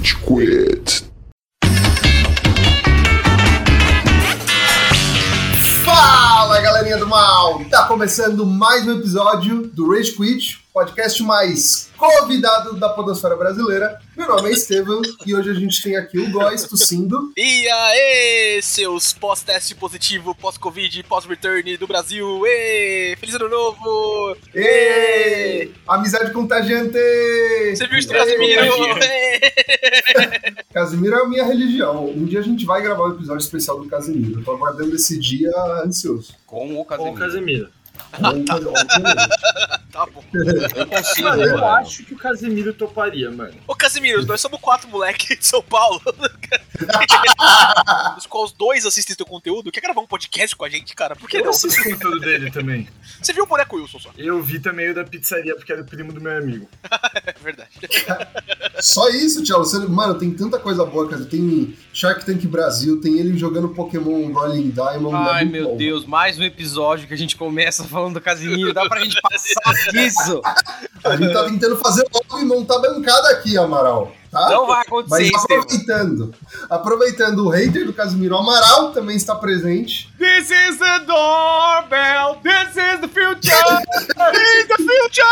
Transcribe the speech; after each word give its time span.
Rage 0.00 0.16
Quit. 0.16 1.04
Fala 5.84 6.60
galerinha 6.62 6.96
do 6.96 7.06
mal! 7.06 7.62
Tá 7.66 7.84
começando 7.84 8.46
mais 8.46 8.86
um 8.86 8.92
episódio 8.98 9.66
do 9.66 9.92
Rage 9.92 10.12
Quit, 10.12 10.59
podcast 10.72 11.22
mais 11.22 11.90
convidado 11.96 12.74
da 12.74 12.88
Podosfera 12.88 13.36
Brasileira. 13.36 14.00
Meu 14.16 14.28
nome 14.28 14.50
é 14.50 14.52
Estevam 14.52 15.02
e 15.26 15.34
hoje 15.34 15.50
a 15.50 15.54
gente 15.54 15.82
tem 15.82 15.96
aqui 15.96 16.18
o 16.18 16.30
Góis 16.30 16.64
tossindo. 16.64 17.32
E 17.36 17.68
aí, 17.68 18.60
seus 18.62 19.12
pós-teste 19.12 19.74
positivo, 19.74 20.34
pós-Covid, 20.34 21.02
pós-return 21.04 21.76
do 21.76 21.86
Brasil. 21.86 22.42
Ê, 22.46 23.16
feliz 23.18 23.34
ano 23.34 23.48
novo! 23.48 24.36
Ê! 24.54 25.70
Amizade 25.86 26.32
contagiante! 26.32 26.98
Você 27.74 27.86
viu 27.86 27.98
isso 27.98 28.08
do 28.08 28.14
Casimiro? 28.14 28.62
Ê! 29.02 29.40
Casimiro 30.72 31.16
é 31.16 31.22
a 31.22 31.28
minha 31.28 31.44
religião. 31.44 32.08
Um 32.08 32.24
dia 32.24 32.38
a 32.38 32.42
gente 32.42 32.64
vai 32.64 32.80
gravar 32.80 33.08
um 33.08 33.14
episódio 33.14 33.42
especial 33.42 33.80
do 33.80 33.88
Casimiro. 33.88 34.38
Eu 34.40 34.44
tô 34.44 34.52
aguardando 34.52 34.94
esse 34.94 35.18
dia 35.18 35.50
ansioso. 35.84 36.34
Com 36.46 36.80
o 36.80 36.84
Com 36.84 37.10
o 37.10 37.14
Casemiro. 37.14 37.68
Tá 39.90 40.06
bom. 40.06 40.22
Eu 40.32 40.86
consigo, 40.86 41.28
Mano, 41.28 41.42
eu 41.42 41.52
mano. 41.54 41.66
acho 41.66 42.04
que 42.04 42.14
o 42.14 42.16
Casemiro 42.16 42.72
toparia, 42.72 43.28
mano. 43.30 43.54
Ô, 43.66 43.74
Casimiro, 43.74 44.24
nós 44.24 44.40
somos 44.40 44.60
quatro 44.60 44.88
moleques 44.88 45.36
de 45.38 45.44
São 45.44 45.60
Paulo. 45.62 46.00
Dos 48.14 48.26
quais 48.26 48.52
dois 48.52 48.86
assistem 48.86 49.16
teu 49.16 49.26
conteúdo. 49.26 49.72
Quer 49.72 49.80
gravar 49.80 50.00
um 50.00 50.06
podcast 50.06 50.54
com 50.54 50.64
a 50.64 50.68
gente, 50.68 50.94
cara? 50.94 51.16
Por 51.16 51.28
que 51.28 51.38
Eu 51.38 51.44
não? 51.44 51.50
assisto 51.50 51.80
o 51.80 51.84
conteúdo 51.90 52.20
dele 52.20 52.50
também. 52.52 52.88
Você 53.20 53.32
viu 53.32 53.44
o 53.44 53.46
boneco 53.46 53.76
Wilson 53.76 53.98
só? 53.98 54.10
Eu 54.16 54.40
vi 54.40 54.60
também 54.60 54.90
o 54.90 54.94
da 54.94 55.04
pizzaria, 55.04 55.54
porque 55.56 55.72
era 55.72 55.82
primo 55.82 56.12
do 56.12 56.20
meu 56.20 56.36
amigo. 56.36 56.68
É 57.26 57.34
verdade. 57.42 57.70
Só 58.80 59.08
isso, 59.10 59.42
Tchau. 59.42 59.58
Você, 59.64 59.78
mano, 59.80 60.16
tem 60.18 60.32
tanta 60.32 60.58
coisa 60.58 60.84
boa, 60.84 61.08
cara. 61.08 61.24
Tem 61.24 61.76
Shark 61.92 62.24
Tank 62.24 62.44
Brasil, 62.46 63.00
tem 63.00 63.18
ele 63.18 63.36
jogando 63.36 63.68
Pokémon 63.70 64.32
Rolling 64.32 64.70
Diamond. 64.70 65.28
Ai, 65.30 65.44
muito 65.44 65.52
meu 65.52 65.68
bom. 65.70 65.76
Deus, 65.76 66.06
mais 66.06 66.38
um 66.38 66.42
episódio 66.42 67.06
que 67.08 67.14
a 67.14 67.16
gente 67.16 67.36
começa 67.36 67.84
falando 67.90 68.14
do 68.14 68.20
Casimiro. 68.20 68.72
Dá 68.72 68.88
pra 68.88 69.00
gente 69.00 69.20
passar 69.20 69.74
disso? 69.90 70.40
A 71.04 71.16
gente 71.16 71.32
tá 71.32 71.44
tentando 71.44 71.76
fazer 71.76 72.06
logo 72.12 72.38
e 72.40 72.44
montar 72.44 72.78
bancada 72.78 73.30
aqui, 73.30 73.58
Amaral. 73.58 74.12
Tá? 74.30 74.48
Não 74.48 74.64
vai 74.66 74.78
Mas 74.78 74.86
acontecer, 74.86 75.24
Estevam. 75.24 75.62
aproveitando, 75.62 76.34
aproveitando, 76.70 77.46
o 77.46 77.50
hater 77.50 77.84
do 77.84 77.92
Casimiro 77.92 78.36
Amaral 78.36 78.92
também 78.92 79.16
está 79.16 79.34
presente. 79.34 80.08
This 80.18 80.50
is 80.50 80.78
the 80.78 81.00
doorbell, 81.00 82.36
this 82.42 82.76
is 82.76 83.00
the 83.00 83.08
future. 83.08 83.82
In 84.32 84.68
the 84.68 84.76
future! 84.76 85.26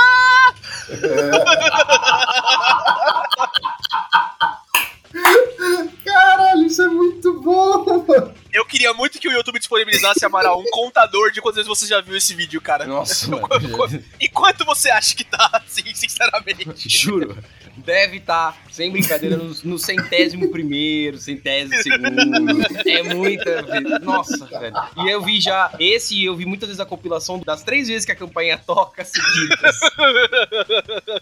Caralho, 6.18 6.66
isso 6.66 6.82
é 6.82 6.88
muito 6.88 7.40
bom, 7.40 8.04
mano. 8.06 8.34
Eu 8.52 8.64
queria 8.64 8.92
muito 8.92 9.20
que 9.20 9.28
o 9.28 9.32
YouTube 9.32 9.58
disponibilizasse, 9.58 10.24
Amaral, 10.24 10.60
um 10.60 10.70
contador 10.70 11.30
de 11.30 11.40
quantas 11.40 11.64
vezes 11.64 11.68
você 11.68 11.86
já 11.86 12.00
viu 12.00 12.16
esse 12.16 12.34
vídeo, 12.34 12.60
cara. 12.60 12.86
Nossa, 12.86 13.28
mano. 13.30 14.02
E 14.20 14.28
quanto 14.28 14.64
você 14.64 14.90
acha 14.90 15.14
que 15.14 15.24
tá, 15.24 15.50
assim, 15.64 15.94
sinceramente? 15.94 16.88
Juro. 16.88 17.36
Deve 17.76 18.16
estar, 18.16 18.60
sem 18.72 18.90
brincadeira, 18.90 19.36
no, 19.36 19.54
no 19.62 19.78
centésimo 19.78 20.50
primeiro, 20.50 21.16
centésimo 21.18 21.80
segundo. 21.80 22.88
É 22.88 23.02
muita 23.02 23.62
vez. 23.62 24.00
Nossa, 24.02 24.46
velho. 24.46 24.74
E 24.96 25.08
eu 25.08 25.22
vi 25.22 25.40
já. 25.40 25.72
Esse 25.78 26.24
eu 26.24 26.34
vi 26.34 26.44
muitas 26.44 26.68
vezes 26.68 26.80
a 26.80 26.84
compilação 26.84 27.38
das 27.38 27.62
três 27.62 27.86
vezes 27.86 28.04
que 28.04 28.10
a 28.10 28.16
campanha 28.16 28.58
toca 28.58 29.04
seguidas. 29.04 29.78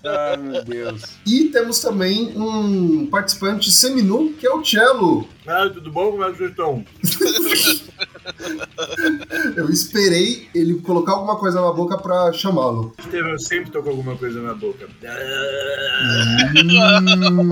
Ai, 0.02 0.36
meu 0.38 0.64
Deus. 0.64 1.02
E 1.26 1.44
temos 1.44 1.80
também 1.80 2.32
um 2.36 3.06
participante 3.06 3.70
seminu, 3.70 4.32
que 4.32 4.46
é 4.46 4.50
o 4.50 4.62
Cello. 4.86 5.26
Ah, 5.48 5.68
tudo 5.72 5.90
bom? 5.90 6.12
Como 6.12 6.22
é 6.24 6.30
que 6.30 6.38
vocês 6.38 6.50
estão? 6.50 6.84
Eu 9.56 9.68
esperei 9.70 10.48
ele 10.54 10.74
colocar 10.80 11.12
alguma 11.12 11.36
coisa 11.36 11.60
na 11.60 11.72
boca 11.72 11.96
pra 11.98 12.32
chamá-lo. 12.32 12.92
Estevam, 12.98 13.30
eu 13.30 13.38
sempre 13.38 13.70
tô 13.70 13.82
com 13.82 13.90
alguma 13.90 14.16
coisa 14.16 14.40
na 14.42 14.54
boca. 14.54 14.86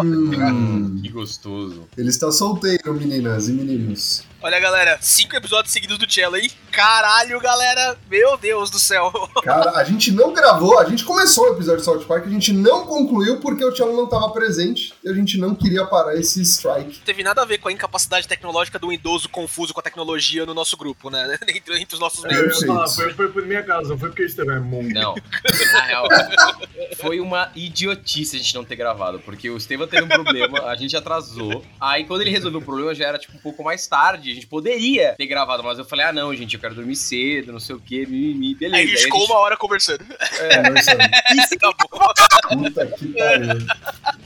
Hum, 0.04 1.00
Que 1.02 1.08
gostoso. 1.10 1.82
ele 1.96 2.08
está 2.08 2.30
solteiro, 2.30 2.94
meninas 2.94 3.48
e 3.48 3.52
meninos. 3.52 4.24
Olha, 4.44 4.60
galera, 4.60 4.98
cinco 5.00 5.34
episódios 5.34 5.72
seguidos 5.72 5.96
do 5.96 6.06
Cello 6.12 6.34
aí. 6.34 6.50
Caralho, 6.70 7.40
galera. 7.40 7.96
Meu 8.10 8.36
Deus 8.36 8.68
do 8.68 8.78
céu. 8.78 9.10
Cara, 9.42 9.70
a 9.70 9.84
gente 9.84 10.12
não 10.12 10.34
gravou, 10.34 10.78
a 10.78 10.84
gente 10.84 11.02
começou 11.02 11.48
o 11.48 11.54
episódio 11.54 11.78
de 11.78 11.84
South 11.86 12.04
Park, 12.04 12.26
a 12.26 12.28
gente 12.30 12.52
não 12.52 12.84
concluiu 12.84 13.40
porque 13.40 13.64
o 13.64 13.74
Cello 13.74 13.96
não 13.96 14.04
estava 14.04 14.28
presente 14.32 14.92
e 15.02 15.08
a 15.08 15.14
gente 15.14 15.38
não 15.38 15.54
queria 15.54 15.86
parar 15.86 16.14
esse 16.16 16.42
strike. 16.42 16.98
Não 16.98 17.04
teve 17.06 17.22
nada 17.22 17.40
a 17.40 17.46
ver 17.46 17.56
com 17.56 17.68
a 17.68 17.72
incapacidade 17.72 18.28
tecnológica 18.28 18.78
do 18.78 18.92
idoso 18.92 19.30
confuso 19.30 19.72
com 19.72 19.80
a 19.80 19.82
tecnologia 19.82 20.44
no 20.44 20.52
nosso 20.52 20.76
grupo, 20.76 21.08
né? 21.08 21.38
Entre, 21.48 21.80
entre 21.80 21.94
os 21.94 22.00
nossos 22.00 22.22
Eu 22.24 22.30
ia 22.30 22.36
membros. 22.36 22.64
falar, 22.64 22.88
foi, 22.88 23.14
foi 23.14 23.28
por 23.32 23.46
minha 23.46 23.62
causa, 23.62 23.88
não 23.88 23.98
foi 23.98 24.10
porque 24.10 24.24
o 24.24 24.26
Estevam 24.26 24.56
é 24.56 24.60
mongo. 24.60 24.92
Não, 24.92 25.14
na 25.72 25.80
real, 25.82 26.06
foi 26.98 27.18
uma 27.18 27.50
idiotice 27.54 28.36
a 28.36 28.38
gente 28.38 28.54
não 28.54 28.64
ter 28.64 28.76
gravado, 28.76 29.20
porque 29.20 29.48
o 29.48 29.56
Estevam 29.56 29.86
teve 29.86 30.02
um 30.02 30.08
problema, 30.08 30.64
a 30.66 30.76
gente 30.76 30.94
atrasou. 30.94 31.64
Aí 31.80 32.04
quando 32.04 32.20
ele 32.20 32.30
resolveu 32.30 32.60
o 32.60 32.64
problema 32.64 32.94
já 32.94 33.06
era 33.06 33.18
tipo 33.18 33.38
um 33.38 33.40
pouco 33.40 33.62
mais 33.64 33.86
tarde, 33.86 34.33
a 34.34 34.36
gente 34.36 34.46
poderia 34.46 35.14
ter 35.16 35.26
gravado, 35.26 35.62
mas 35.62 35.78
eu 35.78 35.84
falei: 35.84 36.06
ah, 36.06 36.12
não, 36.12 36.34
gente, 36.34 36.54
eu 36.54 36.60
quero 36.60 36.74
dormir 36.74 36.96
cedo, 36.96 37.52
não 37.52 37.60
sei 37.60 37.76
o 37.76 37.80
que, 37.80 38.04
mimimi, 38.06 38.54
beleza. 38.54 38.76
Aí 38.76 38.84
a 38.84 38.86
gente 38.86 39.02
ficou 39.04 39.24
uma 39.24 39.38
hora 39.38 39.56
conversando. 39.56 40.04
Conversando. 40.64 40.98
tá 41.60 41.72
bom. 41.72 42.62
Puta 42.64 42.86
que 42.86 43.08
pariu. 43.08 43.48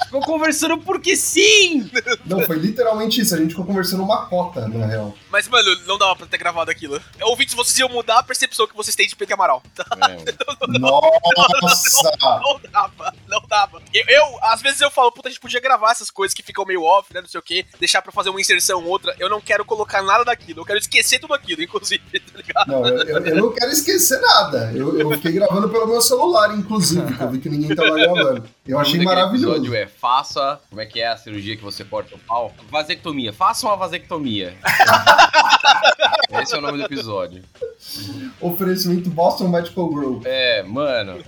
ficou 0.05 0.21
conversando 0.23 0.79
porque 0.79 1.17
sim! 1.17 1.91
Não, 2.25 2.43
foi 2.43 2.57
literalmente 2.57 3.21
isso, 3.21 3.35
a 3.35 3.39
gente 3.39 3.51
ficou 3.51 3.65
conversando 3.65 4.03
uma 4.03 4.27
cota, 4.27 4.67
na 4.69 4.87
real. 4.87 5.15
Mas, 5.31 5.47
mano, 5.49 5.77
não 5.87 5.99
dava 5.99 6.17
pra 6.17 6.27
ter 6.27 6.39
gravado 6.39 6.71
aquilo. 6.71 7.01
Ouvintes, 7.23 7.55
vocês 7.55 7.79
iam 7.79 7.89
mudar 7.89 8.19
a 8.19 8.23
percepção 8.23 8.67
que 8.67 8.77
vocês 8.77 8.97
têm 8.97 9.07
de 9.07 9.17
Pedro 9.17 9.35
Amaral. 9.35 9.63
Tá? 9.79 9.85
Nossa! 10.79 12.11
Não 12.43 12.61
dava, 12.71 13.15
não 13.27 13.41
dava. 13.49 13.83
Eu, 13.95 14.05
eu, 14.09 14.39
às 14.43 14.61
vezes 14.61 14.81
eu 14.81 14.91
falo, 14.91 15.13
puta, 15.13 15.29
a 15.29 15.31
gente 15.31 15.41
podia 15.41 15.61
gravar 15.61 15.93
essas 15.93 16.11
coisas 16.11 16.35
que 16.35 16.43
ficam 16.43 16.65
meio 16.65 16.83
off, 16.83 17.13
né, 17.13 17.21
não 17.21 17.29
sei 17.29 17.39
o 17.39 17.43
quê, 17.43 17.65
deixar 17.79 18.03
pra 18.03 18.13
fazer 18.13 18.31
uma 18.31 18.41
inserção 18.41 18.85
outra. 18.85 19.15
Eu 19.19 19.29
não 19.29 19.41
quero 19.41 19.65
colocar 19.65 19.98
nada 20.03 20.25
daquilo, 20.25 20.61
eu 20.61 20.65
quero 20.65 20.79
esquecer 20.79 21.19
tudo 21.19 21.35
aquilo, 21.35 21.63
inclusive, 21.63 22.03
tá 22.21 22.37
ligado? 22.37 22.67
Não, 22.69 22.87
eu, 22.87 23.19
eu- 23.25 23.37
não 23.37 23.53
quero 23.53 23.71
esquecer 23.73 24.21
nada. 24.21 24.73
Eu, 24.75 24.99
eu 24.99 25.11
fiquei 25.13 25.33
gravando 25.33 25.69
pelo 25.69 25.87
meu 25.87 26.01
celular, 26.01 26.57
inclusive, 26.57 27.15
que 27.15 27.23
eu 27.23 27.31
vi 27.31 27.39
que 27.39 27.49
ninguém 27.49 27.75
tava 27.77 27.91
gravando. 27.99 28.45
Eu 28.67 28.79
achei 28.79 29.03
maravilhoso. 29.03 29.55
episódio 29.57 29.75
é 29.75 29.87
faça. 29.87 30.61
Como 30.69 30.81
é 30.81 30.87
que 30.87 31.01
é 31.01 31.09
a 31.09 31.17
cirurgia 31.17 31.57
que 31.57 31.63
você 31.65 31.85
corta 31.85 32.15
o 32.15 32.19
pau? 32.19 32.53
Vasectomia. 32.71 33.33
Faça 33.33 33.67
uma 33.67 33.77
vasectomia. 33.77 34.57
Esse 36.43 36.55
é 36.55 36.59
o 36.59 36.61
nome 36.61 36.79
do 36.79 36.85
episódio. 36.85 37.43
Oferecimento 38.41 39.09
Boston 39.11 39.49
Medical 39.49 39.89
Group. 39.89 40.23
É, 40.27 40.63
mano, 40.63 41.25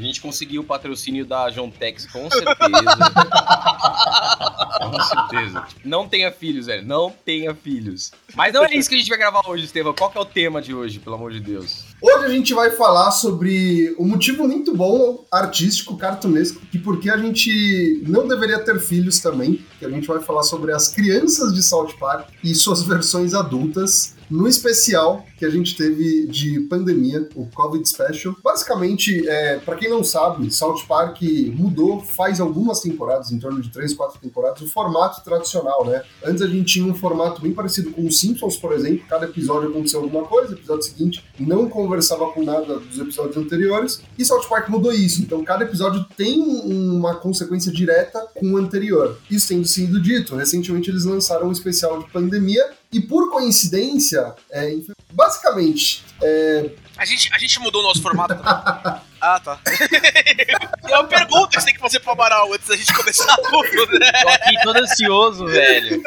a 0.00 0.02
gente 0.02 0.20
conseguiu 0.20 0.62
o 0.62 0.64
patrocínio 0.64 1.26
da 1.26 1.50
Jontex 1.50 2.06
com 2.06 2.28
certeza. 2.30 2.56
com 4.80 5.00
certeza. 5.02 5.66
Não 5.84 6.08
tenha 6.08 6.32
filhos, 6.32 6.66
velho. 6.66 6.86
Não 6.86 7.12
tenha 7.24 7.54
filhos. 7.54 8.10
Mas 8.34 8.54
não 8.54 8.64
é 8.64 8.74
isso 8.74 8.88
que 8.88 8.94
a 8.94 8.98
gente 8.98 9.10
vai 9.10 9.18
gravar 9.18 9.42
hoje, 9.46 9.64
Estevam. 9.64 9.92
Qual 9.92 10.10
que 10.10 10.16
é 10.16 10.20
o 10.20 10.24
tema 10.24 10.62
de 10.62 10.74
hoje, 10.74 10.98
pelo 10.98 11.16
amor 11.16 11.32
de 11.32 11.40
Deus? 11.40 11.84
Hoje 12.00 12.24
a 12.24 12.30
gente 12.30 12.54
vai 12.54 12.70
falar 12.70 13.10
sobre 13.10 13.94
um 13.98 14.08
motivo 14.08 14.48
muito 14.48 14.74
bom, 14.74 15.26
artístico, 15.30 15.98
cartunesco, 15.98 16.62
e 16.72 16.78
por 16.78 16.98
que 16.98 17.10
a 17.10 17.18
gente 17.18 18.02
não 18.06 18.26
deveria 18.26 18.58
ter 18.58 18.80
filhos 18.80 19.18
também. 19.18 19.62
Que 19.78 19.84
a 19.84 19.90
gente 19.90 20.06
vai 20.06 20.20
falar 20.20 20.44
sobre 20.44 20.72
as 20.72 20.88
crianças 20.88 21.52
de 21.52 21.62
South 21.62 21.92
Park 21.98 22.30
e 22.42 22.54
suas 22.54 22.82
versões 22.82 23.34
adultas. 23.34 24.16
No 24.30 24.46
especial 24.46 25.26
que 25.36 25.44
a 25.44 25.50
gente 25.50 25.76
teve 25.76 26.26
de 26.26 26.60
pandemia, 26.60 27.28
o 27.34 27.46
Covid 27.46 27.86
Special. 27.88 28.36
Basicamente, 28.44 29.26
é, 29.28 29.56
para 29.58 29.74
quem 29.76 29.88
não 29.88 30.04
sabe, 30.04 30.50
South 30.52 30.84
Park 30.86 31.22
mudou 31.54 32.00
faz 32.00 32.40
algumas 32.40 32.80
temporadas, 32.80 33.32
em 33.32 33.38
torno 33.38 33.60
de 33.60 33.70
três, 33.70 33.92
quatro 33.94 34.20
temporadas, 34.20 34.60
o 34.60 34.68
formato 34.68 35.24
tradicional, 35.24 35.84
né? 35.84 36.02
Antes 36.24 36.42
a 36.42 36.46
gente 36.46 36.74
tinha 36.74 36.84
um 36.84 36.94
formato 36.94 37.40
bem 37.42 37.52
parecido 37.52 37.90
com 37.90 38.06
os 38.06 38.18
Simpsons, 38.20 38.56
por 38.56 38.72
exemplo. 38.72 39.04
Cada 39.08 39.24
episódio 39.26 39.70
aconteceu 39.70 40.00
alguma 40.00 40.24
coisa, 40.24 40.52
episódio 40.54 40.82
seguinte 40.84 41.24
não 41.38 41.68
conversava 41.68 42.30
com 42.32 42.44
nada 42.44 42.78
dos 42.78 42.98
episódios 42.98 43.36
anteriores. 43.36 44.00
E 44.18 44.24
South 44.24 44.46
Park 44.48 44.68
mudou 44.68 44.92
isso. 44.92 45.22
Então 45.22 45.42
cada 45.42 45.64
episódio 45.64 46.04
tem 46.16 46.40
um- 46.40 46.96
uma 46.96 47.14
consequência 47.16 47.72
direta 47.72 48.20
com 48.34 48.52
o 48.52 48.56
anterior. 48.58 49.18
Isso 49.30 49.48
tendo 49.48 49.66
sido 49.66 50.00
dito, 50.00 50.36
recentemente 50.36 50.90
eles 50.90 51.04
lançaram 51.04 51.48
um 51.48 51.52
especial 51.52 51.98
de 52.02 52.10
pandemia. 52.10 52.62
E 52.92 53.00
por 53.00 53.30
coincidência, 53.30 54.34
é, 54.50 54.76
basicamente, 55.12 56.04
é, 56.20 56.70
A 56.96 57.04
gente, 57.04 57.32
a 57.32 57.38
gente 57.38 57.60
mudou 57.60 57.82
o 57.82 57.84
nosso 57.84 58.02
formato. 58.02 58.34
Ah, 59.20 59.38
tá. 59.38 59.60
é 60.88 60.98
uma 60.98 61.04
pergunta 61.04 61.48
que 61.48 61.60
você 61.60 61.66
tem 61.66 61.74
que 61.74 61.80
fazer 61.80 62.00
pro 62.00 62.12
Amaral 62.12 62.52
antes 62.52 62.66
da 62.66 62.76
gente 62.76 62.92
começar 62.94 63.36
tudo, 63.36 63.98
né? 63.98 64.12
Tô 64.22 64.28
aqui 64.28 64.62
todo 64.62 64.76
ansioso, 64.78 65.46
velho. 65.46 66.02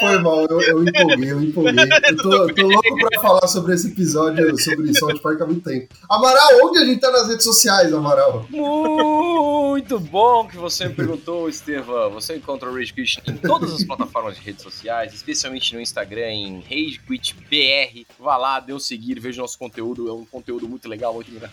Foi 0.00 0.18
mal, 0.18 0.46
eu, 0.50 0.60
eu 0.60 0.84
empolguei, 0.84 1.32
eu 1.32 1.42
empolguei. 1.42 1.84
Eu 2.08 2.16
tô, 2.18 2.46
tô 2.54 2.66
louco 2.66 3.08
pra 3.08 3.20
falar 3.22 3.46
sobre 3.48 3.74
esse 3.74 3.88
episódio, 3.88 4.58
sobre 4.62 4.92
South 4.98 5.18
Park 5.22 5.40
há 5.40 5.46
muito 5.46 5.62
tempo. 5.62 5.88
Amaral, 6.10 6.48
onde 6.64 6.78
a 6.78 6.84
gente 6.84 7.00
tá 7.00 7.10
nas 7.10 7.28
redes 7.28 7.44
sociais, 7.44 7.92
Amaral? 7.92 8.46
Muito 8.50 9.98
bom 9.98 10.46
que 10.46 10.58
você 10.58 10.88
me 10.88 10.94
perguntou, 10.94 11.48
Estevam. 11.48 12.10
Você 12.10 12.36
encontra 12.36 12.70
o 12.70 12.74
Rage 12.74 12.92
Quit 12.92 13.22
em 13.26 13.36
todas 13.36 13.72
as 13.72 13.82
plataformas 13.82 14.36
de 14.36 14.42
redes 14.42 14.62
sociais, 14.62 15.14
especialmente 15.14 15.74
no 15.74 15.80
Instagram, 15.80 16.30
em 16.30 16.60
RageQuitBR. 16.60 18.06
Vá 18.18 18.36
lá, 18.36 18.60
dê 18.60 18.74
um 18.74 18.78
seguir, 18.78 19.18
veja 19.20 19.40
o 19.40 19.44
nosso 19.44 19.58
conteúdo. 19.58 20.08
É 20.08 20.12
um 20.12 20.24
conteúdo 20.24 20.68
muito 20.68 20.88
legal, 20.88 21.14
muito 21.14 21.30
engraçado. 21.30 21.45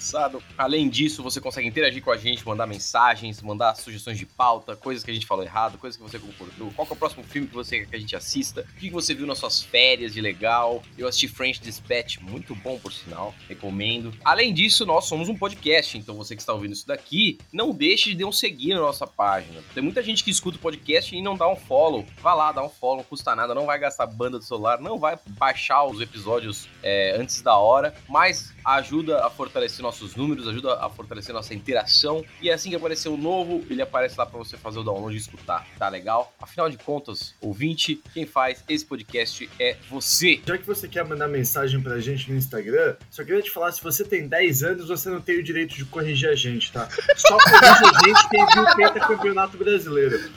Além 0.58 0.90
disso, 0.90 1.24
você 1.24 1.40
consegue 1.40 1.68
interagir 1.68 2.02
com 2.04 2.12
a 2.12 2.18
gente, 2.18 2.46
mandar 2.46 2.68
mensagens, 2.68 3.42
mandar 3.42 3.76
sugestões 3.76 4.18
de 4.18 4.26
pauta, 4.26 4.76
coisas 4.76 5.04
que 5.04 5.12
a 5.12 5.14
gente 5.14 5.26
falou 5.26 5.44
errado, 5.44 5.78
coisas 5.78 5.98
que 5.98 6.04
você 6.04 6.20
concordou. 6.20 6.72
Qual 6.76 6.88
é 6.90 6.94
o 6.94 6.96
próximo 6.96 7.24
filme 7.24 7.48
que 7.48 7.54
você 7.54 7.80
quer 7.80 7.86
que 7.88 7.96
a 7.96 8.00
gente 8.00 8.16
assista? 8.16 8.62
O 8.62 8.80
que 8.80 8.90
você 8.90 9.14
viu 9.14 9.26
nas 9.26 9.38
suas 9.38 9.62
férias 9.62 10.14
de 10.14 10.22
legal? 10.22 10.84
Eu 10.98 11.08
assisti 11.08 11.28
French 11.28 11.62
Dispatch, 11.62 12.20
muito 12.20 12.56
bom 12.56 12.78
por 12.80 12.92
sinal, 12.92 13.34
recomendo. 13.48 14.14
Além 14.24 14.54
disso, 14.54 14.86
nós 14.86 15.06
somos 15.06 15.30
um 15.30 15.38
podcast, 15.38 15.98
então 15.98 16.16
você 16.16 16.36
que 16.36 16.42
está 16.42 16.54
ouvindo 16.54 16.74
isso 16.74 16.88
daqui, 16.88 17.38
não 17.52 17.72
deixe 17.72 18.10
de 18.10 18.24
dar 18.24 18.28
um 18.28 18.32
seguir 18.32 18.74
na 18.74 18.82
nossa 18.82 19.06
página. 19.06 19.62
Tem 19.74 19.84
muita 19.84 20.02
gente 20.02 20.24
que 20.24 20.32
escuta 20.32 20.58
o 20.58 20.62
podcast 20.62 21.16
e 21.16 21.22
não 21.22 21.36
dá 21.36 21.48
um 21.48 21.56
follow. 21.56 22.06
Vá 22.22 22.34
lá, 22.34 22.52
dá 22.52 22.64
um 22.64 22.70
follow, 22.70 22.98
não 22.98 23.04
custa 23.04 23.36
nada, 23.36 23.54
não 23.54 23.66
vai 23.66 23.80
gastar 23.80 24.06
banda 24.08 24.38
do 24.38 24.44
celular, 24.44 24.80
não 24.80 24.98
vai 24.98 25.18
baixar 25.30 25.84
os 25.86 26.00
episódios 26.02 26.68
é, 26.82 27.16
antes 27.18 27.42
da 27.42 27.58
hora, 27.58 27.94
mas 28.08 28.54
ajuda 28.66 29.26
a 29.26 29.30
fortalecer 29.30 29.83
nossos 29.84 30.16
números, 30.16 30.48
ajuda 30.48 30.76
a 30.84 30.90
fortalecer 30.90 31.34
nossa 31.34 31.54
interação. 31.54 32.24
E 32.42 32.50
assim 32.50 32.70
que 32.70 32.76
aparecer 32.76 33.10
o 33.10 33.18
novo, 33.18 33.64
ele 33.70 33.82
aparece 33.82 34.18
lá 34.18 34.26
para 34.26 34.38
você 34.40 34.58
fazer 34.58 34.80
o 34.80 34.84
download 34.84 35.16
e 35.16 35.20
escutar. 35.20 35.68
Tá 35.78 35.90
legal? 35.90 36.34
Afinal 36.42 36.70
de 36.70 36.78
contas, 36.78 37.36
ouvinte, 37.42 38.02
quem 38.14 38.26
faz 38.26 38.64
esse 38.68 38.86
podcast 38.86 39.50
é 39.60 39.76
você. 39.90 40.42
Já 40.46 40.58
que 40.58 40.66
você 40.66 40.88
quer 40.88 41.06
mandar 41.06 41.28
mensagem 41.28 41.80
pra 41.82 42.00
gente 42.00 42.32
no 42.32 42.38
Instagram, 42.38 42.96
só 43.12 43.24
queria 43.24 43.42
te 43.42 43.52
falar, 43.52 43.72
se 43.72 43.84
você 43.84 44.04
tem 44.04 44.28
10 44.28 44.64
anos, 44.64 44.88
você 44.88 45.10
não 45.10 45.20
tem 45.22 45.38
o 45.38 45.44
direito 45.44 45.76
de 45.76 45.86
corrigir 45.86 46.30
a 46.30 46.36
gente, 46.36 46.72
tá? 46.72 46.88
Só 47.18 47.38
corrige 47.38 47.66
a 47.66 48.08
gente 48.08 48.30
quem 48.30 48.46
viu 48.46 48.64
o 48.64 49.08
Campeonato 49.08 49.58
Brasileiro. 49.58 50.32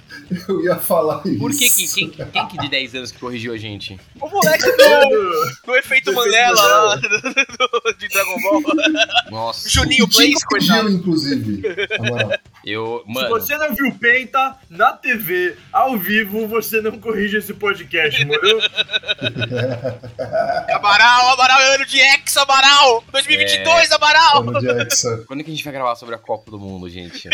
Eu 0.48 0.64
ia 0.64 0.76
falar 0.76 1.22
isso. 1.24 1.38
Por 1.38 1.50
que, 1.52 1.70
que 1.70 1.86
quem, 1.94 2.10
quem 2.10 2.48
que 2.48 2.58
de 2.58 2.68
10 2.68 2.94
anos 2.96 3.12
que 3.12 3.18
corrigiu 3.18 3.52
a 3.54 3.56
gente? 3.56 3.98
O 4.20 4.28
moleque 4.28 4.64
do, 4.64 5.56
Do- 5.66 5.76
efeito 5.76 6.12
Mandela 6.12 6.60
lá, 6.62 6.96
do- 6.96 7.94
de 7.96 8.08
Dragon 8.08 8.36
Ball. 8.42 8.62
Nossa, 9.36 9.68
Juninho 9.68 10.06
Blaze, 10.06 10.32
coitado. 10.46 10.80
corrigiu, 10.80 10.98
inclusive, 10.98 11.62
Amaral? 11.98 12.38
Eu. 12.66 13.02
Se 13.06 13.12
Mano, 13.12 13.28
você 13.30 13.56
não 13.56 13.74
viu 13.74 13.94
Penta 13.94 14.56
na 14.68 14.92
TV, 14.92 15.56
ao 15.72 15.96
vivo, 15.96 16.46
você 16.48 16.80
não 16.80 16.98
corrige 16.98 17.36
esse 17.38 17.54
podcast, 17.54 18.24
morou? 18.24 18.60
Amaral, 20.74 21.30
Amaral, 21.32 21.60
é 21.60 21.74
ano 21.76 21.86
de 21.86 22.00
X, 22.00 22.36
Amaral! 22.36 23.04
2022, 23.12 23.92
Amaral! 23.92 24.40
Ano 24.40 24.60
de 24.60 24.68
Hexa. 24.68 25.24
quando 25.26 25.40
é 25.40 25.44
que 25.44 25.50
a 25.50 25.54
gente 25.54 25.64
vai 25.64 25.72
gravar 25.72 25.96
sobre 25.96 26.14
a 26.14 26.18
Copa 26.18 26.50
do 26.50 26.58
Mundo, 26.58 26.88
gente? 26.88 27.28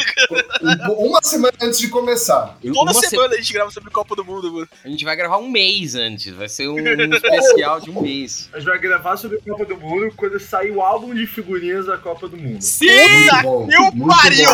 Um- 0.88 1.06
Uma 1.08 1.22
semana 1.22 1.52
antes 1.62 1.78
de 1.78 1.88
começar. 1.88 2.56
Eu- 2.62 2.72
Toda 2.74 2.92
uma 2.92 3.00
se- 3.00 3.08
semana 3.08 3.34
a 3.34 3.36
gente 3.36 3.52
grava 3.52 3.70
sobre 3.70 3.90
Copa 3.90 4.14
do 4.14 4.24
Mundo, 4.24 4.52
mano. 4.52 4.68
A 4.84 4.88
gente 4.88 5.04
vai 5.04 5.16
gravar 5.16 5.38
um 5.38 5.48
mês 5.48 5.94
antes, 5.94 6.32
vai 6.34 6.48
ser 6.48 6.68
um, 6.68 6.74
um 6.74 6.76
especial 7.14 7.80
de 7.80 7.90
um 7.90 8.00
mês. 8.00 8.48
A 8.52 8.58
gente 8.58 8.68
vai 8.68 8.78
gravar 8.78 9.16
sobre 9.16 9.38
a 9.38 9.40
Copa 9.40 9.64
do 9.64 9.76
Mundo 9.76 10.12
quando 10.16 10.38
sair 10.40 10.70
o 10.70 10.80
álbum 10.80 11.14
de 11.14 11.26
figurinhas 11.26 11.86
da 11.86 11.96
Copa 11.98 12.28
do 12.28 12.36
Mundo. 12.36 12.60
Puta 12.60 13.42
bom, 13.42 13.66
que 13.68 13.76
o 13.76 13.92
muito 13.94 14.16
pariu! 14.16 14.48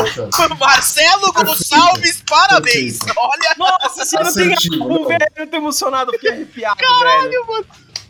Marcelo 0.68 1.32
Gonçalves, 1.32 2.22
parabéns! 2.28 2.98
Perfeito. 2.98 3.18
Olha! 3.18 3.54
Nossa, 3.56 4.04
você 4.04 4.18
não 4.18 4.34
tem 4.34 4.52
álbum, 4.82 5.00
não. 5.00 5.08
velho. 5.08 5.26
Eu 5.34 5.46
tô 5.46 5.56
emocionado, 5.56 6.12
fiquei 6.12 6.30
arrepiado, 6.30 6.78
velho. 6.78 7.66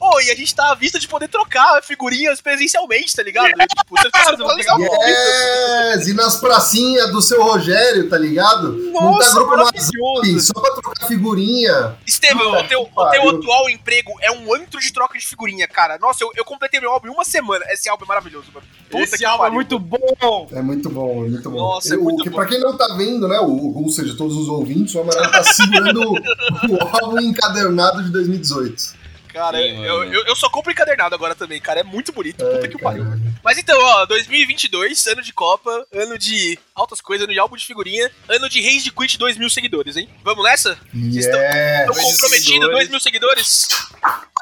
Ô, 0.09 0.21
e 0.21 0.31
a 0.31 0.35
gente 0.35 0.55
tá 0.55 0.73
à 0.73 0.75
vista 0.75 0.99
de 0.99 1.07
poder 1.07 1.29
trocar 1.29 1.83
figurinhas 1.83 2.41
presencialmente, 2.41 3.15
tá 3.15 3.23
ligado? 3.23 3.49
Tipo, 3.49 3.97
você 3.97 4.11
tá 4.11 4.55
legal. 4.55 4.79
Yes! 4.81 6.07
E 6.09 6.15
nas 6.15 6.37
pracinhas 6.37 7.11
do 7.13 7.21
seu 7.21 7.43
Rogério, 7.43 8.09
tá 8.09 8.17
ligado? 8.17 8.73
Não 8.73 8.93
tá 8.93 9.01
Nossa, 9.01 9.35
grupo! 9.35 9.57
WhatsApp, 9.57 10.41
só 10.41 10.55
pra 10.55 10.75
trocar 10.75 11.07
figurinha. 11.07 11.97
Estevão, 12.07 12.61
o 12.61 12.69
teu, 12.69 12.83
o 12.83 13.11
teu 13.11 13.29
atual 13.29 13.69
emprego 13.69 14.13
é 14.23 14.31
um 14.33 14.55
antro 14.55 14.81
de 14.81 14.93
troca 14.93 15.19
de 15.19 15.27
figurinha, 15.27 15.69
cara. 15.69 15.99
Nossa, 15.99 16.25
eu, 16.25 16.31
eu 16.37 16.45
completei 16.45 16.81
meu 16.81 16.91
álbum 16.91 17.09
em 17.09 17.11
uma 17.11 17.25
semana. 17.25 17.65
Esse 17.69 17.89
álbum 17.89 18.05
é 18.05 18.09
maravilhoso, 18.09 18.47
mano. 18.53 18.67
Puta 18.91 19.03
Esse 19.03 19.19
que 19.19 19.25
álbum 19.25 19.45
é 19.45 19.51
muito 19.51 19.79
bom. 19.79 20.49
É 20.53 20.63
muito 20.63 20.89
bom, 20.89 21.25
é 21.25 21.29
muito 21.29 21.51
bom. 21.51 21.59
Nossa, 21.59 21.95
é 21.95 21.99
o, 21.99 22.05
muito 22.05 22.23
que, 22.23 22.31
bom. 22.31 22.37
Pra 22.37 22.47
quem 22.47 22.61
não 22.61 22.77
tá 22.77 22.95
vendo, 22.97 23.29
né, 23.29 23.39
o, 23.41 23.77
ou 23.77 23.91
seja, 23.91 24.17
todos 24.17 24.37
os 24.37 24.49
ouvintes, 24.49 24.95
o 24.95 25.01
Amaral 25.01 25.31
tá 25.31 25.43
segurando 25.45 26.01
o 26.13 26.97
álbum 26.97 27.21
encadernado 27.21 28.03
de 28.05 28.11
2018. 28.11 28.99
Cara, 29.33 29.59
Sim, 29.59 29.85
eu, 29.85 30.05
eu, 30.05 30.27
eu 30.27 30.37
só 30.37 30.49
compro 30.49 30.73
encadernado 30.73 31.15
agora 31.15 31.35
também, 31.35 31.61
cara. 31.61 31.81
É 31.81 31.83
muito 31.83 32.13
bonito. 32.13 32.45
Puta 32.45 32.61
Ai, 32.63 32.69
que 32.69 32.79
pariu. 32.79 33.05
Mas 33.43 33.59
então, 33.59 33.79
ó, 33.81 34.07
2022, 34.07 35.07
ano 35.07 35.23
de 35.23 35.33
Copa, 35.33 35.87
ano 35.93 36.19
de 36.19 36.59
altas 36.75 37.01
coisas, 37.01 37.25
ano 37.25 37.33
de 37.33 37.39
álbum 37.39 37.57
de 37.57 37.65
figurinha, 37.65 38.11
ano 38.29 38.49
de 38.49 38.61
Reis 38.61 38.83
de 38.83 38.91
Quit 38.91 39.19
2 39.19 39.37
mil 39.37 39.51
seguidores, 39.51 39.97
hein? 39.97 40.09
Vamos 40.25 40.45
nessa? 40.45 40.79
Vocês 40.93 41.27
estão 41.27 41.41
Yes! 41.41 41.87
Comprometidos, 41.87 42.45
seguidores. 42.45 42.77
2 42.77 42.89
mil 42.89 43.01
seguidores? 43.01 43.69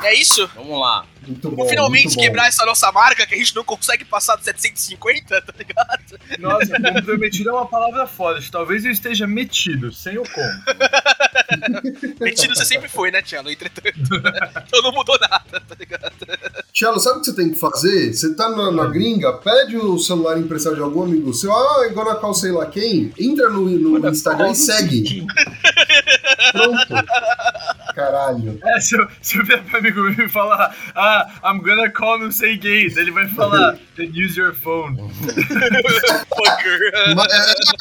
É 0.02 0.14
isso? 0.14 0.46
Vamos 0.54 0.80
lá. 0.80 1.06
Muito 1.26 1.50
bom. 1.50 1.56
Vamos 1.56 1.70
finalmente 1.70 2.04
muito 2.04 2.16
bom. 2.16 2.22
quebrar 2.22 2.48
essa 2.48 2.64
nossa 2.64 2.90
marca 2.92 3.26
que 3.26 3.34
a 3.34 3.38
gente 3.38 3.54
não 3.54 3.64
consegue 3.64 4.04
passar 4.04 4.36
dos 4.36 4.44
750, 4.44 5.42
tá 5.42 5.54
ligado? 5.58 6.18
Nossa, 6.38 6.80
comprometido 6.94 7.50
é 7.50 7.52
uma 7.52 7.66
palavra 7.66 8.06
forte. 8.06 8.50
Talvez 8.50 8.84
eu 8.84 8.90
esteja 8.90 9.26
metido, 9.26 9.92
sem 9.92 10.18
o 10.18 10.22
como. 10.22 10.46
Metido 12.20 12.54
você 12.54 12.64
sempre 12.64 12.88
foi, 12.88 13.10
né, 13.10 13.22
Tiano? 13.22 13.50
Entretanto. 13.50 13.86
Então 14.66 14.82
não 14.82 14.92
mudou 14.92 15.18
nada, 15.20 15.60
tá 15.60 15.76
ligado? 15.78 16.12
Tiago, 16.72 16.98
sabe 16.98 17.18
o 17.18 17.20
que 17.20 17.26
você 17.26 17.36
tem 17.36 17.50
que 17.50 17.58
fazer? 17.58 18.12
Você 18.12 18.34
tá 18.34 18.50
na, 18.50 18.70
na 18.70 18.86
gringa, 18.86 19.32
pede 19.34 19.76
o 19.76 19.98
celular 19.98 20.38
emprestado 20.38 20.76
de 20.76 20.82
algum 20.82 21.04
amigo 21.04 21.32
seu, 21.32 21.52
ah, 21.52 21.86
agora 21.86 22.16
qual 22.16 22.34
sei 22.34 22.50
lá 22.50 22.66
quem, 22.66 23.12
entra 23.18 23.48
no, 23.48 23.68
no 23.70 24.08
Instagram 24.08 24.50
e 24.50 24.54
segue. 24.54 25.26
Pronto. 26.52 27.06
Caralho. 27.94 28.58
É, 28.62 28.80
se 28.80 28.94
eu, 28.94 29.08
se 29.22 29.38
eu 29.38 29.44
vier 29.44 29.62
pra 29.64 29.78
amigo 29.78 30.02
meu 30.02 30.26
e 30.26 30.28
falar, 30.28 30.76
ah, 30.94 31.15
I'm 31.44 31.60
gonna 31.60 31.90
call 31.90 32.18
não 32.18 32.30
sei 32.30 32.56
gay, 32.56 32.88
daí 32.90 33.04
ele 33.04 33.10
vai 33.10 33.28
falar, 33.28 33.78
then 33.96 34.10
use 34.10 34.38
your 34.38 34.54
phone. 34.54 34.96
Fucker. 34.96 36.80
É, 36.94 37.12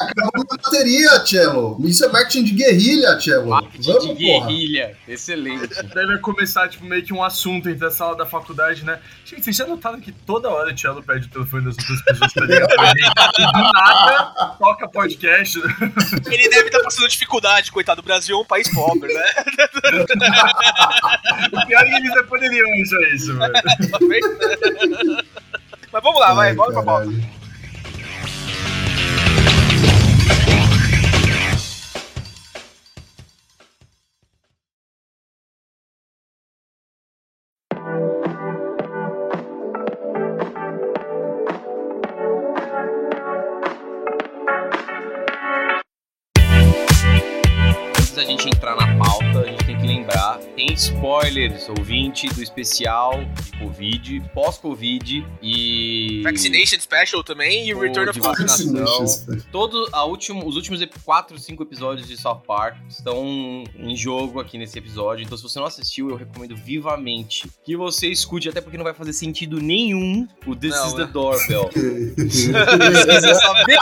acabou 0.00 0.44
a 0.50 0.56
bateria, 0.56 1.24
Cello. 1.24 1.76
Isso 1.84 2.04
é 2.04 2.08
marketing 2.08 2.44
de 2.44 2.52
guerrilha, 2.52 3.18
Cello. 3.20 3.48
Marketing 3.48 3.80
de 3.80 3.86
Vamos, 3.92 4.06
porra. 4.06 4.46
guerrilha. 4.46 4.96
Excelente. 5.08 5.68
Daí 5.94 6.06
vai 6.06 6.18
começar, 6.18 6.68
tipo, 6.68 6.84
meio 6.84 7.02
que 7.04 7.12
um 7.12 7.22
assunto 7.22 7.68
entre 7.68 7.86
a 7.86 7.90
sala 7.90 8.16
da 8.16 8.26
faculdade, 8.26 8.84
né? 8.84 8.98
Gente, 9.24 9.42
vocês 9.44 9.56
já 9.56 9.66
notaram 9.66 10.00
que 10.00 10.12
toda 10.12 10.48
hora 10.48 10.72
o 10.72 10.78
Cello 10.78 11.02
pede 11.02 11.26
o 11.26 11.30
telefone 11.30 11.64
das 11.64 11.76
outras 11.78 12.02
pessoas 12.02 12.32
pra 12.32 12.46
ligar 12.46 12.66
pra 12.68 12.90
ele? 12.90 13.06
E 13.38 13.52
do 13.52 13.72
nada, 13.72 14.56
toca 14.58 14.88
podcast. 14.88 15.58
Ele 16.26 16.48
deve 16.48 16.66
estar 16.68 16.80
passando 16.80 17.08
dificuldade, 17.08 17.70
coitado. 17.72 18.00
O 18.00 18.04
Brasil 18.04 18.36
é 18.36 18.40
um 18.40 18.44
país 18.44 18.72
pobre, 18.72 19.12
né? 19.12 19.24
O 21.52 21.66
pior 21.66 21.82
é 21.82 21.84
que 21.88 21.94
eles 21.96 22.14
não 22.14 22.24
poderiam 22.26 22.66
achar 22.82 23.14
isso, 23.26 23.38
velho. 23.38 23.52
Mas 25.92 26.02
vamos 26.02 26.20
lá, 26.20 26.34
vai, 26.34 26.48
Ai, 26.48 26.54
bora 26.54 26.72
pra 26.72 26.82
pauta. 26.82 27.10
Spoilers, 51.46 51.68
ouvinte, 51.68 52.28
do 52.28 52.42
especial 52.42 53.24
de 53.42 53.58
Covid, 53.58 54.30
pós-Covid 54.34 55.26
e. 55.42 56.20
Vaccination 56.22 56.78
Special 56.80 57.22
também 57.22 57.68
e 57.68 57.74
Pô, 57.74 57.80
Return 57.80 58.10
of 58.10 58.18
de 58.20 58.26
Covid. 58.26 58.42
vacina. 58.42 58.84
Todo 59.52 59.88
a 59.92 60.04
último, 60.04 60.46
os 60.46 60.56
últimos 60.56 60.84
4, 61.04 61.38
5 61.38 61.62
episódios 61.62 62.08
de 62.08 62.16
South 62.16 62.42
Park 62.46 62.76
estão 62.88 63.64
em 63.76 63.96
jogo 63.96 64.40
aqui 64.40 64.58
nesse 64.58 64.78
episódio. 64.78 65.24
Então, 65.24 65.36
se 65.36 65.42
você 65.42 65.58
não 65.58 65.66
assistiu, 65.66 66.10
eu 66.10 66.16
recomendo 66.16 66.56
vivamente 66.56 67.48
que 67.64 67.76
você 67.76 68.08
escute, 68.08 68.48
até 68.48 68.60
porque 68.60 68.76
não 68.76 68.84
vai 68.84 68.94
fazer 68.94 69.12
sentido 69.12 69.60
nenhum 69.60 70.26
o 70.46 70.54
This 70.54 70.74
Não, 70.74 70.86
is 70.88 70.94
né? 70.94 71.06
the 71.06 71.12
Doorbell. 71.12 71.68
Precisa 72.14 73.34
saber. 73.34 73.78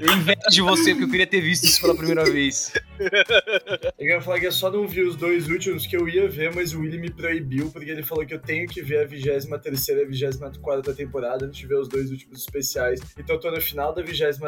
Eu 0.00 0.12
invejo 0.12 0.40
de 0.50 0.62
você, 0.62 0.90
porque 0.90 1.04
eu 1.04 1.10
queria 1.10 1.26
ter 1.26 1.40
visto 1.40 1.64
isso 1.64 1.80
pela 1.80 1.94
primeira 1.94 2.24
vez. 2.24 2.72
Eu 3.98 4.06
ia 4.06 4.20
falar 4.20 4.40
que 4.40 4.46
eu 4.46 4.52
só 4.52 4.70
não 4.70 4.86
vi 4.86 5.02
os 5.02 5.16
dois 5.16 5.48
últimos 5.48 5.86
que 5.86 5.96
eu 5.96 6.08
ia 6.08 6.28
ver, 6.28 6.54
mas 6.54 6.72
o 6.74 6.80
Willy 6.80 6.98
me 6.98 7.10
proibiu, 7.10 7.70
porque 7.70 7.90
ele 7.90 8.02
falou 8.02 8.26
que 8.26 8.34
eu 8.34 8.38
tenho 8.40 8.66
que 8.68 8.82
ver 8.82 9.00
a 9.02 9.06
23 9.06 9.88
e 9.88 9.92
a 9.92 10.30
24 10.30 10.94
temporada 10.94 11.46
antes 11.46 11.58
de 11.58 11.66
ver 11.66 11.76
os 11.76 11.88
dois 11.88 12.10
últimos 12.10 12.40
especiais. 12.40 13.00
Então 13.18 13.36
eu 13.36 13.40
tô 13.40 13.50
no 13.50 13.60
final 13.60 13.94
da 13.94 14.02
23 14.02 14.38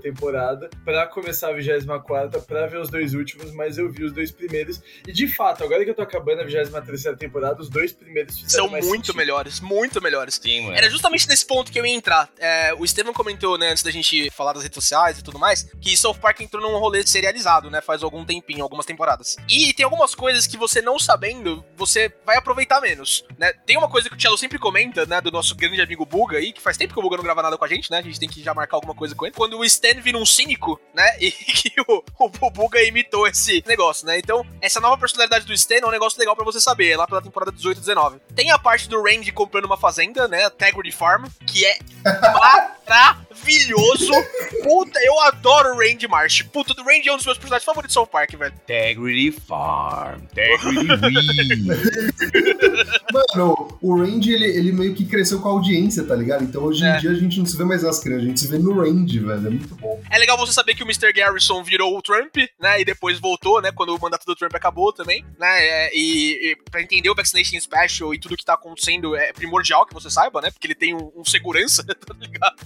temporada 0.00 0.70
pra 0.84 1.06
começar 1.06 1.48
a 1.48 1.52
24 1.52 2.42
pra 2.42 2.66
ver 2.66 2.78
os 2.78 2.90
dois 2.90 3.14
últimos, 3.14 3.52
mas 3.52 3.78
eu 3.78 3.90
vi 3.90 4.04
os 4.04 4.12
dois 4.12 4.30
primeiros. 4.30 4.80
E 5.06 5.12
de 5.12 5.26
fato, 5.28 5.64
agora 5.64 5.84
que 5.84 5.90
eu 5.90 5.94
tô 5.94 6.02
acabando 6.02 6.40
a 6.40 6.44
23 6.44 7.18
temporada, 7.18 7.60
os 7.60 7.68
dois 7.68 7.92
primeiros 7.92 8.38
fizeram 8.38 8.64
São 8.64 8.68
mais 8.68 8.86
muito 8.86 9.06
sentido. 9.06 9.16
melhores, 9.16 9.60
muito 9.60 10.02
melhores. 10.02 10.34
Sim, 10.42 10.62
mano. 10.62 10.76
Era 10.76 10.88
justamente 10.88 11.28
nesse 11.28 11.46
ponto 11.46 11.70
que 11.70 11.78
eu 11.78 11.86
ia 11.86 11.94
entrar. 11.94 12.30
É, 12.38 12.74
o 12.74 12.84
Estevam 12.84 13.12
comentou, 13.12 13.58
né, 13.58 13.70
antes 13.70 13.82
da 13.82 13.90
gente 13.90 14.30
falar 14.30 14.52
das 14.52 14.62
redes 14.62 14.74
sociais 14.76 15.18
e 15.18 15.22
tudo 15.24 15.38
mais, 15.38 15.64
que 15.80 15.96
South 15.96 16.14
Park 16.14 16.40
entrou 16.40 16.62
num 16.62 16.78
rolê 16.78 17.06
serializado, 17.06 17.70
né, 17.70 17.80
faz 17.90 18.04
algum 18.04 18.24
tempinho, 18.24 18.62
algumas 18.62 18.86
temporadas. 18.86 19.36
E 19.48 19.74
tem 19.74 19.82
algumas 19.82 20.14
coisas 20.14 20.46
que 20.46 20.56
você 20.56 20.80
não 20.80 20.96
sabendo, 20.96 21.64
você 21.76 22.12
vai 22.24 22.36
aproveitar 22.36 22.80
menos, 22.80 23.24
né? 23.36 23.52
Tem 23.66 23.76
uma 23.76 23.88
coisa 23.88 24.08
que 24.08 24.14
o 24.14 24.20
Cello 24.20 24.38
sempre 24.38 24.60
comenta, 24.60 25.04
né, 25.06 25.20
do 25.20 25.32
nosso 25.32 25.56
grande 25.56 25.80
amigo 25.80 26.06
Buga 26.06 26.38
aí, 26.38 26.52
que 26.52 26.60
faz 26.60 26.76
tempo 26.76 26.94
que 26.94 27.00
o 27.00 27.02
Buga 27.02 27.16
não 27.16 27.24
grava 27.24 27.42
nada 27.42 27.58
com 27.58 27.64
a 27.64 27.68
gente, 27.68 27.90
né, 27.90 27.98
a 27.98 28.02
gente 28.02 28.20
tem 28.20 28.28
que 28.28 28.42
já 28.42 28.54
marcar 28.54 28.76
alguma 28.76 28.94
coisa 28.94 29.12
com 29.12 29.26
ele. 29.26 29.34
Quando 29.34 29.58
o 29.58 29.64
Stan 29.64 30.00
vira 30.00 30.16
um 30.16 30.24
cínico, 30.24 30.80
né, 30.94 31.04
e 31.18 31.32
que 31.32 31.72
o, 31.80 32.04
o 32.18 32.50
Buga 32.50 32.80
imitou 32.82 33.26
esse 33.26 33.64
negócio, 33.66 34.06
né? 34.06 34.18
Então, 34.18 34.46
essa 34.60 34.78
nova 34.78 34.96
personalidade 34.96 35.44
do 35.44 35.52
Stan 35.52 35.80
é 35.82 35.86
um 35.86 35.90
negócio 35.90 36.18
legal 36.18 36.36
pra 36.36 36.44
você 36.44 36.60
saber, 36.60 36.90
é 36.90 36.96
lá 36.96 37.08
pela 37.08 37.20
temporada 37.20 37.50
18 37.50 37.78
e 37.78 37.80
19. 37.80 38.20
Tem 38.36 38.52
a 38.52 38.58
parte 38.58 38.88
do 38.88 39.02
Randy 39.02 39.32
comprando 39.32 39.64
uma 39.64 39.76
fazenda, 39.76 40.28
né, 40.28 40.46
Integrity 40.46 40.92
Farm, 40.92 41.26
que 41.44 41.64
é 41.64 41.78
maravilhoso. 43.40 44.12
Puta, 44.62 44.98
eu 45.02 45.20
adoro 45.22 45.74
o 45.74 45.78
Randy 45.78 46.06
Marsh. 46.08 46.42
Puta, 46.42 46.74
o 46.80 46.84
Randy 46.84 47.08
é 47.08 47.12
um 47.12 47.16
dos 47.16 47.26
meus 47.26 47.38
personagens 47.38 47.64
favoritos 47.64 47.94
do 47.94 47.98
South 47.98 48.06
Park, 48.06 48.32
velho. 48.34 48.52
Integrity 48.64 49.32
Farm. 49.32 50.20
Integrity 50.22 50.70
Mano, 53.12 53.78
o 53.80 53.96
Randy, 53.98 54.32
ele, 54.32 54.46
ele 54.46 54.72
meio 54.72 54.94
que 54.94 55.04
cresceu 55.04 55.40
com 55.40 55.48
a 55.48 55.52
audiência, 55.52 56.04
tá 56.04 56.14
ligado? 56.14 56.44
Então 56.44 56.62
hoje 56.62 56.84
em 56.84 56.88
É. 56.88 56.96
dia 56.98 57.10
a 57.10 57.14
gente 57.14 57.38
não 57.38 57.46
se 57.46 57.56
vê 57.56 57.64
mais 57.64 57.82
nas 57.82 57.98
crianças, 58.00 58.24
a 58.24 58.28
gente 58.28 58.40
se 58.40 58.48
vê 58.48 58.58
no 58.58 58.80
Randy, 58.80 59.18
velho. 59.20 59.46
É 59.46 59.50
muito 59.50 59.74
bom. 59.76 60.00
É 60.10 60.18
legal 60.18 60.36
você 60.38 60.52
saber 60.52 60.74
que 60.74 60.82
o 60.82 60.86
Mr. 60.86 61.12
Garrison 61.12 61.62
virou 61.62 61.96
o 61.96 62.02
Trump, 62.02 62.36
né? 62.58 62.80
E 62.80 62.84
depois 62.84 63.18
voltou, 63.18 63.60
né? 63.60 63.70
Quando 63.72 63.94
o 63.94 64.00
mandato 64.00 64.24
do 64.24 64.34
Trump 64.36 64.54
acabou 64.54 64.92
também, 64.92 65.24
né? 65.38 65.60
é, 65.60 65.90
e, 65.94 66.52
e 66.52 66.56
pra 66.70 66.82
entender 66.82 67.10
o 67.10 67.14
Vaccination 67.14 67.58
Special 67.60 68.14
e 68.14 68.18
tudo 68.18 68.36
que 68.36 68.44
tá 68.44 68.54
acontecendo 68.54 69.16
é 69.16 69.32
primordial 69.32 69.86
que 69.86 69.94
você 69.94 70.10
saiba, 70.10 70.40
né? 70.40 70.50
Porque 70.50 70.66
ele 70.66 70.74
tem 70.74 70.94
um, 70.94 71.10
um 71.16 71.24
segurança, 71.24 71.84
tá 72.06 72.14
ligado? 72.18 72.56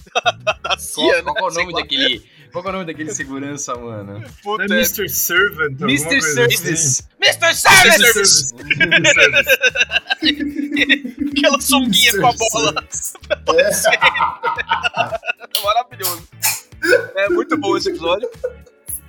Da, 0.65 0.77
CIA, 0.79 1.21
Qual, 1.21 1.35
qual 1.35 1.51
que 1.51 1.59
é 1.59 1.61
o 1.61 1.65
né? 1.65 1.71
Nome 1.71 1.73
daquele. 1.73 2.23
Qual 2.51 2.65
é 2.65 2.69
o 2.69 2.71
nome 2.71 2.85
daquele 2.85 3.13
segurança, 3.13 3.75
mano? 3.75 4.23
Puta, 4.41 4.63
é 4.63 4.65
Mr. 4.65 5.07
Servant? 5.07 5.79
Mr. 5.79 6.05
coisa 6.05 6.45
assim? 6.45 6.57
Service. 6.57 7.03
Mr. 7.21 7.53
Service! 7.53 8.13
Service. 8.13 8.55
Mr. 8.55 9.13
Service. 9.13 9.59
Aquela 11.37 11.61
sunguinha 11.61 12.11
com 12.19 12.27
a 12.27 12.33
bola. 12.33 12.83
É 13.53 13.69
maravilhoso. 15.63 16.27
É 17.15 17.29
muito 17.29 17.57
bom 17.57 17.77
esse 17.77 17.89
episódio. 17.89 18.27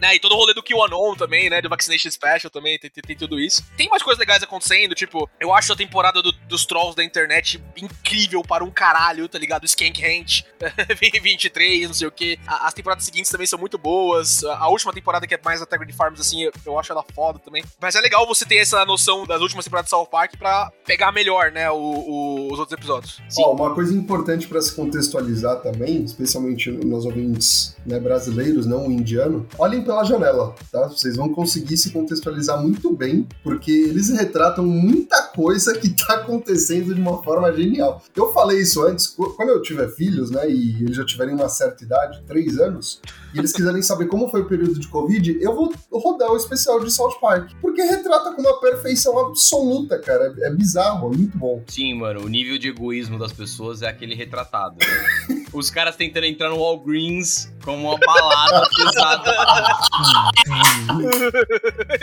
Né, 0.01 0.15
e 0.15 0.21
todo 0.21 0.33
o 0.33 0.37
rolê 0.37 0.53
do 0.53 0.63
QAnon 0.63 1.15
também, 1.15 1.49
né? 1.49 1.63
Do 1.63 1.69
Vaccination 1.71 2.11
Special 2.11 2.51
também, 2.51 2.79
tem, 2.79 2.91
tem, 2.91 3.03
tem 3.03 3.17
tudo 3.17 3.41
isso. 3.41 3.63
Tem 3.77 3.89
mais 3.89 4.03
coisas 4.03 4.19
legais 4.19 4.43
acontecendo, 4.43 4.95
tipo, 4.95 5.29
eu 5.41 5.55
acho 5.55 5.73
a 5.73 5.77
temporada 5.77 6.21
do- 6.23 6.33
dos 6.33 6.67
Trolls 6.67 6.95
da 6.95 7.03
internet 7.03 7.63
incrível 7.77 8.43
para 8.43 8.63
um 8.63 8.71
caralho, 8.71 9.29
tá 9.29 9.39
ligado? 9.39 9.65
Skank 9.65 10.01
Ranch, 10.03 10.45
23, 11.23 11.87
não 11.89 11.95
sei 11.95 12.07
o 12.07 12.11
quê. 12.11 12.39
A- 12.47 12.67
As 12.67 12.75
temporadas 12.75 13.05
seguintes 13.05 13.31
também 13.31 13.47
são 13.47 13.59
muito 13.59 13.79
boas. 13.79 14.45
A 14.45 14.69
última 14.69 14.93
temporada, 14.93 15.27
que 15.27 15.35
é 15.35 15.41
mais 15.45 15.61
a 15.61 15.65
Integrity 15.65 15.93
Farms, 15.95 16.21
assim, 16.21 16.43
eu, 16.45 16.53
eu 16.65 16.79
acho 16.79 16.93
ela 16.93 17.05
foda 17.15 17.39
também. 17.39 17.65
Mas 17.81 17.95
é 17.95 18.01
legal 18.01 18.27
você 18.27 18.45
ter 18.45 18.57
essa 18.57 18.85
noção 18.85 19.27
das 19.27 19.41
últimas 19.41 19.65
temporadas 19.65 19.87
de 19.87 19.91
South 19.91 20.07
Park 20.07 20.37
pra 20.37 20.71
pegar 20.85 21.13
melhor, 21.13 21.51
né, 21.53 21.71
o- 21.71 21.77
o- 21.77 22.53
os 22.53 22.59
outros 22.59 22.77
episódios. 22.77 23.19
Ó, 23.39 23.53
uma 23.53 23.75
coisa 23.75 23.95
importante 23.95 24.47
pra 24.47 24.61
se 24.61 24.75
contextualizar 24.75 25.57
também, 25.63 26.05
especialmente 26.05 26.71
nos 26.71 27.05
ouvintes 27.05 27.77
né, 27.87 27.99
brasileiros, 28.01 28.67
não 28.67 28.91
indiano, 28.91 29.49
olhem 29.59 29.83
pela 29.87 30.05
janela, 30.05 30.55
tá? 30.71 30.89
Vocês 30.89 31.17
vão 31.17 31.33
conseguir 31.33 31.77
se 31.77 31.91
contextualizar 31.91 32.61
muito 32.61 32.93
bem, 32.95 33.27
porque 33.43 33.71
eles 33.71 34.11
retratam 34.11 34.67
muita 34.67 35.23
coisa 35.23 35.79
que 35.79 35.89
tá 35.91 36.15
acontecendo 36.17 36.95
de 36.95 37.01
uma 37.01 37.23
forma 37.23 37.53
genial. 37.53 38.03
Eu 38.15 38.33
falei 38.33 38.61
isso 38.61 38.83
antes, 38.85 39.07
qu- 39.07 39.33
quando 39.37 39.51
eu 39.51 39.63
tiver 39.63 39.89
filhos, 39.89 40.31
né, 40.31 40.51
e 40.51 40.83
eles 40.83 40.97
já 40.97 41.05
tiverem 41.05 41.35
uma 41.35 41.49
certa 41.49 41.85
idade, 41.85 42.23
três 42.27 42.59
anos, 42.59 43.01
e 43.35 43.39
eles 43.39 43.53
quiserem 43.53 43.81
saber 43.83 44.07
como 44.07 44.29
foi 44.29 44.43
o 44.43 44.47
período 44.49 44.79
de 44.79 44.89
Covid, 44.89 45.39
eu 45.41 45.55
vou 45.55 45.73
rodar 45.93 46.31
o 46.33 46.37
especial 46.37 46.81
de 46.81 46.91
South 46.93 47.19
Park, 47.21 47.53
porque 47.61 47.83
retrata 47.83 48.33
com 48.33 48.43
uma 48.43 48.61
perfeição 48.61 49.19
absoluta, 49.19 49.99
cara. 49.99 50.35
É, 50.39 50.49
é 50.49 50.51
bizarro, 50.51 51.13
é 51.13 51.17
muito 51.17 51.39
bom. 51.39 51.63
Sim, 51.69 51.95
mano, 51.95 52.25
o 52.25 52.29
nível 52.29 52.59
de 52.59 52.69
egoísmo 52.69 53.19
das 53.19 53.33
pessoas 53.33 53.83
é 53.83 53.89
aquele 53.89 54.15
retratado. 54.15 54.77
né? 54.81 55.45
Os 55.57 55.71
caras 55.71 55.97
tentando 55.97 56.27
entrar 56.27 56.51
no 56.51 56.59
Walgreens 56.59 57.51
como 57.65 57.89
uma 57.89 57.99
balada 57.99 58.69
pesada. 58.77 59.35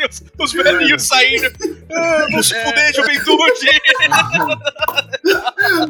os, 0.10 0.24
os 0.40 0.54
velhinhos 0.54 1.04
saindo. 1.04 1.52
Ah, 1.96 2.26
vão 2.32 2.42
se 2.42 2.56
fuder, 2.64 2.96
juventude! 2.96 3.70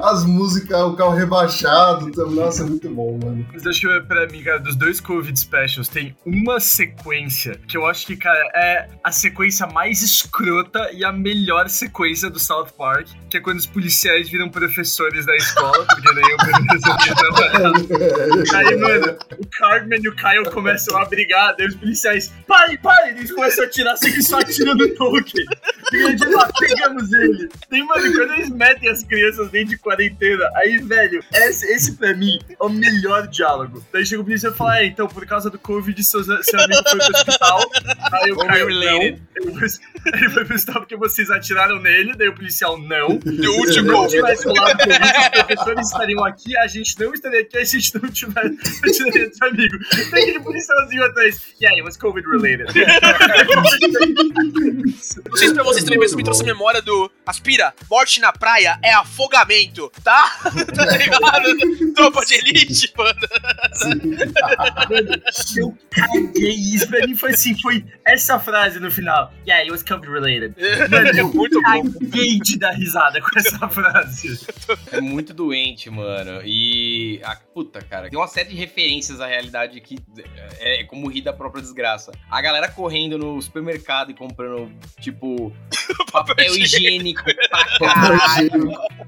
As 0.02 0.26
músicas, 0.26 0.80
o 0.82 0.96
carro 0.96 1.16
rebaixado, 1.16 2.12
tam- 2.12 2.30
nossa, 2.32 2.64
é 2.64 2.66
muito 2.66 2.90
bom, 2.90 3.18
mano. 3.22 3.46
Mas 3.52 3.66
acho 3.66 3.82
que 3.82 4.02
pra 4.02 4.28
mim, 4.28 4.44
cara, 4.44 4.60
dos 4.60 4.76
dois 4.76 5.00
Covid 5.02 5.38
Specials, 5.40 5.88
tem 5.88 6.16
uma 6.26 6.60
sequência 6.60 7.60
que 7.68 7.76
eu 7.76 7.86
acho 7.86 8.06
que, 8.06 8.16
cara, 8.16 8.40
é 8.56 8.88
a 9.04 9.12
sequência 9.12 9.66
mais 9.68 10.02
escrota 10.02 10.90
e 10.94 11.04
a 11.04 11.12
melhor 11.12 11.68
sequência 11.70 12.30
do 12.30 12.40
South 12.40 12.68
Park, 12.78 13.08
que 13.30 13.38
é 13.38 13.40
quando 13.42 13.58
os 13.60 13.66
policiais 13.66 14.30
viram 14.30 14.50
professores 14.50 15.26
da 15.26 15.36
escola, 15.36 15.86
porque 15.86 16.14
nem 16.14 16.34
o 16.34 16.38
professor 16.38 17.16
trabalhava. 17.16 17.74
Aí, 18.58 18.78
mano, 18.78 19.18
o 19.40 19.48
Cartman 19.48 20.00
e 20.04 20.10
o 20.10 20.16
Kyle 20.16 20.52
começam 20.52 20.96
a 20.98 21.06
brigar, 21.06 21.56
daí 21.58 21.68
os 21.68 21.76
policiais, 21.76 22.32
pare, 22.48 22.78
pare, 22.78 23.10
eles 23.10 23.32
começam 23.32 23.64
a 23.64 23.68
atirar, 23.68 23.98
só 23.98 24.06
que 24.06 24.22
só 24.24 24.40
atiram 24.40 24.76
no 24.76 24.88
Tolkien. 24.96 25.46
E 25.92 25.98
a 26.04 26.10
gente 26.12 26.26
lá, 26.28 26.48
pegamos 26.60 27.12
ele. 27.14 27.50
Tem, 27.70 27.84
mano, 27.86 28.12
quando 28.14 28.34
eles 28.34 28.50
metem 28.50 28.90
as 28.90 29.04
crianças 29.04 29.23
dentro 29.52 29.70
de 29.70 29.78
quarentena, 29.78 30.50
aí, 30.56 30.78
velho, 30.78 31.24
esse, 31.34 31.66
esse 31.72 31.94
pra 31.94 32.14
mim 32.14 32.40
é 32.50 32.64
o 32.64 32.70
melhor 32.70 33.28
diálogo. 33.28 33.84
Daí 33.92 34.06
chega 34.06 34.22
o 34.22 34.26
policial 34.26 34.54
e 34.54 34.56
fala, 34.56 34.80
é, 34.80 34.86
então, 34.86 35.08
por 35.08 35.26
causa 35.26 35.50
do 35.50 35.60
Covid, 35.60 36.02
seu, 36.04 36.24
seu 36.24 36.60
amigo 36.60 36.82
foi 36.90 37.00
pro 37.00 37.18
hospital. 37.18 37.72
Aí 38.12 38.32
o 38.32 38.38
Kyle, 38.38 38.86
não. 38.86 39.02
Ele 39.02 40.30
foi, 40.30 40.46
pro 40.46 40.56
hospital 40.56 40.82
porque 40.82 40.96
vocês 40.96 41.30
atiraram 41.30 41.80
nele, 41.80 42.14
daí 42.16 42.28
o 42.28 42.36
policial, 42.36 42.78
não. 42.78 43.18
The 43.20 43.32
Se 43.44 43.48
último. 43.48 43.92
não 43.92 44.08
tivesse 44.08 44.44
Covid, 44.44 44.62
os 44.64 45.30
professores 45.30 45.88
estariam 45.88 46.26
aqui, 46.26 46.58
a 46.58 46.68
gente 46.68 47.00
não 47.00 47.14
estaria 47.14 47.42
aqui, 47.42 47.58
a 47.58 47.64
gente 47.64 47.94
não 47.96 48.10
tivesse 48.10 48.58
atiraria 48.84 49.28
esse 49.28 49.44
amigo. 49.44 49.78
Tem 50.12 50.24
aquele 50.24 50.40
policialzinho 50.40 51.04
atrás. 51.06 51.42
Yeah, 51.62 51.78
it 51.78 51.84
was 51.84 51.98
Covid 51.98 52.28
related. 52.28 52.68
Não 55.30 55.38
sei 55.38 55.48
se 55.48 55.54
pra 55.54 55.64
vocês 55.64 55.84
também, 55.84 56.00
mas 56.00 56.14
me 56.16 56.24
trouxe 56.24 56.42
a 56.42 56.46
memória 56.46 56.82
do 56.82 57.12
Aspira, 57.26 57.74
morte 57.90 58.20
na 58.20 58.32
praia 58.32 58.78
é 58.84 58.94
afogamento, 59.14 59.92
tá? 60.04 60.26
tá 60.76 60.86
ligado? 60.98 61.94
Tropa 61.94 62.26
de 62.26 62.34
elite, 62.36 62.92
mano. 62.98 63.20
Eu 65.56 65.78
caguei. 65.92 66.54
Isso 66.54 66.88
pra 66.88 67.06
mim 67.06 67.16
foi 67.16 67.32
assim, 67.32 67.60
foi 67.62 67.86
essa 68.04 68.40
frase 68.40 68.80
no 68.80 68.90
final. 68.90 69.32
Yeah, 69.48 69.62
it 69.62 69.72
was 69.72 69.84
Covid 69.84 70.12
related. 70.12 70.56
Mano, 70.90 71.10
eu 71.10 71.34
Muito 71.34 71.62
bom. 71.62 71.92
caguei 71.92 72.40
de 72.40 72.58
dar 72.58 72.72
risada 72.72 73.22
com 73.22 73.30
essa 73.38 73.70
frase. 73.70 74.40
É 74.92 75.00
muito 75.00 75.34
doente, 75.34 75.90
mano. 75.90 76.42
E. 76.44 77.22
A, 77.24 77.36
puta, 77.36 77.82
cara. 77.82 78.10
Tem 78.10 78.18
uma 78.18 78.28
série 78.28 78.50
de 78.50 78.56
referências 78.56 79.22
à 79.22 79.28
realidade 79.28 79.80
que 79.82 79.98
é, 80.60 80.82
é 80.82 80.84
como 80.86 81.08
rir 81.08 81.22
da 81.22 81.34
própria 81.34 81.62
desgraça. 81.62 82.12
A 82.30 82.42
galera 82.42 82.68
correndo 82.68 83.18
no 83.18 83.40
supermercado 83.42 84.10
e 84.12 84.14
comprando, 84.14 84.72
tipo, 85.00 85.54
papel 86.12 86.56
higiênico 86.56 87.24
pra 87.24 87.90
caralho. 87.92 88.74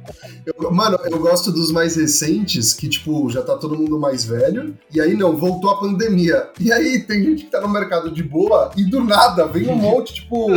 Eu- 0.46 0.72
mano, 0.72 0.98
eu 1.06 1.20
gosto 1.20 1.52
dos 1.52 1.72
mais 1.72 1.96
recentes, 1.96 2.74
que, 2.74 2.88
tipo, 2.88 3.30
já 3.30 3.42
tá 3.42 3.58
todo 3.58 3.78
mundo 3.78 4.00
mais 4.00 4.24
velho. 4.26 4.76
E 4.94 5.02
aí, 5.02 5.16
não, 5.16 5.36
voltou 5.36 5.72
a 5.72 5.80
pandemia. 5.80 6.50
E 6.60 6.72
aí, 6.72 7.02
tem 7.04 7.24
gente 7.24 7.46
que 7.46 7.52
tá 7.52 7.62
no 7.62 7.70
mercado 7.70 8.12
de 8.12 8.24
boa 8.24 8.72
e 8.78 8.84
do 8.84 9.04
nada 9.04 9.46
vem 9.48 9.68
um 9.68 9.76
monte, 9.76 10.14
tipo, 10.16 10.48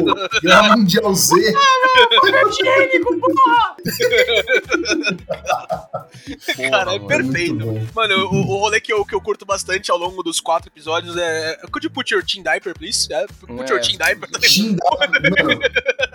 Guerra 0.42 0.76
Mundial 0.76 1.14
Z. 1.14 1.34
Cara, 6.70 6.94
é 6.94 6.98
mano, 6.98 7.06
perfeito. 7.06 7.66
Mano, 7.94 8.14
o, 8.30 8.36
o 8.36 8.56
rolê 8.58 8.80
que 8.80 8.92
eu, 8.92 9.04
que 9.04 9.14
eu 9.14 9.20
curto 9.20 9.44
bastante 9.46 9.90
ao 9.90 9.98
longo 9.98 10.22
dos 10.22 10.40
quatro 10.40 10.68
episódios 10.70 11.16
é. 11.16 11.56
Could 11.70 11.86
you 11.86 11.90
put 11.90 12.12
your 12.12 12.22
teen 12.24 12.42
diaper, 12.42 12.74
please? 12.76 13.06
É, 13.12 13.26
put 13.26 13.70
É. 13.70 13.74
your 13.74 13.80
teen 13.82 13.96
diaper. 13.98 14.28
Mano, 14.30 15.60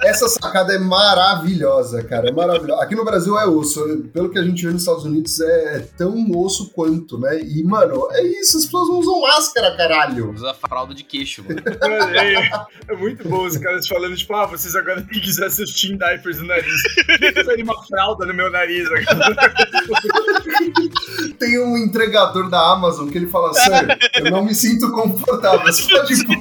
essa 0.04 0.28
sacada 0.30 0.74
é 0.74 0.78
maravilhosa, 0.80 2.04
cara. 2.04 2.30
É 2.30 2.32
maravilhosa. 2.32 2.84
Aqui 2.84 2.96
no 2.96 3.06
Brasil 3.06 3.38
é 3.40 3.46
osso. 3.46 3.84
Pelo 4.14 4.30
que 4.30 4.40
a 4.40 4.44
gente 4.44 4.64
vê 4.66 4.72
nos 4.72 4.82
Estados 4.82 5.06
Unidos, 5.06 5.40
é 5.42 5.80
tão 5.98 6.30
osso 6.38 6.70
quanto, 6.72 7.18
né? 7.20 7.40
E, 7.42 7.64
mano, 7.64 8.08
é 8.12 8.22
isso. 8.24 8.58
As 8.58 8.66
pessoas 8.66 8.90
não 8.90 9.00
usam 9.00 9.22
máscara, 9.22 9.76
caralho. 9.76 10.32
Usa 10.34 10.54
fralda 10.54 10.94
de 10.94 11.04
queixo, 11.04 11.44
mano. 11.44 11.62
Mano, 11.84 12.16
é, 12.18 12.50
é 12.88 12.96
muito 12.96 13.28
bom 13.28 13.46
os 13.46 13.58
caras 13.58 13.88
falando, 13.88 14.16
tipo, 14.16 14.34
ah, 14.34 14.46
vocês 14.46 14.76
agora 14.76 15.02
têm 15.02 15.20
que 15.22 15.30
usar 15.30 15.50
seus 15.50 15.72
teen 15.74 15.98
diapers 15.98 16.38
no 16.40 16.48
nariz. 16.48 16.74
Usarem 17.42 17.64
uma 17.64 17.84
fralda 17.86 18.26
no 18.26 18.34
meu 18.34 18.50
nariz 18.52 18.88
agora. 18.88 19.36
Tem 21.40 21.60
um 21.60 21.78
entregador 21.78 22.50
da 22.50 22.72
Amazon 22.72 23.10
que 23.10 23.18
ele 23.18 23.28
fala, 23.28 23.54
sério, 23.54 23.90
eu 24.16 24.32
não 24.32 24.44
me 24.44 24.54
sinto 24.56 24.92
confortável. 24.92 25.62
Você 25.72 25.84
pode 25.90 26.26
pôr 26.26 26.38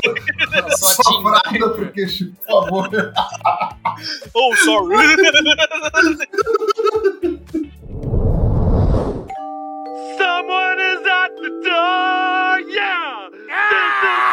Só 0.76 1.02
sua 1.02 1.22
fralda 1.22 1.70
pro 1.70 1.92
queixo, 1.92 2.32
por 2.46 2.64
favor. 2.64 2.88
Oh, 4.34 4.54
sorry. 4.56 4.96
Someone 10.18 10.80
is 10.80 11.06
at 11.06 11.30
the 11.36 11.50
door! 11.62 12.60
Yeah! 12.70 13.28
This 13.30 14.31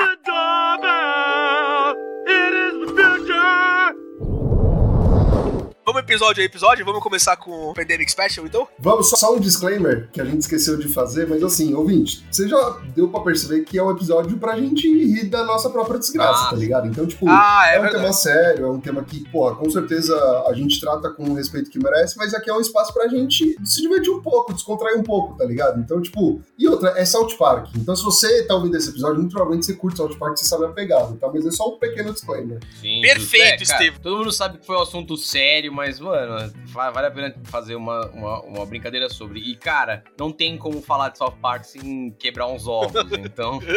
Vamos 5.90 6.04
episódio 6.04 6.44
a 6.44 6.46
episódio? 6.46 6.86
Vamos 6.86 7.02
começar 7.02 7.36
com 7.36 7.72
o 7.72 7.74
Pandemic 7.74 8.12
Special, 8.12 8.46
então? 8.46 8.68
Vamos, 8.78 9.10
só- 9.10 9.16
só 9.16 9.34
um 9.36 9.40
disclaimer 9.40 10.08
que 10.14 10.22
a 10.22 10.24
gente 10.24 10.42
esqueceu 10.42 10.78
de 10.78 10.88
fazer, 10.88 11.28
mas 11.28 11.42
assim, 11.44 11.74
ouvinte, 11.74 12.24
você 12.30 12.48
já 12.48 12.78
deu 12.96 13.10
pra 13.10 13.22
perceber 13.22 13.62
que 13.62 13.76
é 13.76 13.82
um 13.84 13.90
episódio 13.90 14.38
pra 14.38 14.56
gente 14.56 14.88
rir 14.88 15.24
da 15.26 15.44
nossa 15.44 15.68
própria 15.72 15.98
desgraça, 15.98 16.46
Ah. 16.46 16.50
tá 16.52 16.56
ligado? 16.58 16.86
Então, 16.88 17.08
tipo, 17.08 17.26
Ah, 17.28 17.64
é, 17.72 17.78
é 17.78 17.80
um 17.80 17.82
verdade. 17.82 18.04
tema 18.04 18.14
sério, 18.14 18.66
é 18.68 18.70
um 18.70 18.80
tema 18.80 19.04
que, 19.04 19.28
pô, 19.32 19.56
com 19.56 19.68
certeza 19.72 20.16
a 20.48 20.54
gente 20.54 20.80
trata 20.80 21.10
com 21.10 21.24
o 21.24 21.34
respeito 21.34 21.72
que 21.72 21.80
merece, 21.82 22.16
mas 22.18 22.36
aqui 22.36 22.52
é 22.52 22.54
um 22.54 22.62
espaço 22.62 22.94
pra 22.94 23.08
gente 23.08 23.58
se 23.66 23.82
divertir 23.82 24.12
um 24.14 24.22
pouco, 24.22 24.54
descontrair 24.54 24.96
um 24.96 25.02
pouco, 25.04 25.36
tá 25.40 25.44
ligado? 25.46 25.80
Então, 25.80 26.00
tipo, 26.00 26.40
e 26.56 26.68
outra, 26.68 26.90
é 27.00 27.04
South 27.04 27.36
Park. 27.36 27.70
Então, 27.76 27.96
se 27.96 28.04
você 28.04 28.44
tá 28.46 28.54
ouvindo 28.54 28.78
esse 28.78 28.90
episódio, 28.92 29.16
muito 29.18 29.32
provavelmente 29.32 29.66
você 29.66 29.74
curte 29.74 29.98
South 29.98 30.16
Park, 30.20 30.38
você 30.38 30.46
sabe 30.46 30.66
a 30.66 30.70
pegada, 30.70 31.18
tá? 31.20 31.28
Mas 31.34 31.48
é 31.48 31.52
só 31.52 31.68
um 31.68 31.80
pequeno 31.80 32.14
disclaimer. 32.14 32.60
Sim, 32.80 33.02
Perfeito. 33.02 33.62
É, 33.62 33.64
Estevam. 33.64 34.00
Todo 34.04 34.18
mundo 34.20 34.32
sabe 34.32 34.60
que 34.60 34.68
foi 34.68 34.76
um 34.76 34.82
assunto 34.84 35.18
sério, 35.18 35.74
mas, 35.80 36.00
mano, 36.00 36.52
va- 36.68 36.92
vale 36.92 37.08
a 37.08 37.12
pena 37.12 37.34
fazer 37.46 37.76
uma, 37.76 38.06
uma, 38.10 38.42
uma 38.42 38.66
brincadeira 38.66 39.10
sobre. 39.10 39.40
E, 39.40 39.56
cara, 39.56 40.04
não 40.20 40.32
tem 40.32 40.58
como 40.58 40.82
falar 40.82 41.10
de 41.10 41.18
South 41.18 41.38
Park 41.42 41.64
sem 41.64 42.12
quebrar 42.20 42.48
uns 42.48 42.68
ovos, 42.68 43.12
então. 43.14 43.60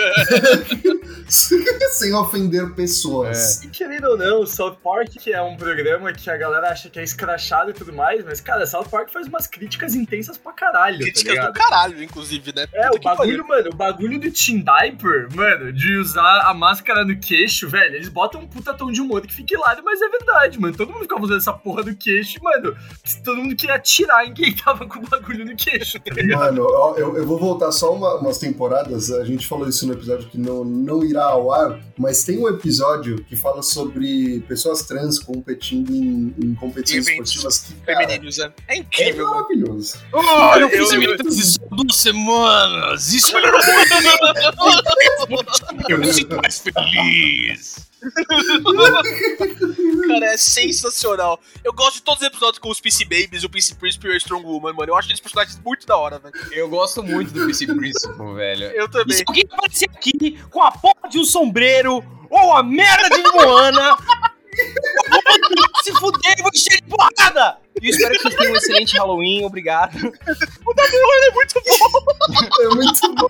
Sem 1.28 2.12
ofender 2.14 2.74
pessoas. 2.74 3.62
E 3.62 3.68
querendo 3.68 4.04
ou 4.10 4.16
não, 4.18 4.40
o 4.40 4.46
South 4.46 4.76
Park, 4.82 5.08
que 5.20 5.32
é 5.32 5.40
um 5.42 5.56
programa 5.56 6.12
que 6.12 6.28
a 6.30 6.36
galera 6.36 6.68
acha 6.70 6.88
que 6.90 6.98
é 6.98 7.02
escrachado 7.02 7.70
e 7.70 7.74
tudo 7.74 7.92
mais, 7.92 8.24
mas, 8.24 8.40
cara, 8.40 8.66
South 8.66 8.84
Park 8.90 9.10
faz 9.10 9.26
umas 9.28 9.46
críticas 9.46 9.94
intensas 9.94 10.36
pra 10.38 10.52
caralho, 10.52 10.98
tá 10.98 11.04
Críticas 11.04 11.34
do 11.34 11.40
ligado? 11.40 11.52
caralho, 11.54 12.02
inclusive, 12.02 12.52
né? 12.54 12.66
É, 12.72 12.88
Puta 12.90 12.98
o 12.98 13.16
bagulho, 13.16 13.46
mano, 13.46 13.70
o 13.72 13.74
bagulho 13.76 14.18
do 14.20 14.30
Team 14.30 14.62
Diaper, 14.62 15.28
mano, 15.34 15.72
de 15.72 15.96
usar 15.96 16.42
a 16.46 16.54
máscara 16.54 17.04
no 17.04 17.18
queixo, 17.18 17.68
velho, 17.68 17.96
eles 17.96 18.08
botam 18.08 18.40
um 18.42 18.46
puta 18.46 18.74
tom 18.74 18.90
de 18.90 19.00
humor 19.00 19.22
que 19.22 19.32
fica 19.32 19.54
hilário, 19.54 19.82
mas 19.84 20.00
é 20.02 20.08
verdade, 20.08 20.58
mano. 20.60 20.76
Todo 20.76 20.90
mundo 20.92 21.02
ficava 21.02 21.22
usando 21.22 21.38
essa 21.38 21.52
porra 21.52 21.82
do 21.82 21.91
queixo, 21.96 22.38
mano, 22.42 22.74
todo 23.24 23.36
mundo 23.38 23.54
queria 23.56 23.76
atirar 23.76 24.26
em 24.26 24.32
quem 24.34 24.54
tava 24.54 24.86
com 24.86 24.98
o 25.00 25.08
bagulho 25.08 25.44
no 25.44 25.54
queixo, 25.56 25.98
tá? 26.00 26.14
Mano, 26.36 26.66
eu, 26.96 27.16
eu 27.16 27.26
vou 27.26 27.38
voltar 27.38 27.70
só 27.72 27.92
uma- 27.94 28.16
umas 28.16 28.38
temporadas. 28.38 29.10
A 29.10 29.24
gente 29.24 29.46
falou 29.46 29.68
isso 29.68 29.86
no 29.86 29.92
episódio 29.92 30.28
que 30.28 30.38
não, 30.38 30.64
não 30.64 31.04
irá 31.04 31.24
ao 31.24 31.52
ar, 31.52 31.80
mas 31.98 32.24
tem 32.24 32.38
um 32.38 32.48
episódio 32.48 33.22
que 33.24 33.36
fala 33.36 33.62
sobre 33.62 34.40
pessoas 34.48 34.82
trans 34.82 35.18
competindo 35.18 35.90
em, 35.94 36.34
em 36.42 36.54
competições 36.54 37.06
Eventos 37.08 37.30
esportivas 37.34 37.58
que, 37.58 37.74
cara, 37.86 38.00
Femininos? 38.08 38.38
É 38.38 38.52
é 38.68 38.76
incrível, 38.76 39.24
mano. 39.26 39.36
maravilhoso. 39.36 39.98
Oh, 40.12 40.56
eu 40.58 40.68
fiz 40.70 40.88
transição 41.16 41.66
duas 41.70 41.96
semanas! 41.96 43.12
Isso 43.12 43.32
eu 45.88 45.98
me 45.98 46.12
sinto 46.12 46.36
mais 46.36 46.58
feliz! 46.60 47.91
Cara, 50.08 50.26
é 50.26 50.36
sensacional. 50.36 51.40
Eu 51.64 51.72
gosto 51.72 51.94
de 51.96 52.02
todos 52.02 52.20
os 52.22 52.26
episódios 52.26 52.58
com 52.58 52.70
os 52.70 52.80
PC 52.80 53.04
Babies, 53.04 53.44
o 53.44 53.50
PC 53.50 53.74
Príncipe 53.76 54.08
e 54.08 54.10
o 54.10 54.16
Strong 54.16 54.44
Woman, 54.44 54.72
mano. 54.72 54.92
Eu 54.92 54.96
acho 54.96 55.08
eles 55.08 55.20
personagens 55.20 55.60
muito 55.64 55.86
da 55.86 55.96
hora, 55.96 56.18
velho. 56.18 56.34
Eu 56.52 56.68
gosto 56.68 57.02
muito 57.02 57.32
do 57.32 57.46
PC 57.46 57.66
Principal, 57.66 58.34
velho. 58.34 58.64
Eu 58.66 58.84
E 58.84 58.88
também. 58.88 59.16
se 59.16 59.24
alguém 59.26 59.44
aparecer 59.50 59.88
aqui 59.90 60.38
com 60.50 60.62
a 60.62 60.72
porra 60.72 61.08
de 61.08 61.18
um 61.18 61.24
sombreiro 61.24 62.04
ou 62.30 62.56
a 62.56 62.62
merda 62.62 63.08
de 63.10 63.22
Moana, 63.30 63.96
eu 64.52 65.68
vou 65.72 65.82
se 65.82 65.92
fuder 65.92 66.34
e 66.38 66.42
vou 66.42 66.50
encher 66.54 66.80
de 66.82 66.88
porrada! 66.88 67.58
E 67.82 67.86
eu 67.86 67.90
espero 67.90 68.14
que 68.14 68.22
vocês 68.22 68.34
tenham 68.36 68.52
um 68.52 68.56
excelente 68.56 68.96
Halloween, 68.96 69.44
obrigado. 69.44 69.96
É 72.60 72.68
muito 72.68 73.14
bom. 73.14 73.28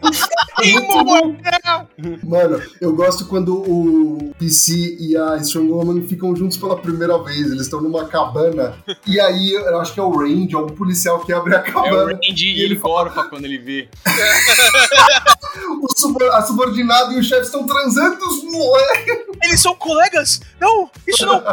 Tem 0.58 0.78
Moana! 0.86 1.88
Mano, 2.22 2.62
eu 2.80 2.92
gosto 2.94 3.26
quando 3.26 3.54
o 3.56 4.34
PC 4.38 4.96
e 5.00 5.16
a 5.16 5.36
Strong 5.38 5.70
Woman 5.70 6.06
ficam 6.06 6.36
juntos 6.36 6.56
pela 6.58 6.76
primeira 6.76 7.16
vez. 7.22 7.50
Eles 7.50 7.62
estão 7.62 7.80
numa 7.80 8.04
cabana. 8.06 8.76
E 9.06 9.18
aí, 9.18 9.52
eu 9.52 9.80
acho 9.80 9.94
que 9.94 10.00
é 10.00 10.02
o 10.02 10.10
Randy, 10.10 10.54
é 10.54 10.58
um 10.58 10.66
policial 10.68 11.20
que 11.20 11.32
abre 11.32 11.54
a 11.54 11.58
É 11.58 11.70
o 11.70 11.72
cabana. 11.72 12.12
Randy 12.12 12.52
e 12.52 12.62
ele 12.62 12.74
gorfa 12.76 13.24
quando 13.24 13.44
ele 13.46 13.58
vê. 13.58 13.88
O 15.82 15.86
subor- 15.94 16.30
a 16.32 16.40
subordinada 16.42 17.12
e 17.12 17.18
o 17.18 17.22
chefe 17.22 17.42
estão 17.42 17.66
transando. 17.66 18.24
Os 18.26 18.42
moleques. 18.44 19.18
Eles 19.42 19.60
são 19.60 19.74
colegas? 19.74 20.40
Não, 20.58 20.90
isso 21.06 21.26
não. 21.26 21.42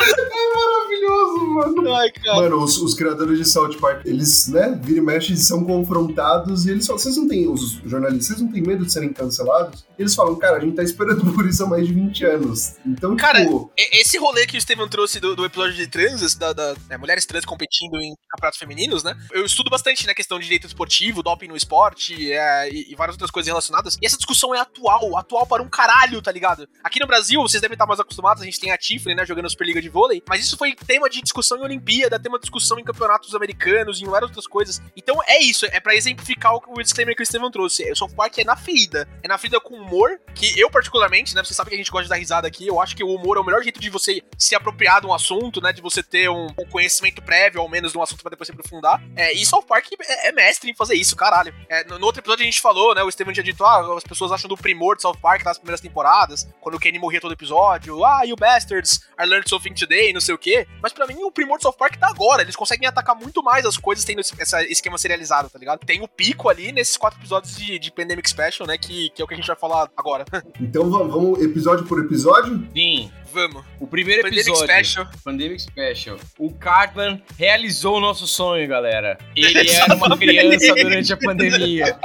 Maravilhoso, 0.00 1.46
mano. 1.46 1.94
Ai, 1.94 2.10
cara. 2.10 2.36
Mano, 2.42 2.62
os, 2.62 2.76
os 2.78 2.94
criadores 2.94 3.38
de 3.38 3.44
South 3.44 3.76
Park, 3.80 4.04
eles, 4.04 4.48
né, 4.48 4.78
vira 4.82 4.98
e 4.98 5.02
mexe, 5.02 5.36
são 5.36 5.64
confrontados 5.64 6.66
e 6.66 6.70
eles 6.70 6.86
falam, 6.86 6.98
vocês 7.00 7.16
não 7.16 7.28
têm, 7.28 7.48
os 7.48 7.80
jornalistas, 7.84 8.26
vocês 8.28 8.40
não 8.40 8.50
têm 8.52 8.62
medo 8.62 8.84
de 8.84 8.92
serem 8.92 9.12
cancelados? 9.12 9.84
Eles 9.98 10.14
falam, 10.14 10.34
cara, 10.36 10.56
a 10.56 10.60
gente 10.60 10.74
tá 10.76 10.82
esperando 10.82 11.32
por 11.34 11.46
isso 11.46 11.62
há 11.62 11.66
mais 11.66 11.86
de 11.86 11.92
20 11.92 12.24
anos. 12.24 12.76
Então, 12.86 13.16
Cara, 13.16 13.42
tipo, 13.44 13.70
E- 13.78 14.00
Esse 14.00 14.18
rolê 14.18 14.46
que 14.46 14.56
o 14.56 14.60
Steven 14.60 14.88
trouxe 14.88 15.20
do, 15.20 15.36
do 15.36 15.44
episódio 15.44 15.74
de 15.76 15.86
transas, 15.86 16.34
da, 16.34 16.52
da- 16.52 16.74
né, 16.88 16.96
mulheres 16.96 17.26
trans 17.26 17.44
competindo 17.44 17.96
em 18.00 18.14
campeonatos 18.30 18.58
femininos, 18.58 19.02
né? 19.04 19.14
Eu 19.32 19.44
estudo 19.44 19.68
bastante 19.70 20.06
na 20.06 20.14
questão 20.14 20.38
de 20.38 20.44
direito 20.44 20.66
esportivo, 20.66 21.22
doping 21.22 21.48
no 21.48 21.56
esporte 21.56 22.32
é, 22.32 22.68
e, 22.72 22.92
e 22.92 22.94
várias 22.96 23.14
outras 23.14 23.30
coisas 23.30 23.48
relacionadas. 23.48 23.96
E 24.00 24.06
essa 24.06 24.16
discussão 24.16 24.54
é 24.54 24.60
atual, 24.60 25.16
atual 25.18 25.46
para 25.46 25.62
um 25.62 25.68
caralho, 25.68 26.22
tá 26.22 26.32
ligado? 26.32 26.66
Aqui 26.82 26.98
no 26.98 27.06
Brasil, 27.06 27.40
vocês 27.42 27.60
devem 27.60 27.74
estar 27.74 27.86
mais 27.86 28.00
acostumados, 28.00 28.42
a 28.42 28.46
gente 28.46 28.58
tem 28.60 28.70
a 28.72 28.78
Tiffany, 28.78 29.14
né, 29.14 29.26
jogando 29.26 29.50
Superliga 29.50 29.82
de 29.82 29.89
vôlei, 29.90 30.22
mas 30.28 30.42
isso 30.42 30.56
foi 30.56 30.74
tema 30.74 31.08
de 31.08 31.20
discussão 31.20 31.58
em 31.58 31.62
Olimpíada, 31.62 32.18
tema 32.18 32.38
de 32.38 32.42
discussão 32.42 32.78
em 32.78 32.84
campeonatos 32.84 33.34
americanos 33.34 34.00
em 34.00 34.06
várias 34.06 34.30
outras 34.30 34.46
coisas. 34.46 34.80
Então 34.96 35.18
é 35.26 35.42
isso, 35.42 35.66
é 35.66 35.80
pra 35.80 35.94
exemplificar 35.94 36.54
o, 36.54 36.82
disclaimer 36.82 37.14
que 37.14 37.22
o 37.22 37.26
Steven 37.26 37.50
trouxe. 37.50 37.90
O 37.90 37.96
South 37.96 38.14
Park 38.16 38.38
é 38.38 38.44
na 38.44 38.56
ferida, 38.56 39.08
é 39.22 39.28
na 39.28 39.38
ferida 39.38 39.60
com 39.60 39.74
humor, 39.74 40.20
que 40.34 40.58
eu 40.58 40.70
particularmente, 40.70 41.34
né, 41.34 41.42
você 41.44 41.54
sabe 41.54 41.70
que 41.70 41.74
a 41.74 41.78
gente 41.78 41.90
gosta 41.90 42.04
de 42.04 42.10
dar 42.10 42.16
risada 42.16 42.46
aqui, 42.46 42.66
eu 42.66 42.80
acho 42.80 42.96
que 42.96 43.04
o 43.04 43.14
humor 43.14 43.36
é 43.36 43.40
o 43.40 43.44
melhor 43.44 43.62
jeito 43.62 43.80
de 43.80 43.90
você 43.90 44.22
se 44.38 44.54
apropriar 44.54 45.00
de 45.00 45.06
um 45.06 45.12
assunto, 45.12 45.60
né, 45.60 45.72
de 45.72 45.82
você 45.82 46.02
ter 46.02 46.28
um, 46.30 46.46
um 46.46 46.66
conhecimento 46.70 47.22
prévio, 47.22 47.60
ao 47.60 47.68
menos, 47.68 47.92
de 47.92 47.98
um 47.98 48.02
assunto 48.02 48.22
pra 48.22 48.30
depois 48.30 48.46
se 48.46 48.52
aprofundar. 48.52 49.02
É, 49.16 49.32
e 49.32 49.44
South 49.44 49.64
Park 49.64 49.86
é, 50.00 50.28
é 50.28 50.32
mestre 50.32 50.70
em 50.70 50.74
fazer 50.74 50.94
isso, 50.94 51.16
caralho. 51.16 51.54
É, 51.68 51.84
no, 51.84 51.98
no 51.98 52.06
outro 52.06 52.20
episódio 52.20 52.42
a 52.42 52.46
gente 52.46 52.60
falou, 52.60 52.94
né, 52.94 53.02
o 53.02 53.10
Steven 53.10 53.32
tinha 53.32 53.44
dito, 53.44 53.64
ah, 53.64 53.96
as 53.96 54.04
pessoas 54.04 54.32
acham 54.32 54.48
do 54.48 54.56
primor 54.56 54.96
de 54.96 55.02
South 55.02 55.18
Park 55.20 55.44
nas 55.44 55.58
primeiras 55.58 55.80
temporadas, 55.80 56.48
quando 56.60 56.74
o 56.76 56.78
Kenny 56.78 56.98
morria 56.98 57.20
todo 57.20 57.32
episódio, 57.32 58.04
ah, 58.04 58.22
you 58.24 58.36
bastards, 58.36 59.08
I 59.18 59.24
learned 59.24 59.48
something 59.48 59.74
today, 59.80 60.12
não 60.12 60.20
sei 60.20 60.34
o 60.34 60.38
quê. 60.38 60.66
Mas 60.82 60.92
pra 60.92 61.06
mim, 61.06 61.22
o 61.22 61.30
primor 61.30 61.58
de 61.58 61.64
South 61.64 61.74
Park 61.74 61.96
tá 61.96 62.08
agora, 62.08 62.42
eles 62.42 62.56
conseguem 62.56 62.88
atacar 62.88 63.16
muito 63.16 63.42
mais 63.42 63.64
as 63.66 63.76
coisas 63.76 64.04
tendo 64.04 64.20
esse, 64.20 64.34
esse 64.40 64.72
esquema 64.72 64.98
serializado, 64.98 65.48
tá 65.50 65.58
ligado? 65.58 65.80
Tem 65.80 66.02
o 66.02 66.08
pico 66.08 66.48
ali 66.48 66.72
nesses 66.72 66.96
quatro 66.96 67.18
episódios 67.18 67.56
de, 67.56 67.78
de 67.78 67.90
Pandemic 67.92 68.28
Special, 68.28 68.66
né, 68.66 68.76
que, 68.78 69.10
que 69.10 69.22
é 69.22 69.24
o 69.24 69.28
que 69.28 69.34
a 69.34 69.36
gente 69.36 69.46
vai 69.46 69.56
falar 69.56 69.90
agora. 69.96 70.24
então 70.60 70.90
vamos, 70.90 71.12
vamos 71.12 71.42
episódio 71.42 71.84
por 71.86 72.00
episódio? 72.00 72.66
Sim, 72.74 73.10
Vamos. 73.32 73.62
o 73.78 73.86
primeiro 73.86 74.22
Pandemic 74.22 74.48
episódio. 74.48 74.74
Special. 74.74 75.06
Pandemic 75.24 75.62
Special. 75.62 76.16
O 76.38 76.52
Cartman 76.52 77.22
realizou 77.38 77.96
o 77.96 78.00
nosso 78.00 78.26
sonho, 78.26 78.66
galera. 78.68 79.16
Ele 79.36 79.70
era 79.70 79.94
uma 79.94 80.16
criança 80.16 80.74
durante 80.74 81.12
a 81.12 81.16
pandemia. 81.16 81.96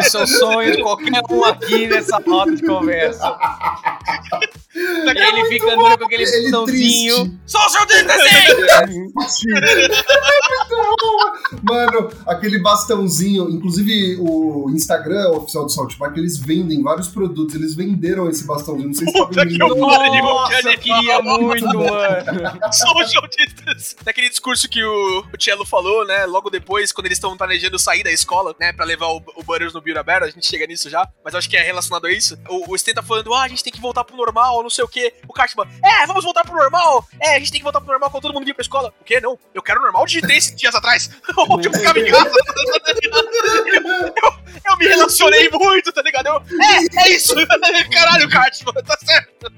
Isso 0.00 0.18
é 0.18 0.22
o 0.22 0.26
sonho 0.26 0.76
de 0.76 0.82
qualquer 0.82 1.22
um 1.30 1.44
aqui 1.44 1.86
nessa 1.86 2.18
roda 2.18 2.54
de 2.56 2.62
conversa. 2.66 3.36
Ele 4.74 5.44
fica 5.48 5.72
andando 5.74 5.98
com 5.98 6.04
aquele 6.06 6.22
Ele 6.24 6.50
botãozinho. 6.50 7.14
triste. 7.14 7.38
Social 7.46 7.86
distancing! 7.86 9.12
Mano, 11.62 12.10
aquele 12.26 12.58
bastãozinho, 12.58 13.48
inclusive 13.50 14.16
o 14.20 14.70
Instagram 14.70 15.30
oficial 15.32 15.64
do 15.64 15.70
South 15.72 15.88
Park, 15.98 16.16
eles 16.16 16.38
vendem 16.38 16.82
vários 16.82 17.08
produtos, 17.08 17.54
eles 17.54 17.74
venderam 17.74 18.28
esse 18.28 18.44
bastãozinho, 18.46 18.88
não 18.88 18.94
sei 18.94 19.06
se 19.06 19.12
Puta 19.12 19.34
tá 19.34 19.42
que 19.46 19.52
vendendo. 19.52 19.76
Nossa, 19.76 20.71
eu 20.72 20.78
queria 20.78 21.22
muito, 21.22 21.66
mano. 21.66 22.58
Social 22.72 23.26
distance. 23.28 23.96
Daquele 24.02 24.28
discurso 24.28 24.68
que 24.68 24.82
o, 24.82 25.20
o 25.20 25.40
Cello 25.40 25.64
falou, 25.64 26.06
né? 26.06 26.24
Logo 26.26 26.50
depois, 26.50 26.92
quando 26.92 27.06
eles 27.06 27.18
estão 27.18 27.36
planejando 27.36 27.78
sair 27.78 28.02
da 28.02 28.10
escola, 28.10 28.54
né? 28.58 28.72
Pra 28.72 28.84
levar 28.84 29.06
o, 29.06 29.22
o 29.36 29.42
Butters 29.42 29.72
no 29.72 29.80
Build 29.80 30.02
Bear, 30.02 30.22
a 30.22 30.30
gente 30.30 30.46
chega 30.46 30.66
nisso 30.66 30.88
já. 30.88 31.08
Mas 31.24 31.34
acho 31.34 31.48
que 31.48 31.56
é 31.56 31.62
relacionado 31.62 32.06
a 32.06 32.12
isso. 32.12 32.38
O, 32.48 32.72
o 32.72 32.78
Sten 32.78 32.94
tá 32.94 33.02
falando, 33.02 33.32
ah, 33.34 33.42
a 33.42 33.48
gente 33.48 33.64
tem 33.64 33.72
que 33.72 33.80
voltar 33.80 34.04
pro 34.04 34.16
normal, 34.16 34.62
não 34.62 34.70
sei 34.70 34.84
o 34.84 34.88
quê. 34.88 35.14
O 35.28 35.32
Cartman, 35.32 35.66
é, 35.84 36.06
vamos 36.06 36.24
voltar 36.24 36.44
pro 36.44 36.56
normal. 36.56 37.06
É, 37.20 37.36
a 37.36 37.38
gente 37.38 37.50
tem 37.50 37.60
que 37.60 37.64
voltar 37.64 37.80
pro 37.80 37.90
normal 37.90 38.10
quando 38.10 38.22
todo 38.22 38.34
mundo 38.34 38.44
vir 38.44 38.54
pra 38.54 38.62
escola. 38.62 38.92
O 39.00 39.04
quê? 39.04 39.20
Não. 39.20 39.38
Eu 39.54 39.62
quero 39.62 39.80
o 39.80 39.82
normal 39.82 40.06
de 40.06 40.20
10 40.20 40.56
dias 40.56 40.74
atrás. 40.74 41.10
Onde 41.48 41.68
eu 41.68 41.72
ficava 41.72 41.98
em 41.98 42.06
casa. 42.06 42.30
eu, 43.02 43.82
eu 44.22 44.41
me 44.78 44.86
relacionei 44.86 45.48
muito, 45.50 45.92
tá 45.92 46.02
ligado? 46.02 46.26
Eu, 46.26 46.36
é, 46.36 47.04
é 47.04 47.10
isso. 47.10 47.34
Caralho, 47.92 48.28
Cartman, 48.28 48.82
tá 48.84 48.96
certo. 49.04 49.52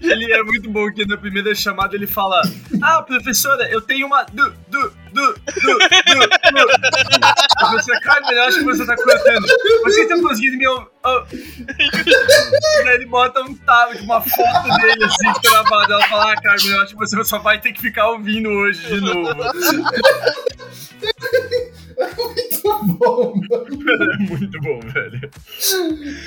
Ele 0.00 0.32
é 0.32 0.42
muito 0.42 0.70
bom 0.70 0.90
que 0.92 1.06
na 1.06 1.16
primeira 1.16 1.54
chamada 1.54 1.94
ele 1.94 2.06
fala: 2.06 2.40
Ah, 2.82 3.02
professora, 3.02 3.68
eu 3.70 3.80
tenho 3.80 4.06
uma. 4.06 4.24
Du, 4.24 4.50
du, 4.68 4.92
du, 5.12 5.34
du, 5.34 5.34
du, 5.34 5.78
du. 5.78 7.28
Professora 7.58 8.00
Carmen, 8.00 8.32
eu 8.32 8.42
acho 8.44 8.58
que 8.58 8.64
você 8.64 8.86
tá 8.86 8.96
cortando. 8.96 9.46
Você 9.84 10.08
tá 10.08 10.14
conseguindo 10.16 10.56
me. 10.58 10.66
ou- 10.68 10.90
oh. 11.04 11.22
Ele 12.90 13.06
bota 13.06 13.40
um 13.42 13.54
tab, 13.54 13.94
uma 14.00 14.20
foto 14.20 14.80
dele 14.80 15.04
assim, 15.04 15.40
travada. 15.42 15.94
Ela 15.94 16.06
fala: 16.08 16.32
Ah, 16.32 16.40
Carmen, 16.40 16.68
eu 16.72 16.82
acho 16.82 16.92
que 16.94 16.98
você 16.98 17.24
só 17.24 17.38
vai 17.38 17.60
ter 17.60 17.72
que 17.72 17.80
ficar 17.80 18.08
ouvindo 18.10 18.48
hoje 18.48 18.86
de 18.86 19.00
novo. 19.00 19.34
Muito 22.16 22.84
bom, 22.98 23.34
mano. 23.50 24.12
É 24.12 24.16
muito 24.18 24.60
bom, 24.60 24.80
velho. 24.80 25.30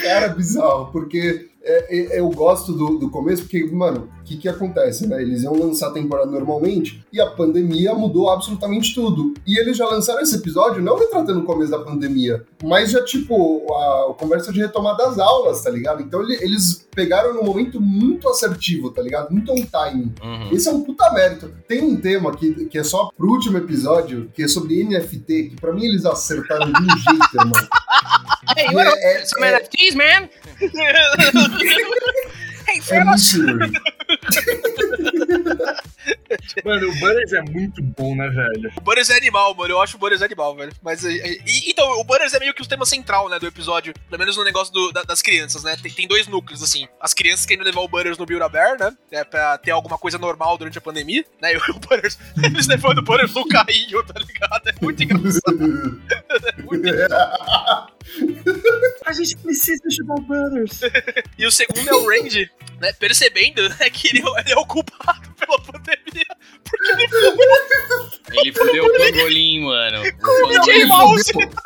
Cara, 0.02 0.30
bizarro, 0.30 0.92
porque 0.92 1.50
é, 1.64 2.16
é, 2.16 2.20
eu 2.20 2.30
gosto 2.30 2.74
do, 2.74 2.98
do 2.98 3.10
começo, 3.10 3.44
porque, 3.44 3.64
mano, 3.66 4.10
o 4.20 4.24
que 4.24 4.38
que 4.38 4.50
acontece, 4.50 5.08
né? 5.08 5.22
Eles 5.22 5.44
iam 5.44 5.54
lançar 5.54 5.88
a 5.90 5.92
temporada 5.92 6.30
normalmente 6.32 7.06
e 7.12 7.20
a 7.22 7.28
pandemia 7.28 7.94
mudou 7.94 8.30
absolutamente 8.30 8.94
tudo. 8.96 9.34
E 9.46 9.60
eles 9.60 9.78
já 9.78 9.86
lançaram 9.88 10.22
esse 10.22 10.36
episódio 10.36 10.82
não 10.82 10.98
retratando 10.98 11.40
o 11.42 11.44
começo 11.44 11.72
da 11.72 11.80
pandemia, 11.80 12.44
mas 12.64 12.92
já, 12.92 13.04
tipo, 13.04 13.66
a, 13.74 14.12
a 14.12 14.14
conversa 14.14 14.52
de 14.52 14.60
retomar 14.62 14.96
das 14.98 15.20
aulas, 15.20 15.62
tá 15.62 15.70
ligado? 15.70 16.02
Então 16.02 16.22
ele- 16.22 16.38
eles 16.42 16.88
pegaram 16.96 17.34
num 17.34 17.44
momento 17.44 17.80
muito 17.80 18.28
assertivo, 18.28 18.92
tá 18.92 19.02
ligado? 19.02 19.32
Muito 19.32 19.52
on 19.52 19.56
time. 19.56 20.14
Uhum. 20.24 20.50
Esse 20.52 20.68
é 20.68 20.72
um 20.72 20.82
puta 20.84 21.12
mérito. 21.14 21.52
Tem 21.68 21.82
um 21.84 21.96
tema 21.96 22.36
que, 22.36 22.66
que 22.66 22.78
é 22.78 22.84
só 22.84 23.10
pro 23.16 23.30
último 23.30 23.58
episódio, 23.58 24.30
que 24.34 24.44
é 24.44 24.48
sobre 24.48 24.84
NFT, 24.84 25.50
que 25.50 25.56
pra 25.60 25.72
mim 25.74 25.86
eles 25.86 26.06
acertaram 26.06 26.72
de 26.72 26.82
um 26.82 26.98
jeito, 26.98 27.36
irmão. 27.40 27.52
Hey, 28.58 28.74
what 28.76 28.88
up? 28.90 28.98
é, 29.00 29.22
é, 29.22 29.26
Some 29.26 29.46
é, 29.46 29.52
NFTs, 29.60 29.96
man. 29.96 30.28
Hey, 30.62 30.72
é 32.92 33.04
Mano, 36.64 36.90
o 36.90 36.94
Butters 37.00 37.34
é 37.34 37.42
muito 37.42 37.82
bom, 37.82 38.16
né, 38.16 38.28
velho? 38.30 38.72
O 38.78 38.82
Butters 38.82 39.10
é 39.10 39.18
animal, 39.18 39.54
mano. 39.56 39.74
Eu 39.74 39.82
acho 39.82 39.98
o 39.98 40.00
Butters 40.00 40.22
animal, 40.22 40.56
velho. 40.56 40.72
Mas. 40.82 41.04
é, 41.06 41.12
é, 41.12 41.32
e- 41.46 41.70
então, 41.70 41.90
o 42.00 42.04
Butters 42.04 42.34
é 42.34 42.40
meio 42.40 42.54
que 42.54 42.62
o 42.62 42.66
tema 42.68 42.86
central, 42.86 43.30
né, 43.30 43.40
do 43.40 43.48
episódio. 43.48 43.94
Pelo 44.10 44.20
menos 44.20 44.38
no 44.38 44.44
negócio 44.44 44.74
do- 44.74 44.92
da- 44.92 45.04
das 45.04 45.22
crianças, 45.22 45.64
né? 45.64 45.76
Tem, 45.82 45.92
tem 45.92 46.08
dois 46.08 46.28
núcleos, 46.28 46.62
assim. 46.64 46.88
As 47.00 47.14
crianças 47.14 47.46
querendo 47.46 47.66
levar 47.66 47.82
o 47.82 47.88
Butters 47.88 48.18
no 48.18 48.26
Build 48.26 48.44
a 48.44 48.50
Bear, 48.50 48.78
né? 48.80 48.92
É, 49.12 49.24
pra 49.24 49.58
ter 49.58 49.72
alguma 49.72 49.98
coisa 49.98 50.18
normal 50.18 50.58
durante 50.58 50.78
a 50.78 50.82
pandemia, 50.82 51.26
né? 51.42 51.54
E 51.54 51.58
o 51.72 51.80
Butters. 51.80 52.18
Eles 52.44 52.68
levando 52.68 53.00
o 53.00 53.04
Butters 53.04 53.34
no 53.34 53.48
carrinho, 53.48 54.04
tá 54.06 54.20
ligado? 54.20 54.68
É 54.70 54.74
muito 54.82 55.04
engraçado. 55.04 56.02
É 56.58 56.62
muito 56.64 56.88
A 59.06 59.14
gente 59.14 59.38
precisa 59.38 59.82
ajudar 59.88 60.14
o 60.16 60.22
Butters. 60.22 60.80
E 61.38 61.46
o 61.46 61.52
segundo 61.52 61.88
é 61.90 61.94
o 61.94 62.08
Randy, 62.08 62.50
né? 62.80 62.94
Percebendo 62.94 63.68
né, 63.70 63.90
que 63.90 64.08
ele, 64.10 64.20
ele 64.20 64.52
é 64.54 64.58
o 64.58 64.66
culpado 64.66 65.30
pela 65.36 65.60
pandemia. 65.60 66.26
Porque 66.64 66.92
ele 66.92 67.08
Ele 68.42 68.54
fudeu 68.54 68.86
o 68.86 68.98
pangolim, 68.98 69.62
mano. 69.66 70.02
O 70.02 70.06
Ele 70.06 70.12
pangolim. 70.14 70.86
Mouse, 70.86 71.34
fudeu. 71.34 71.50
tá? 71.50 71.62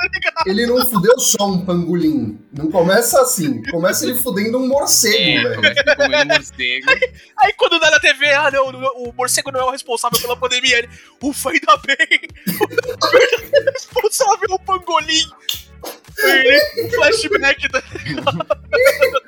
Ele 0.47 0.65
não 0.65 0.85
fudeu 0.85 1.19
só 1.19 1.47
um 1.47 1.65
pangolim. 1.65 2.39
Não 2.53 2.71
começa 2.71 3.21
assim. 3.21 3.61
Começa 3.69 4.05
ele 4.05 4.15
fudendo 4.15 4.57
um 4.57 4.67
morcego, 4.67 5.47
É, 5.47 5.55
velho. 5.61 6.27
morcego. 6.27 6.85
Aí 7.37 7.53
quando 7.53 7.79
dá 7.79 7.91
na 7.91 7.99
TV, 7.99 8.31
ah, 8.31 8.49
não, 8.51 8.69
o 8.69 9.13
morcego 9.13 9.51
não 9.51 9.59
é 9.59 9.63
o 9.65 9.71
responsável 9.71 10.19
pela 10.19 10.35
pandemia. 10.37 10.79
Ele, 10.79 10.89
ufa, 11.21 11.49
ainda 11.51 11.77
bem. 11.85 12.19
O 13.65 13.71
responsável 13.71 14.47
é 14.49 14.53
o 14.53 14.59
pangolim. 14.59 15.23
Flashback 16.15 17.67
da. 17.69 17.83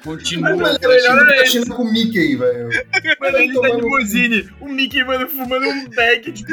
Continua. 0.04 0.78
Da 0.80 1.46
China 1.46 1.76
com 1.76 1.84
o 1.84 1.92
Mickey, 1.92 2.36
velho. 2.36 2.70
Mano, 3.20 3.38
ele 3.38 3.54
tá 3.54 3.70
de 3.70 3.76
limousine, 3.76 4.50
o 4.62 4.70
Mickey, 4.70 5.04
mano, 5.04 5.28
fumando 5.30 5.68
um 5.68 5.90
bag, 5.90 6.32
tipo, 6.32 6.52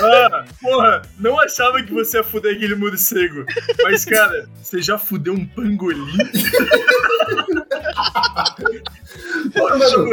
ah, 0.00 0.44
porra, 0.60 1.02
não 1.18 1.38
achava 1.40 1.82
que 1.82 1.92
você 1.92 2.18
ia 2.18 2.24
fuder 2.24 2.56
aquele 2.56 2.74
morcego. 2.74 3.44
Mas, 3.82 4.04
cara, 4.04 4.48
você 4.62 4.80
já 4.80 4.98
fudeu 4.98 5.34
um 5.34 5.46
pangolim? 5.46 6.16
Mano. 9.54 10.10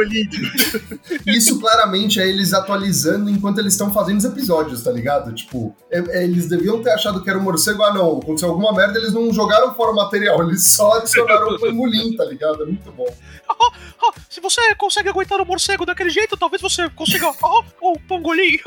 Isso 1.26 1.58
claramente 1.60 2.20
é 2.20 2.28
eles 2.28 2.52
atualizando 2.52 3.30
enquanto 3.30 3.58
eles 3.58 3.74
estão 3.74 3.92
fazendo 3.92 4.18
os 4.18 4.24
episódios, 4.24 4.82
tá 4.82 4.90
ligado? 4.90 5.32
Tipo, 5.34 5.74
é- 5.90 6.18
é, 6.20 6.24
eles 6.24 6.48
deviam 6.48 6.82
ter 6.82 6.90
achado 6.90 7.22
que 7.22 7.28
era 7.28 7.38
um 7.38 7.42
morcego. 7.42 7.82
Ah, 7.82 7.92
não, 7.92 8.18
aconteceu 8.18 8.48
alguma 8.48 8.72
merda, 8.72 8.98
eles 8.98 9.12
não 9.12 9.32
jogaram 9.32 9.74
fora 9.74 9.90
o 9.92 9.96
material, 9.96 10.42
eles 10.46 10.66
só 10.66 10.98
adicionaram 10.98 11.48
o 11.48 11.58
pangolim, 11.60 12.16
tá 12.16 12.24
ligado? 12.24 12.62
É 12.62 12.66
muito 12.66 12.90
bom. 12.92 13.06
Ah, 13.48 14.12
se 14.28 14.40
você 14.40 14.74
consegue 14.74 15.08
aguentar 15.08 15.40
o 15.40 15.44
morcego 15.46 15.84
daquele 15.86 16.10
jeito, 16.10 16.36
talvez 16.36 16.60
você 16.62 16.88
consiga. 16.90 17.28
Ah, 17.28 17.62
o 17.80 17.98
pangolim. 18.00 18.58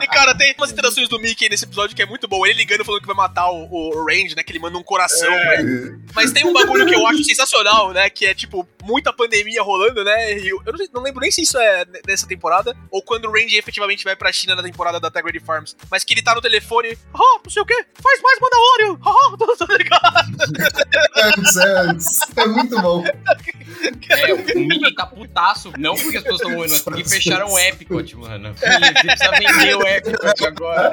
e 0.00 0.06
cara, 0.06 0.34
tem 0.34 0.54
umas 0.58 0.70
interações 0.72 1.08
do 1.08 1.18
Mickey 1.18 1.48
nesse 1.48 1.64
episódio 1.64 1.94
que 1.96 2.02
é 2.02 2.06
muito 2.06 2.28
bom. 2.28 2.44
Ele 2.46 2.54
ligando 2.54 2.84
falando 2.84 3.00
que 3.00 3.06
vai 3.06 3.16
matar 3.16 3.50
o, 3.50 3.68
o 3.70 4.04
Range, 4.06 4.34
né? 4.36 4.42
Que 4.42 4.52
ele 4.52 4.58
manda 4.58 4.76
um 4.78 4.82
coração, 4.82 5.32
Mas 6.14 6.32
tem 6.32 6.44
um 6.46 6.52
bagulho 6.52 6.86
que 6.86 6.94
eu 6.94 7.06
acho 7.06 7.24
sensacional, 7.24 7.92
né? 7.92 8.08
Que 8.10 8.26
é, 8.26 8.34
tipo, 8.34 8.66
muita 8.82 9.12
pandemia 9.12 9.62
rolando, 9.62 10.04
né? 10.04 10.38
E 10.38 10.48
eu, 10.48 10.60
eu 10.64 10.72
não, 10.72 10.78
sei- 10.78 10.88
não 10.92 11.02
lembro 11.02 11.20
nem 11.20 11.30
se 11.30 11.42
isso 11.42 11.58
é 11.58 11.84
nessa 12.06 12.26
temporada 12.26 12.76
ou 12.90 13.02
quando 13.02 13.26
o 13.26 13.32
Randy 13.32 13.56
efetivamente 13.56 14.04
vai 14.04 14.14
pra 14.16 14.32
China 14.32 14.54
na 14.54 14.62
temporada 14.62 15.00
da 15.00 15.08
Integrity 15.08 15.40
Farms. 15.44 15.76
Mas 15.90 16.04
que 16.04 16.12
ele 16.14 16.22
tá 16.22 16.34
no 16.34 16.40
telefone, 16.40 16.96
ah, 17.14 17.40
não 17.42 17.50
sei 17.50 17.62
o 17.62 17.66
quê, 17.66 17.84
faz 18.02 18.20
mais 18.22 18.38
Mandalorian, 18.40 18.98
ah, 19.06 19.66
tá 19.66 19.76
ligado? 19.76 20.82
Antes, 21.16 21.56
é 21.56 21.78
antes. 21.80 22.20
É 22.36 22.46
muito 22.46 22.80
bom. 22.80 23.04
É, 24.10 24.32
o 24.34 24.60
Mickey 24.60 24.94
tá 24.94 25.06
putaço. 25.06 25.72
Não 25.78 25.94
porque 25.94 26.18
as 26.18 26.22
pessoas 26.22 26.40
estão 26.40 26.52
morrendo, 26.54 26.72
mas 26.72 26.82
porque 26.82 27.04
fecharam 27.04 27.50
o 27.52 27.58
Epcot, 27.58 28.16
mano. 28.16 28.54
Ele 28.62 28.92
precisa 28.92 29.30
vender 29.32 29.76
o 29.76 29.82
Epcot 29.86 30.46
agora. 30.46 30.90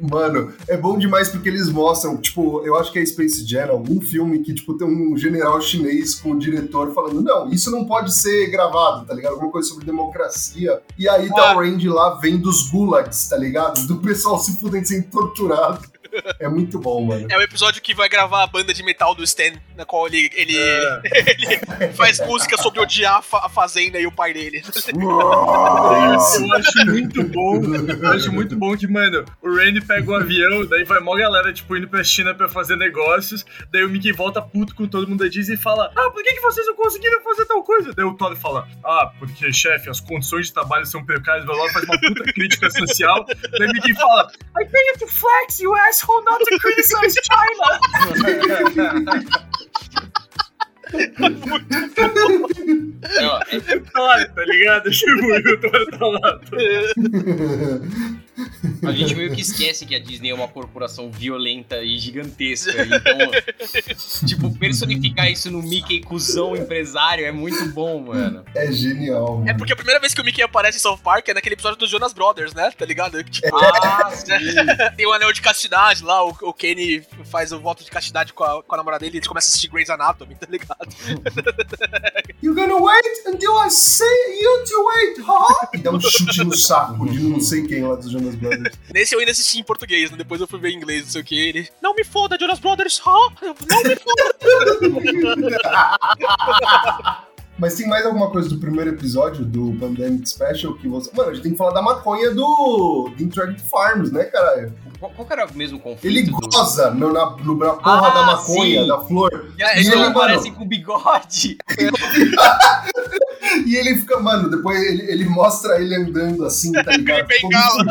Mano, 0.00 0.54
é 0.68 0.76
bom 0.76 0.98
demais 0.98 1.28
porque 1.28 1.48
eles 1.48 1.68
mostram, 1.68 2.16
tipo, 2.20 2.64
eu 2.66 2.76
acho 2.76 2.81
que 2.90 2.98
é 2.98 3.04
Space 3.04 3.46
Jam, 3.46 3.70
algum 3.70 4.00
filme 4.00 4.40
que, 4.40 4.54
tipo, 4.54 4.74
tem 4.74 4.86
um 4.86 5.16
general 5.16 5.60
chinês 5.60 6.14
com 6.14 6.32
o 6.32 6.38
diretor 6.38 6.92
falando, 6.94 7.20
não, 7.20 7.50
isso 7.50 7.70
não 7.70 7.84
pode 7.84 8.14
ser 8.14 8.50
gravado, 8.50 9.06
tá 9.06 9.14
ligado? 9.14 9.34
Alguma 9.34 9.52
coisa 9.52 9.68
sobre 9.68 9.84
democracia. 9.84 10.80
E 10.98 11.08
aí 11.08 11.28
tá 11.28 11.54
o 11.54 11.60
Randy 11.60 11.88
lá 11.88 12.14
vendo 12.14 12.48
os 12.48 12.70
gulags, 12.70 13.28
tá 13.28 13.36
ligado? 13.36 13.86
Do 13.86 13.98
pessoal 13.98 14.38
se 14.38 14.56
fudendo, 14.56 14.88
sendo 14.88 15.06
torturado. 15.10 15.91
É 16.38 16.48
muito 16.48 16.78
bom, 16.78 17.04
mano. 17.06 17.26
É 17.30 17.36
o 17.36 17.42
episódio 17.42 17.80
que 17.82 17.94
vai 17.94 18.08
gravar 18.08 18.42
a 18.42 18.46
banda 18.46 18.72
de 18.74 18.82
metal 18.82 19.14
do 19.14 19.22
Stan, 19.24 19.52
na 19.76 19.84
qual 19.84 20.06
ele, 20.06 20.30
ele, 20.34 20.56
É. 20.58 21.00
ele 21.84 21.92
faz 21.94 22.18
música 22.20 22.56
sobre 22.58 22.80
odiar 22.80 23.16
a, 23.18 23.22
fa- 23.22 23.46
a 23.46 23.48
fazenda 23.48 23.98
e 23.98 24.06
o 24.06 24.12
pai 24.12 24.32
dele. 24.32 24.62
Eu 24.94 26.54
acho 26.54 26.86
muito 26.86 27.22
bom. 27.24 27.60
Eu 28.02 28.12
acho 28.12 28.32
muito 28.32 28.56
bom 28.56 28.76
que, 28.76 28.86
mano, 28.86 29.24
o 29.42 29.54
Randy 29.56 29.80
pega 29.80 30.10
o 30.10 30.14
avião, 30.14 30.66
daí 30.66 30.84
vai 30.84 31.00
mó 31.00 31.16
galera, 31.16 31.52
tipo, 31.52 31.76
indo 31.76 31.88
pra 31.88 32.02
China 32.04 32.34
pra 32.34 32.48
fazer 32.48 32.76
negócios. 32.76 33.44
Daí 33.70 33.84
o 33.84 33.88
Mickey 33.88 34.12
volta 34.12 34.40
puto 34.42 34.74
com 34.74 34.86
todo 34.86 35.08
mundo 35.08 35.22
da 35.24 35.28
Disney 35.30 35.54
e 35.54 35.58
fala: 35.58 35.90
Ah, 35.96 36.10
por 36.10 36.22
que, 36.22 36.32
que 36.34 36.40
vocês 36.40 36.66
não 36.66 36.74
conseguiram 36.74 37.22
fazer 37.22 37.44
tal 37.46 37.62
coisa? 37.62 37.92
Daí 37.94 38.04
o 38.04 38.14
Todd 38.14 38.38
fala: 38.40 38.66
Ah, 38.84 39.10
porque, 39.18 39.52
chefe, 39.52 39.88
as 39.90 40.00
condições 40.00 40.46
de 40.46 40.52
trabalho 40.52 40.86
são 40.86 41.04
precárias, 41.04 41.44
vai 41.44 41.56
lá 41.56 41.68
faz 41.72 41.84
uma 41.84 41.98
puta 42.00 42.24
crítica 42.32 42.70
social. 42.70 43.24
Daí 43.58 43.68
o 43.68 43.72
Mickey 43.72 43.94
fala: 43.94 44.30
I 44.60 44.64
pay 44.66 44.80
you 44.88 44.98
to 44.98 45.06
flex, 45.06 45.60
you 45.60 45.74
asshole, 46.02 46.24
not 46.24 46.40
to 46.40 46.58
criticize 46.58 47.16
China. 47.22 47.78
Não, 53.02 53.36
é- 53.38 53.80
Claro, 53.92 54.32
tá 54.34 54.44
ligado? 54.44 54.90
Tipo, 54.90 55.26
o 55.26 55.58
Thor 55.60 55.86
tá 55.98 56.06
lá. 56.06 56.40
a 58.88 58.92
gente 58.92 59.14
meio 59.14 59.34
que 59.34 59.40
esquece 59.40 59.84
que 59.86 59.94
a 59.94 59.98
Disney 59.98 60.30
é 60.30 60.34
uma 60.34 60.48
corporação 60.48 61.10
violenta 61.10 61.82
e 61.82 61.98
gigantesca. 61.98 62.72
Então, 62.82 63.18
tipo, 64.26 64.56
personificar 64.58 65.30
isso 65.30 65.50
no 65.50 65.62
Mickey 65.62 66.00
cuzão 66.00 66.56
empresário 66.56 67.24
é 67.26 67.32
muito 67.32 67.66
bom, 67.70 68.00
mano. 68.00 68.44
É 68.54 68.70
genial. 68.72 69.42
É 69.42 69.46
mano. 69.46 69.58
porque 69.58 69.72
a 69.72 69.76
primeira 69.76 70.00
vez 70.00 70.14
que 70.14 70.20
o 70.20 70.24
Mickey 70.24 70.42
aparece 70.42 70.78
em 70.78 70.80
South 70.80 70.98
Park 70.98 71.28
é 71.28 71.34
naquele 71.34 71.54
episódio 71.54 71.78
dos 71.78 71.90
Jonas 71.90 72.12
Brothers, 72.12 72.54
né? 72.54 72.70
Tá 72.76 72.84
ligado? 72.86 73.22
Tipo, 73.24 73.56
Ah, 73.56 74.10
tem 74.96 75.06
o 75.06 75.12
anel 75.12 75.32
de 75.32 75.42
castidade 75.42 76.02
lá, 76.04 76.24
o, 76.24 76.30
o 76.42 76.52
Kenny 76.54 77.02
faz 77.30 77.52
o 77.52 77.60
voto 77.60 77.84
de 77.84 77.90
castidade 77.90 78.32
com 78.32 78.44
a, 78.44 78.62
com 78.62 78.74
a 78.74 78.78
namorada 78.78 79.04
dele 79.04 79.16
e 79.16 79.18
eles 79.18 79.28
começam 79.28 79.48
a 79.48 79.50
assistir 79.50 79.68
Grey's 79.68 79.90
Anatomy, 79.90 80.34
tá 80.34 80.46
ligado? 80.50 80.81
You're 82.42 82.54
gonna 82.54 82.78
wait 82.78 83.26
until 83.26 83.56
I 83.58 83.68
say 83.70 84.04
you 84.40 84.64
to 84.64 84.84
wait, 84.86 85.20
huh? 85.20 85.68
E 85.74 85.78
dá 85.78 85.90
um 85.92 86.00
chute 86.00 86.44
no 86.44 86.56
saco 86.56 87.08
de 87.08 87.18
não 87.20 87.40
sei 87.40 87.66
quem 87.66 87.82
lá 87.86 87.94
dos 87.94 88.10
Jonas 88.10 88.34
Brothers. 88.34 88.74
Nesse 88.92 89.14
eu 89.14 89.20
ainda 89.20 89.30
assisti 89.32 89.60
em 89.60 89.64
português, 89.64 90.10
né? 90.10 90.16
Depois 90.16 90.40
eu 90.40 90.46
fui 90.46 90.58
ver 90.58 90.70
em 90.70 90.76
inglês, 90.76 91.04
não 91.04 91.10
sei 91.10 91.20
o 91.20 91.24
que. 91.24 91.38
Ele, 91.38 91.68
não 91.80 91.94
me 91.94 92.04
foda, 92.04 92.36
Jonas 92.38 92.58
Brothers, 92.58 93.00
huh? 93.04 93.30
Não 93.42 93.82
me 93.82 93.96
Mas 97.58 97.74
tem 97.74 97.86
mais 97.86 98.04
alguma 98.06 98.30
coisa 98.30 98.48
do 98.48 98.58
primeiro 98.58 98.90
episódio 98.90 99.44
do 99.44 99.76
Pandemic 99.78 100.28
Special 100.28 100.74
que 100.74 100.88
você. 100.88 101.10
Mano, 101.14 101.30
a 101.30 101.34
gente 101.34 101.42
tem 101.42 101.52
que 101.52 101.58
falar 101.58 101.72
da 101.72 101.82
maconha 101.82 102.30
do 102.34 103.10
The 103.16 103.24
Interactive 103.24 103.60
Farms, 103.68 104.10
né, 104.10 104.24
caralho? 104.24 104.72
Qual, 104.98 105.12
qual 105.12 105.26
que 105.26 105.32
era 105.32 105.46
o 105.46 105.54
mesmo 105.54 105.78
conflito? 105.78 106.06
Ele 106.06 106.22
do- 106.22 106.32
goza 106.32 106.90
no, 106.90 107.12
na, 107.12 107.30
no- 107.36 107.56
na 107.56 107.74
porra 107.74 108.08
Ah, 108.08 108.10
da 108.10 108.22
maconha, 108.26 108.80
sim. 108.82 108.86
da 108.88 109.00
flor. 109.00 109.52
E 109.58 109.62
E 109.62 109.64
ele, 109.64 109.90
pessoas 109.90 110.12
mano- 110.14 110.54
com 110.54 110.66
bigode. 110.66 111.58
E 113.66 113.74
ele 113.76 113.96
fica, 113.96 114.18
mano, 114.20 114.48
depois 114.50 114.80
ele, 114.82 115.02
ele 115.10 115.24
mostra 115.24 115.80
ele 115.80 115.94
andando 115.96 116.44
assim, 116.44 116.72
tá 116.72 116.92
ligado? 116.96 117.26
Com 117.40 117.48
bengala. 117.48 117.84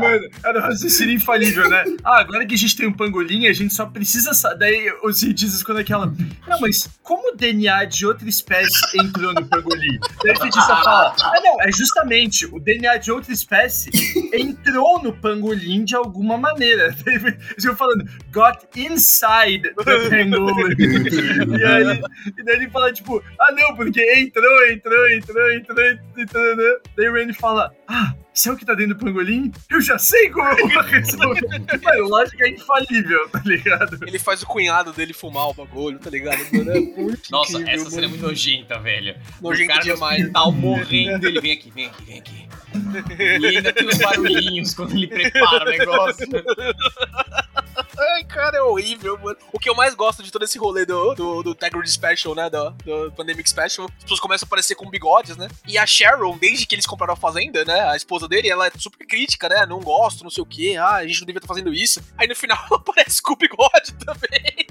Mano, 0.00 0.28
era 0.44 0.58
um 0.58 0.62
raciocínio 0.62 1.14
infalível, 1.16 1.68
né? 1.68 1.84
Ah, 2.04 2.20
agora 2.20 2.46
que 2.46 2.54
a 2.54 2.58
gente 2.58 2.76
tem 2.76 2.86
um 2.86 2.92
pangolim, 2.92 3.46
a 3.46 3.52
gente 3.52 3.74
só 3.74 3.86
precisa. 3.86 4.32
sa- 4.34 4.54
Daí 4.54 4.90
os 5.02 5.18
cientistas 5.18 5.62
quando 5.62 5.78
aquela. 5.78 6.06
Não, 6.46 6.60
mas 6.60 6.88
como 7.02 7.32
o 7.32 7.36
DNA 7.36 7.84
de 7.84 8.06
outra 8.06 8.28
espécie 8.28 8.78
entrou 8.98 9.32
no 9.34 9.44
pangolim? 9.46 9.98
Daí 10.24 10.32
o 10.34 10.36
cientista 10.38 10.76
fala: 10.76 11.14
Ah, 11.20 11.40
não, 11.42 11.60
é 11.62 11.70
justamente 11.72 12.46
o 12.46 12.58
DNA 12.60 12.96
de 12.98 13.10
outra 13.10 13.32
espécie 13.32 13.90
entrou 14.32 15.02
no 15.02 15.12
pangolim 15.12 15.84
de 15.84 15.94
alguma 15.96 16.36
maneira. 16.38 16.94
Daí 17.04 17.18
ficam 17.18 17.76
falando: 17.76 18.04
Got 18.32 18.58
inside 18.76 19.62
the 19.84 20.08
pangolin. 20.08 20.76
e, 21.58 21.64
aí, 21.64 21.97
e 22.36 22.42
daí 22.44 22.56
ele 22.56 22.70
fala, 22.70 22.92
tipo, 22.92 23.22
ah 23.38 23.52
não, 23.52 23.74
porque 23.74 24.00
entrou, 24.20 24.66
entrou, 24.68 25.10
entrou, 25.10 25.52
entrou, 25.52 25.84
entrou, 26.16 26.56
né? 26.56 26.76
Daí 26.96 27.08
o 27.08 27.12
Randy 27.12 27.32
fala, 27.34 27.72
ah, 27.86 28.14
isso 28.38 28.48
é 28.48 28.52
o 28.52 28.56
que 28.56 28.64
tá 28.64 28.74
dentro 28.74 28.94
do 28.94 29.04
pangolim? 29.04 29.50
Eu 29.68 29.80
já 29.80 29.98
sei 29.98 30.30
como 30.30 30.48
eu 30.48 30.68
vou 30.68 30.82
resolver. 30.82 31.48
Mano, 31.82 32.08
lógica 32.08 32.46
é 32.46 32.50
infalível, 32.50 33.28
tá 33.30 33.42
ligado? 33.44 33.98
Ele 34.06 34.18
faz 34.18 34.42
o 34.42 34.46
cunhado 34.46 34.92
dele 34.92 35.12
fumar 35.12 35.48
o 35.48 35.54
bagulho, 35.54 35.98
tá 35.98 36.08
ligado? 36.08 36.38
Mano, 36.52 36.70
é 36.70 36.78
muito 36.80 37.22
Nossa, 37.32 37.58
incrível, 37.58 37.74
essa 37.74 37.90
cena 37.90 38.06
é 38.06 38.08
muito 38.08 38.22
nojenta, 38.22 38.78
velho. 38.78 39.16
Nojenta 39.42 39.72
o 39.72 39.74
cara 39.74 39.94
demais. 39.94 40.18
no 40.18 40.24
hospital 40.26 40.52
morrendo, 40.52 41.26
ele 41.26 41.40
vem 41.40 41.52
aqui, 41.52 41.70
vem 41.72 41.86
aqui, 41.86 42.04
vem 42.04 42.18
aqui. 42.18 42.48
E 43.18 43.46
ainda 43.46 43.72
tem 43.72 43.88
os 43.88 43.98
barulhinhos 43.98 44.74
quando 44.74 44.92
ele 44.92 45.08
prepara 45.08 45.64
o 45.64 45.70
negócio. 45.70 46.28
Ai, 47.98 48.24
cara, 48.24 48.58
é 48.58 48.62
horrível, 48.62 49.18
mano. 49.18 49.36
O 49.52 49.58
que 49.58 49.68
eu 49.68 49.74
mais 49.74 49.94
gosto 49.94 50.22
de 50.22 50.30
todo 50.30 50.44
esse 50.44 50.58
rolê 50.58 50.86
do, 50.86 51.14
do, 51.14 51.42
do 51.42 51.50
Integrity 51.50 51.90
Special, 51.90 52.34
né? 52.34 52.48
Do, 52.48 52.70
do 52.70 53.12
Pandemic 53.12 53.48
Special, 53.48 53.88
as 53.96 54.02
pessoas 54.02 54.20
começam 54.20 54.46
a 54.46 54.48
aparecer 54.48 54.74
com 54.74 54.88
bigodes, 54.88 55.36
né? 55.36 55.48
E 55.66 55.76
a 55.76 55.86
Sharon, 55.86 56.38
desde 56.38 56.66
que 56.66 56.74
eles 56.74 56.86
compraram 56.86 57.14
a 57.14 57.16
fazenda, 57.16 57.64
né? 57.64 57.80
A 57.88 57.96
esposa 57.96 58.28
dele, 58.28 58.48
ela 58.48 58.66
é 58.66 58.70
super 58.76 59.06
crítica, 59.06 59.48
né? 59.48 59.66
Não 59.66 59.80
gosto, 59.80 60.22
não 60.22 60.30
sei 60.30 60.42
o 60.42 60.46
quê. 60.46 60.76
Ah, 60.78 60.96
a 60.96 61.06
gente 61.06 61.20
não 61.20 61.26
devia 61.26 61.38
estar 61.38 61.48
fazendo 61.48 61.72
isso. 61.72 62.00
Aí 62.16 62.28
no 62.28 62.36
final 62.36 62.58
ela 62.70 62.78
aparece 62.78 63.20
com 63.20 63.32
o 63.32 63.36
bigode 63.36 63.92
também. 63.94 64.66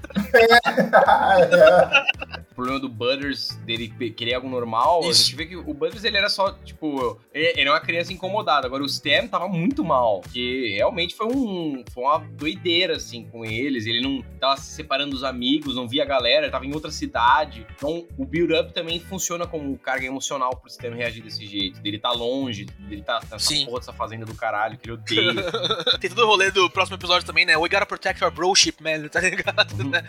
O 2.51 2.55
problema 2.55 2.79
do 2.79 2.89
Butters, 2.89 3.55
dele 3.65 3.87
querer 4.11 4.33
algo 4.33 4.49
normal, 4.49 5.03
a 5.03 5.07
Isso. 5.07 5.23
gente 5.23 5.35
vê 5.35 5.45
que 5.45 5.55
o 5.55 5.73
Butters 5.73 6.03
ele 6.03 6.17
era 6.17 6.29
só, 6.29 6.51
tipo, 6.53 7.19
ele, 7.33 7.53
ele 7.55 7.69
é 7.69 7.71
uma 7.71 7.79
criança 7.79 8.11
incomodada. 8.11 8.65
Agora 8.65 8.81
o 8.81 8.87
Stan 8.87 9.27
tava 9.27 9.47
muito 9.47 9.83
mal. 9.83 10.21
Porque 10.21 10.73
realmente 10.75 11.15
foi 11.15 11.27
um. 11.27 11.83
Foi 11.93 12.03
uma 12.03 12.17
doideira, 12.17 12.95
assim, 12.95 13.16
com 13.23 13.45
eles. 13.45 13.85
Ele 13.85 14.01
não 14.01 14.21
tava 14.39 14.57
se 14.57 14.73
separando 14.73 15.11
dos 15.11 15.23
amigos, 15.23 15.75
não 15.75 15.87
via 15.87 16.03
a 16.03 16.05
galera, 16.05 16.45
ele 16.45 16.51
tava 16.51 16.65
em 16.65 16.73
outra 16.73 16.91
cidade. 16.91 17.65
Então 17.75 18.05
o 18.17 18.25
build-up 18.25 18.73
também 18.73 18.99
funciona 18.99 19.47
como 19.47 19.77
carga 19.77 20.05
emocional 20.05 20.55
pro 20.55 20.67
Stan 20.67 20.93
reagir 20.93 21.23
desse 21.23 21.45
jeito. 21.45 21.79
Dele 21.81 21.99
tá 21.99 22.11
longe, 22.11 22.65
dele 22.65 23.01
tá 23.01 23.19
nessa 23.31 23.39
Sim. 23.39 23.65
porra 23.65 23.79
dessa 23.79 23.93
fazenda 23.93 24.25
do 24.25 24.35
caralho 24.35 24.77
que 24.77 24.89
ele 24.89 24.93
odeia. 24.93 25.51
Tem 25.99 26.09
todo 26.09 26.23
o 26.23 26.27
rolê 26.27 26.51
do 26.51 26.69
próximo 26.69 26.97
episódio 26.97 27.25
também, 27.25 27.45
né? 27.45 27.57
We 27.57 27.69
gotta 27.69 27.85
protect 27.85 28.23
our 28.23 28.31
broship, 28.31 28.81
man, 28.81 29.07
tá 29.07 29.19
ligado? 29.19 29.83
né? 29.83 30.03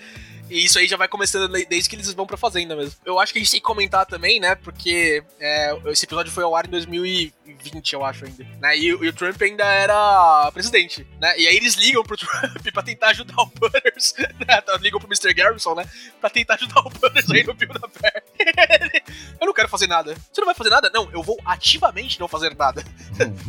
E 0.50 0.64
isso 0.64 0.78
aí 0.78 0.86
já 0.88 0.96
vai 0.96 1.08
começando 1.08 1.50
desde 1.50 1.88
que 1.88 1.96
eles 1.96 2.12
vão 2.12 2.26
pra 2.26 2.36
fazenda 2.36 2.74
mesmo. 2.76 2.94
Eu 3.04 3.18
acho 3.18 3.32
que 3.32 3.38
a 3.38 3.42
gente 3.42 3.50
tem 3.50 3.60
que 3.60 3.66
comentar 3.66 4.06
também, 4.06 4.40
né? 4.40 4.54
Porque 4.54 5.22
é, 5.40 5.76
esse 5.86 6.04
episódio 6.04 6.32
foi 6.32 6.44
ao 6.44 6.54
ar 6.56 6.66
em 6.66 6.70
2020, 6.70 7.92
eu 7.92 8.04
acho 8.04 8.24
ainda. 8.24 8.44
Né? 8.60 8.78
E, 8.78 8.94
o- 8.94 9.04
e 9.04 9.08
o 9.08 9.12
Trump 9.12 9.40
ainda 9.42 9.64
era 9.64 10.50
presidente, 10.52 11.06
né? 11.20 11.38
E 11.38 11.46
aí 11.46 11.56
eles 11.56 11.74
ligam 11.74 12.02
pro 12.02 12.16
Trump 12.18 12.66
pra 12.72 12.82
tentar 12.82 13.08
ajudar 13.08 13.34
o 13.42 13.46
Butters, 13.46 14.14
né? 14.46 14.60
Tá, 14.62 14.76
Ligam 14.78 14.98
pro 15.00 15.08
Mr. 15.08 15.34
Garrison, 15.34 15.74
né? 15.74 15.84
Pra 16.20 16.30
tentar 16.30 16.54
ajudar 16.54 16.80
o 16.80 16.90
Butters 16.90 17.30
aí 17.30 17.44
no 17.44 17.54
Build 17.54 17.78
da 17.78 17.88
Bear. 18.00 18.22
eu 19.40 19.46
não 19.46 19.52
quero 19.52 19.68
fazer 19.68 19.86
nada. 19.86 20.14
Você 20.32 20.40
não 20.40 20.46
vai 20.46 20.54
fazer 20.54 20.70
nada? 20.70 20.90
Não, 20.94 21.10
eu 21.12 21.22
vou 21.22 21.38
ativamente 21.44 22.18
não 22.20 22.28
fazer 22.28 22.54
nada. 22.56 22.82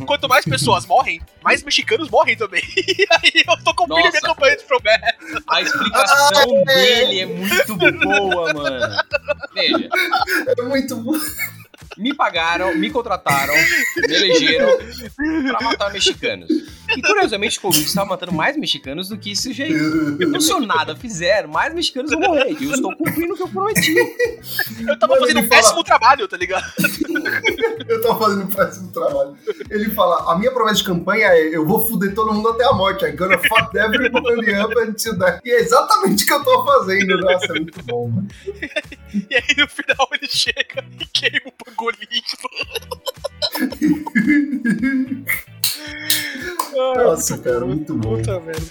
Quanto 0.06 0.28
mais 0.28 0.44
pessoas 0.44 0.84
morrem, 0.86 1.20
mais 1.42 1.62
mexicanos 1.62 2.08
morrem 2.10 2.36
também. 2.36 2.62
E 2.76 3.06
aí 3.10 3.44
eu 3.46 3.64
tô 3.64 3.74
cumprindo 3.74 4.00
Nossa. 4.04 4.10
minha 4.10 4.20
campanha 4.22 4.56
de 4.56 4.64
promessa. 4.64 5.16
A 5.48 5.60
explicação 5.62 6.64
dele 6.64 6.89
é 6.90 7.26
muito 7.26 7.76
boa, 7.76 8.52
mano. 8.52 8.96
Veja, 9.54 9.88
É 10.58 10.62
muito 10.62 10.96
bom. 10.96 11.12
Me 11.98 12.14
pagaram, 12.14 12.74
me 12.76 12.90
contrataram, 12.90 13.54
me 13.54 14.14
elegeram 14.14 14.78
pra 15.48 15.60
matar 15.62 15.92
mexicanos. 15.92 16.48
E 16.96 17.00
curiosamente 17.02 17.58
o 17.58 17.62
Covid 17.62 17.84
estava 17.86 18.08
matando 18.08 18.32
mais 18.32 18.56
mexicanos 18.56 19.08
do 19.08 19.16
que 19.18 19.30
esse 19.32 19.52
jeito. 19.52 20.16
Então, 20.20 20.40
se 20.40 20.50
eu 20.50 20.60
nada 20.60 20.96
fizer, 20.96 21.46
mais 21.46 21.72
mexicanos 21.74 22.10
vão 22.10 22.20
morrer. 22.20 22.56
E 22.58 22.64
eu 22.64 22.72
estou 22.74 22.96
cumprindo 22.96 23.34
o 23.34 23.36
que 23.36 23.42
eu 23.42 23.48
prometi. 23.48 23.94
Eu 24.86 24.98
tava 24.98 25.14
Mano, 25.14 25.20
fazendo 25.26 25.40
um 25.40 25.48
péssimo 25.48 25.72
fala- 25.74 25.84
trabalho, 25.84 26.26
tá 26.28 26.36
ligado? 26.36 26.64
Eu 27.88 28.00
tô 28.02 28.16
fazendo 28.18 28.42
um 28.44 28.48
péssimo 28.48 28.92
trabalho. 28.92 29.36
Ele 29.70 29.90
fala: 29.90 30.32
a 30.32 30.38
minha 30.38 30.50
promessa 30.50 30.76
de 30.78 30.84
campanha 30.84 31.28
é 31.28 31.54
eu 31.54 31.64
vou 31.66 31.86
fuder 31.86 32.14
todo 32.14 32.32
mundo 32.32 32.48
até 32.48 32.64
a 32.64 32.72
morte. 32.72 33.04
I'm 33.04 33.16
gonna 33.16 33.38
fuck 33.38 33.76
everybody 33.76 34.52
up 34.54 34.74
until 34.78 35.18
that. 35.18 35.40
E 35.44 35.50
é 35.50 35.60
exatamente 35.60 36.24
o 36.24 36.26
que 36.26 36.32
eu 36.32 36.44
tô 36.44 36.64
fazendo. 36.66 37.18
Nossa, 37.18 37.46
é 37.46 37.52
muito 37.60 37.82
bom, 37.84 38.08
mano. 38.08 38.28
E 39.12 39.34
aí 39.34 39.56
no 39.58 39.66
final 39.66 40.08
ele 40.12 40.28
chega 40.30 40.84
e 41.00 41.04
queima 41.06 41.40
o 41.48 41.52
pangolim. 41.80 42.22
Nossa, 46.96 47.38
cara, 47.38 47.64
muito 47.64 47.94
bom. 47.94 48.16
Puta, 48.16 48.38
velho. 48.40 48.70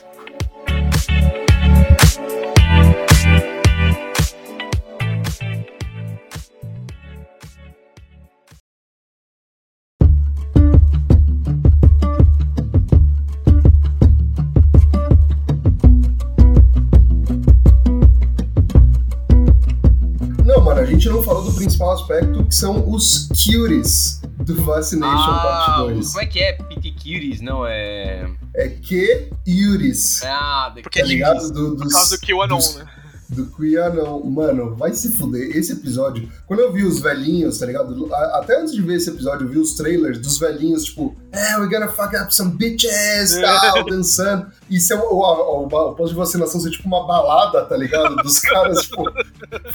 Mano, 20.80 20.88
a 20.88 20.92
gente 20.94 21.10
não 21.10 21.22
falou 21.22 21.44
do 21.44 21.54
principal 21.54 21.92
aspecto, 21.92 22.44
que 22.46 22.56
são 22.56 22.90
os 22.90 23.28
cuties 23.28 24.22
do 24.40 24.56
Vaccination 24.64 25.34
Part 25.34 25.94
2. 25.94 26.08
como 26.08 26.22
é 26.22 26.26
que 26.26 26.40
é? 26.40 26.54
PT 26.54 26.92
Cuties, 26.92 27.42
não 27.42 27.66
é. 27.66 28.30
É 28.56 28.68
que 28.70 29.30
Cuties. 29.46 30.22
Ah, 30.24 30.72
The 30.74 30.82
Porque 30.82 31.00
Tá 31.02 31.06
ligado? 31.06 31.52
Do, 31.52 31.76
Por 31.76 31.84
dos, 31.84 31.94
causa 31.94 32.18
do 32.18 32.26
QAnon, 32.26 32.58
dos- 32.58 32.76
né? 32.76 32.86
Do 33.30 33.46
QAnon. 33.48 34.24
Mano, 34.30 34.76
vai 34.76 34.94
se 34.94 35.12
fuder. 35.12 35.56
Esse 35.56 35.74
episódio, 35.74 36.28
quando 36.48 36.62
eu 36.62 36.72
vi 36.72 36.84
os 36.84 37.00
velhinhos, 37.00 37.60
tá 37.60 37.66
ligado? 37.66 38.12
Até 38.34 38.60
antes 38.62 38.74
de 38.74 38.82
ver 38.82 38.96
esse 38.96 39.10
episódio, 39.10 39.46
eu 39.46 39.52
vi 39.52 39.60
os 39.60 39.76
trailers 39.76 40.18
dos 40.20 40.40
velhinhos, 40.40 40.86
tipo, 40.86 41.16
é, 41.32 41.58
we're 41.58 41.70
gonna 41.70 41.92
fuck 41.92 42.16
up 42.16 42.34
some 42.34 42.52
bitches, 42.56 43.36
tal, 43.42 43.86
dançando. 43.86 44.48
E 44.70 44.80
ser 44.80 44.96
o, 44.96 45.14
o, 45.14 45.20
o, 45.20 45.66
o 45.66 45.96
posto 45.96 46.10
de 46.10 46.16
vacinação 46.16 46.62
ser 46.62 46.72
tipo 46.72 46.88
uma 46.88 47.06
balada, 47.06 47.66
tá 47.66 47.76
ligado? 47.76 48.16
Dos 48.18 48.40
caras, 48.42 48.84
tipo, 48.84 49.04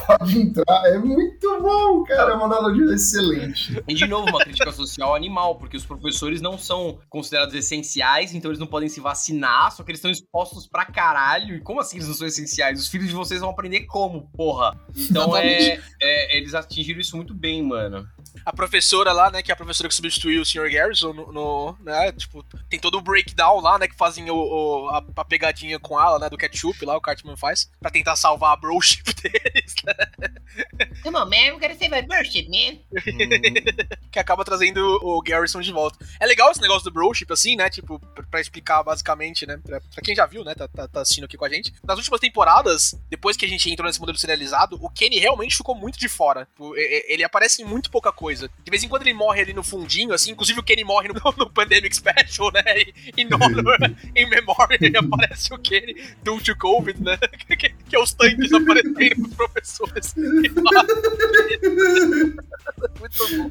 pode 0.07 0.41
entrar. 0.41 0.87
É 0.87 0.99
muito 0.99 1.61
bom, 1.61 2.05
cara. 2.05 2.33
É 2.33 2.35
uma 2.35 2.47
analogia 2.47 2.95
excelente. 2.95 3.83
E 3.87 3.95
de 3.95 4.07
novo, 4.07 4.29
uma 4.29 4.41
crítica 4.41 4.73
social 4.73 5.15
animal, 5.15 5.57
porque 5.57 5.77
os 5.77 5.85
professores 5.85 6.41
não 6.41 6.59
são 6.59 6.99
considerados 7.09 7.55
essenciais, 7.55 8.35
então 8.35 8.51
eles 8.51 8.61
não 8.61 8.67
podem 8.67 8.89
se 8.89 9.01
vacinar, 9.01 9.73
só 9.73 9.83
que 9.83 9.91
eles 9.91 9.99
estão 9.99 10.11
expostos 10.11 10.67
pra 10.67 10.85
caralho. 10.85 11.57
E 11.57 11.61
como 11.61 11.81
assim 11.81 11.97
eles 11.97 12.09
não 12.09 12.15
são 12.15 12.27
essenciais? 12.27 12.81
Os 12.81 12.89
filhos 12.89 13.09
de 13.09 13.15
vocês 13.15 13.41
vão 13.41 13.51
aprender 13.51 13.83
como, 13.83 14.29
porra? 14.37 14.79
Então 14.97 15.37
é, 15.37 15.81
é, 16.01 16.37
eles 16.37 16.55
atingiram 16.55 17.01
isso 17.01 17.17
muito 17.17 17.35
bem, 17.35 17.63
mano. 17.63 18.07
A 18.45 18.53
professora 18.53 19.13
lá, 19.13 19.31
né, 19.31 19.43
que 19.43 19.51
é 19.51 19.55
a 19.55 19.57
professora 19.57 19.89
que 19.89 19.95
substituiu 19.95 20.43
o 20.43 20.45
Sr. 20.45 20.71
Garrison 20.71 21.13
no, 21.13 21.33
no, 21.33 21.79
né, 21.81 22.13
tipo, 22.13 22.43
tem 22.69 22.79
todo 22.79 22.99
o 22.99 23.01
breakdown 23.01 23.61
lá, 23.61 23.79
né, 23.79 23.89
que 23.89 23.97
fazem 23.97 24.31
o, 24.31 24.37
o 24.37 24.89
a, 24.91 25.05
a, 25.17 25.25
pegadinha 25.25 25.79
com 25.79 26.01
ela, 26.01 26.19
né, 26.19 26.29
do 26.29 26.37
ketchup 26.37 26.85
lá, 26.85 26.97
o 26.97 27.01
Cartman 27.01 27.37
faz, 27.37 27.71
pra 27.81 27.91
tentar 27.91 28.17
salvar 28.17 28.53
a 28.53 28.57
broship 28.57 29.05
deles, 29.23 29.75
né? 29.85 29.95
Come 31.03 31.17
on, 31.17 31.27
man, 31.27 31.55
we 31.55 31.61
gotta 31.61 31.75
save 31.75 31.95
a 31.95 32.03
broship, 32.03 32.49
man. 32.49 32.79
que 34.11 34.19
acaba 34.19 34.45
trazendo 34.45 34.99
o 35.03 35.23
Garrison 35.23 35.61
de 35.61 35.73
volta. 35.73 36.05
É 36.21 36.27
legal 36.27 36.51
esse 36.51 36.61
negócio 36.61 36.85
do 36.85 36.93
broship, 36.93 37.33
assim, 37.33 37.57
né, 37.57 37.71
tipo, 37.71 37.99
pra, 37.99 38.25
pra 38.25 38.41
explicar 38.41 38.83
basicamente, 38.83 39.47
né, 39.47 39.59
pra, 39.65 39.81
pra, 39.81 40.03
quem 40.03 40.15
já 40.15 40.27
viu, 40.27 40.45
né, 40.45 40.55
tá, 40.55 40.69
tá, 40.69 40.89
tá, 40.89 41.01
assistindo 41.01 41.25
aqui 41.25 41.37
com 41.37 41.45
a 41.45 41.49
gente. 41.49 41.73
Nas 41.83 41.99
últimas 41.99 42.21
temporadas, 42.21 42.95
depois 43.09 43.37
que 43.37 43.45
a 43.45 43.49
gente 43.49 43.71
entrou 43.71 43.87
nesse 43.87 44.01
modelo 44.01 44.19
serializado, 44.19 44.79
o 44.81 44.91
Kenny 44.91 45.19
realmente 45.19 45.57
ficou 45.57 45.75
muito 45.75 45.99
de 45.99 46.09
fora. 46.09 46.47
Tipo, 46.47 46.75
ele 46.77 47.25
aparece 47.25 47.63
em 47.63 47.65
muito 47.65 47.91
pouca 47.91 48.13
coisa. 48.13 48.24
De 48.65 48.71
vez 48.71 48.83
em 48.83 48.89
quando 48.89 49.03
ele 49.03 49.15
morre 49.15 49.41
ali 49.43 49.53
no 49.53 49.63
fundinho, 49.63 50.13
assim, 50.13 50.33
inclusive 50.33 50.61
o 50.61 50.63
Kenny 50.63 50.85
morre 50.85 51.09
no, 51.09 51.15
no 51.37 51.51
Pandemic 51.51 51.95
Special, 51.95 52.53
né, 52.53 52.63
e, 52.77 52.95
e 53.19 53.25
no, 53.25 53.39
em 54.15 54.27
memória 54.31 54.79
aparece 54.99 55.53
o 55.53 55.59
Kenny 55.59 55.97
do 56.23 56.41
to 56.41 56.57
Covid, 56.57 57.03
né, 57.03 57.17
que, 57.49 57.57
que, 57.57 57.97
é 57.97 57.99
os 57.99 58.13
tanques 58.13 58.53
aparecendo 58.53 59.29
pros 59.29 59.35
professores. 59.35 60.15
muito 63.01 63.29
bom. 63.37 63.51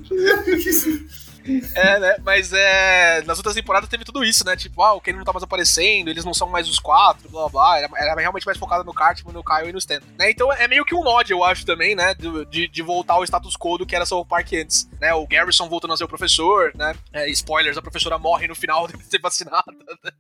É, 1.76 2.00
né? 2.00 2.16
Mas 2.24 2.54
é. 2.54 3.22
Nas 3.24 3.38
outras 3.38 3.56
temporadas 3.56 3.90
teve 3.90 4.06
tudo 4.06 4.24
isso, 4.24 4.46
né? 4.46 4.56
Tipo, 4.56 4.82
ah, 4.82 4.94
o 4.94 5.02
Kenny 5.02 5.18
não 5.18 5.26
tá 5.26 5.34
mais 5.34 5.44
aparecendo, 5.44 6.10
eles 6.10 6.24
não 6.24 6.34
são 6.34 6.48
mais 6.48 6.70
os 6.70 6.80
quatro, 6.80 7.30
blá 7.30 7.50
blá. 7.50 7.78
Era, 7.78 7.90
era 7.96 8.22
realmente 8.22 8.46
mais 8.46 8.58
focado 8.58 8.84
no 8.84 8.94
Cartman, 8.94 9.34
no 9.34 9.44
Kyle 9.44 9.70
e 9.70 9.72
no 9.72 9.78
Stan. 9.78 10.00
Né? 10.18 10.32
Então 10.32 10.52
é 10.52 10.68
meio 10.68 10.86
que 10.86 10.96
um 10.96 11.04
nod, 11.04 11.30
eu 11.30 11.44
acho, 11.44 11.66
também, 11.66 11.96
né? 11.96 12.16
De, 12.50 12.68
de 12.68 12.82
voltar 12.82 13.16
ao 13.16 13.24
status 13.24 13.56
quo 13.58 13.78
do 13.78 13.86
que 13.86 13.96
era 13.96 14.06
South 14.06 14.26
Park 14.26 14.54
antes. 14.54 14.90
Né? 15.00 15.14
O 15.14 15.28
Garrison 15.28 15.68
voltando 15.68 15.94
a 15.94 15.98
ser 15.98 16.06
o 16.06 16.08
professor, 16.08 16.72
né? 16.76 16.96
É, 17.12 17.30
spoilers, 17.32 17.78
a 17.78 17.82
professora 17.82 18.18
morre 18.18 18.48
no 18.48 18.56
final 18.56 18.88
de 18.88 19.04
ser 19.06 19.20
vacinada. 19.20 19.64
Né? 20.04 20.12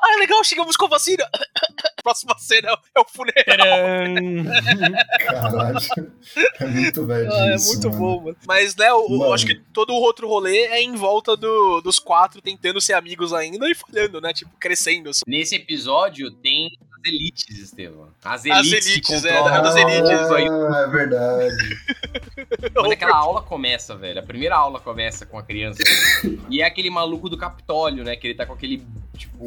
ah, 0.00 0.14
é 0.14 0.16
legal, 0.18 0.42
chegamos 0.44 0.76
com 0.76 0.88
vacina. 0.88 1.28
Próxima 2.02 2.36
cena 2.38 2.78
é 2.94 3.00
o 3.00 3.04
funeral. 3.08 3.34
Caralho. 5.20 5.78
É 6.60 6.66
muito 6.66 7.06
velho. 7.06 7.32
Ah, 7.32 7.46
é 7.46 7.56
muito 7.56 7.88
mano. 7.88 7.98
bom, 7.98 8.20
mano. 8.20 8.36
Mas, 8.46 8.76
né, 8.76 8.90
eu, 8.90 9.06
eu 9.10 9.32
acho 9.32 9.46
que 9.46 9.54
todo 9.72 9.90
o 9.90 10.00
outro 10.00 10.28
rolê 10.28 10.43
rolê 10.44 10.66
é 10.66 10.82
em 10.82 10.94
volta 10.94 11.36
do, 11.36 11.80
dos 11.80 11.98
quatro 11.98 12.40
tentando 12.42 12.80
ser 12.80 12.92
amigos 12.92 13.32
ainda 13.32 13.68
e 13.68 13.74
falhando, 13.74 14.20
né? 14.20 14.32
Tipo, 14.32 14.50
crescendo. 14.58 15.10
Assim. 15.10 15.22
Nesse 15.26 15.56
episódio 15.56 16.30
tem 16.30 16.78
as 16.92 17.12
elites, 17.12 17.58
Estevam. 17.58 18.08
As 18.22 18.44
elites, 18.44 18.60
as 18.60 18.86
elites 18.86 19.20
que 19.20 19.28
é, 19.28 19.32
controlam. 19.36 19.64
É, 19.64 19.68
as 19.68 19.76
elites. 19.76 20.70
Ah, 20.70 20.84
é 20.86 20.88
verdade. 20.88 21.56
Quando 22.74 22.92
aquela 22.92 23.16
aula 23.16 23.42
começa, 23.42 23.96
velho, 23.96 24.20
a 24.20 24.22
primeira 24.22 24.56
aula 24.56 24.80
começa 24.80 25.24
com 25.24 25.38
a 25.38 25.42
criança. 25.42 25.82
e 26.50 26.60
é 26.60 26.66
aquele 26.66 26.90
maluco 26.90 27.28
do 27.28 27.36
Capitólio, 27.36 28.04
né? 28.04 28.16
Que 28.16 28.28
ele 28.28 28.34
tá 28.34 28.46
com 28.46 28.52
aquele, 28.52 28.84
tipo, 29.16 29.44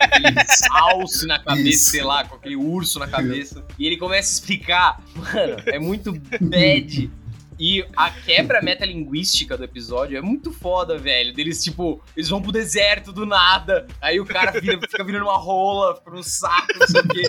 aquele 0.00 0.34
alce 0.70 1.26
na 1.26 1.38
cabeça, 1.38 1.68
Isso. 1.68 1.90
sei 1.90 2.02
lá, 2.02 2.24
com 2.24 2.36
aquele 2.36 2.56
urso 2.56 2.98
na 2.98 3.06
cabeça. 3.06 3.64
E 3.78 3.86
ele 3.86 3.96
começa 3.96 4.30
a 4.30 4.32
explicar, 4.32 5.02
mano, 5.14 5.56
é 5.66 5.78
muito 5.78 6.12
bad 6.40 7.10
e 7.58 7.84
a 7.96 8.10
quebra 8.10 8.60
metalinguística 8.60 9.56
do 9.56 9.64
episódio 9.64 10.16
é 10.18 10.20
muito 10.20 10.52
foda, 10.52 10.98
velho. 10.98 11.32
Deles, 11.32 11.62
tipo, 11.62 12.02
eles 12.16 12.28
vão 12.28 12.42
pro 12.42 12.52
deserto 12.52 13.12
do 13.12 13.24
nada. 13.24 13.86
Aí 14.00 14.20
o 14.20 14.26
cara 14.26 14.52
vira, 14.60 14.78
fica 14.80 15.02
virando 15.02 15.24
uma 15.24 15.38
rola, 15.38 15.96
fica 15.96 16.14
um 16.14 16.22
saco, 16.22 16.78
não 16.78 16.86
sei 16.86 17.00
o 17.00 17.08
quê. 17.08 17.22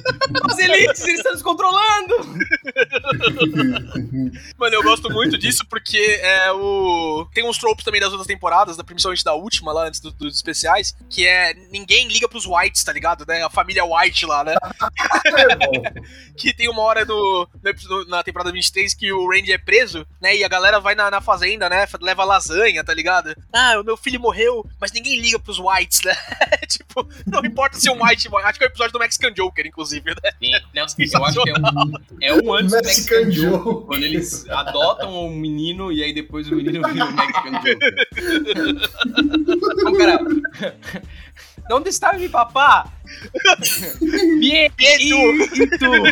As 0.49 0.59
elites, 0.59 1.01
eles 1.01 1.17
estão 1.19 1.33
descontrolando! 1.33 2.15
Mano, 4.57 4.75
eu 4.75 4.83
gosto 4.83 5.09
muito 5.09 5.37
disso 5.37 5.65
porque 5.69 5.97
é 5.97 6.51
o. 6.51 7.27
Tem 7.33 7.47
uns 7.47 7.57
tropes 7.57 7.85
também 7.85 8.01
das 8.01 8.11
outras 8.11 8.27
temporadas, 8.27 8.77
principalmente 8.83 9.23
da 9.23 9.33
última, 9.33 9.71
lá 9.71 9.87
antes 9.87 9.99
do, 9.99 10.11
dos 10.11 10.35
especiais, 10.35 10.95
que 11.09 11.25
é 11.25 11.53
ninguém 11.71 12.07
liga 12.07 12.27
pros 12.27 12.45
whites, 12.45 12.83
tá 12.83 12.91
ligado? 12.91 13.25
Né? 13.27 13.43
A 13.43 13.49
família 13.49 13.85
white 13.85 14.25
lá, 14.25 14.43
né? 14.43 14.55
Que 16.35 16.53
tem 16.53 16.69
uma 16.69 16.81
hora 16.81 17.03
no, 17.03 17.47
na 18.07 18.21
temporada 18.23 18.51
23 18.51 18.93
que 18.93 19.11
o 19.11 19.29
Randy 19.29 19.51
é 19.51 19.57
preso 19.57 20.05
né? 20.21 20.35
E 20.35 20.43
a 20.43 20.47
galera 20.47 20.79
vai 20.79 20.95
na, 20.95 21.09
na 21.09 21.21
fazenda, 21.21 21.69
né? 21.69 21.87
Leva 22.01 22.23
lasanha, 22.23 22.83
tá 22.83 22.93
ligado? 22.93 23.35
Ah, 23.53 23.79
o 23.79 23.83
meu 23.83 23.97
filho 23.97 24.19
morreu, 24.19 24.65
mas 24.79 24.91
ninguém 24.91 25.19
liga 25.19 25.39
pros 25.39 25.59
whites, 25.59 26.01
né? 26.03 26.15
tipo, 26.67 27.07
não 27.25 27.43
importa 27.45 27.79
se 27.79 27.89
um 27.89 28.03
white 28.03 28.27
Acho 28.43 28.59
que 28.59 28.65
é 28.65 28.67
o 28.67 28.71
episódio 28.71 28.93
do 28.93 28.99
Mexican 28.99 29.31
Joker, 29.31 29.65
inclusive, 29.65 30.09
né? 30.09 30.31
Sim, 30.41 30.51
não, 30.73 30.81
eu 30.81 31.25
acho 31.25 31.43
que 31.43 31.49
é 31.49 31.53
um, 31.53 31.93
é 32.21 32.33
um 32.33 32.53
antes 32.53 32.71
do 32.71 32.77
Mexican, 32.77 33.25
Mexican 33.25 33.49
Joker. 33.49 33.85
Quando 33.85 34.03
eles 34.03 34.49
adotam 34.49 35.11
o 35.11 35.27
um 35.27 35.35
menino 35.35 35.91
e 35.91 36.03
aí 36.03 36.13
depois 36.13 36.47
o 36.49 36.55
menino 36.55 36.87
vira 36.87 37.05
o 37.05 37.11
Mexican 37.11 37.51
Joker. 37.51 37.77
então, 39.77 39.93
cara. 39.93 40.19
¿Dónde 41.67 41.89
está 41.89 42.13
mi 42.13 42.29
papá? 42.29 42.89
Bien, 44.39 44.71
bien 44.77 44.99
tú. 45.79 46.03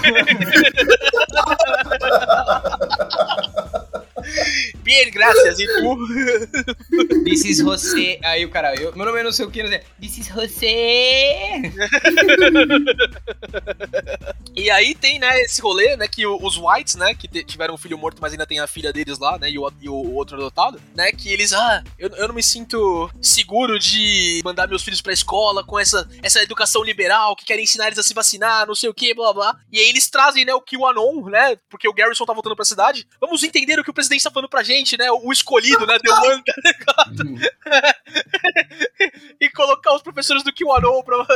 Bien, 4.83 5.09
graças. 5.11 5.59
E 5.59 5.67
tu? 5.67 7.23
This 7.23 7.45
is 7.45 7.57
José. 7.57 8.19
Aí 8.23 8.45
o 8.45 8.49
cara, 8.49 8.75
eu, 8.75 8.95
meu 8.95 9.05
nome 9.05 9.19
é 9.19 9.23
não 9.23 9.31
sei 9.31 9.45
o 9.45 9.51
que, 9.51 9.63
não 9.63 9.69
sei. 9.69 9.81
This 9.99 10.19
is 10.19 10.27
José. 10.27 11.61
e 14.55 14.69
aí 14.69 14.95
tem, 14.95 15.19
né, 15.19 15.41
esse 15.41 15.61
rolê, 15.61 15.97
né, 15.97 16.07
que 16.07 16.25
os 16.25 16.57
Whites, 16.57 16.95
né, 16.95 17.13
que 17.15 17.27
tiveram 17.43 17.73
um 17.73 17.77
filho 17.77 17.97
morto, 17.97 18.21
mas 18.21 18.31
ainda 18.31 18.45
tem 18.45 18.59
a 18.59 18.67
filha 18.67 18.93
deles 18.93 19.19
lá, 19.19 19.37
né, 19.37 19.49
e 19.49 19.57
o, 19.57 19.71
e 19.81 19.89
o 19.89 20.13
outro 20.13 20.37
adotado, 20.37 20.81
né, 20.95 21.11
que 21.11 21.31
eles, 21.31 21.53
ah, 21.53 21.83
eu, 21.97 22.09
eu 22.09 22.27
não 22.27 22.35
me 22.35 22.43
sinto 22.43 23.09
seguro 23.21 23.79
de 23.79 24.41
mandar 24.43 24.67
meus 24.67 24.83
filhos 24.83 25.01
pra 25.01 25.13
escola 25.13 25.63
com 25.63 25.79
essa, 25.79 26.07
essa 26.21 26.41
educação 26.41 26.83
liberal, 26.83 27.35
que 27.35 27.45
querem 27.45 27.63
ensinar 27.63 27.87
eles 27.87 27.99
a 27.99 28.03
se 28.03 28.13
vacinar, 28.13 28.67
não 28.67 28.75
sei 28.75 28.89
o 28.89 28.93
que, 28.93 29.13
blá 29.13 29.33
blá. 29.33 29.57
E 29.71 29.79
aí 29.79 29.89
eles 29.89 30.09
trazem, 30.09 30.45
né, 30.45 30.53
o 30.53 30.61
QAnon, 30.61 31.29
né, 31.29 31.57
porque 31.69 31.87
o 31.87 31.93
Garrison 31.93 32.25
tá 32.25 32.33
voltando 32.33 32.55
pra 32.55 32.65
cidade. 32.65 33.07
Vamos 33.19 33.43
entender 33.43 33.79
o 33.79 33.83
que 33.83 33.89
o 33.89 33.93
presidente 33.93 34.14
tá 34.23 34.31
falando 34.31 34.49
pra 34.49 34.63
gente, 34.63 34.97
né, 34.97 35.11
o 35.11 35.31
escolhido, 35.31 35.85
né, 35.85 35.97
The 35.99 36.11
One, 36.11 36.43
tá 36.43 36.53
ligado? 36.63 37.27
Uhum. 37.27 37.39
e 39.39 39.49
colocar 39.49 39.95
os 39.95 40.01
professores 40.01 40.43
do 40.43 40.53
QAnon 40.53 41.03
pra... 41.03 41.25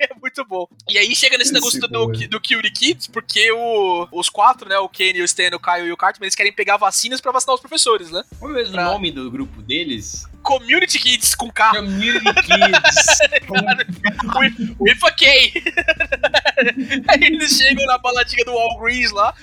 é 0.00 0.14
muito 0.20 0.44
bom. 0.44 0.66
E 0.88 0.98
aí 0.98 1.14
chega 1.14 1.38
nesse 1.38 1.50
Esse 1.50 1.54
negócio 1.54 1.80
do, 1.80 1.88
do, 1.88 2.28
do 2.28 2.40
Cutie 2.40 2.70
Kids, 2.72 3.06
porque 3.08 3.50
o, 3.52 4.08
os 4.12 4.28
quatro, 4.28 4.68
né, 4.68 4.78
o 4.78 4.88
Kenny, 4.88 5.20
o 5.20 5.24
Stan, 5.24 5.50
o 5.54 5.60
Kyle 5.60 5.86
e 5.86 5.92
o 5.92 5.96
Cartman, 5.96 6.26
eles 6.26 6.34
querem 6.34 6.52
pegar 6.52 6.76
vacinas 6.76 7.20
pra 7.20 7.32
vacinar 7.32 7.54
os 7.54 7.60
professores, 7.60 8.10
né? 8.10 8.22
Qual 8.38 8.50
é 8.50 8.54
o 8.54 8.56
mesmo 8.56 8.74
pra... 8.74 8.84
nome 8.84 9.10
do 9.10 9.30
grupo 9.30 9.62
deles? 9.62 10.26
Community 10.44 10.98
Kids 10.98 11.34
com 11.34 11.50
K. 11.50 11.70
Community 11.70 12.20
Kids. 12.42 13.18
with, 14.38 14.76
with 14.78 14.98
a 15.02 15.10
K. 15.10 15.52
Aí 17.08 17.24
eles 17.24 17.56
chegam 17.56 17.86
na 17.86 17.98
baladinha 17.98 18.44
do 18.44 18.52
Walgreens 18.52 19.10
lá. 19.10 19.34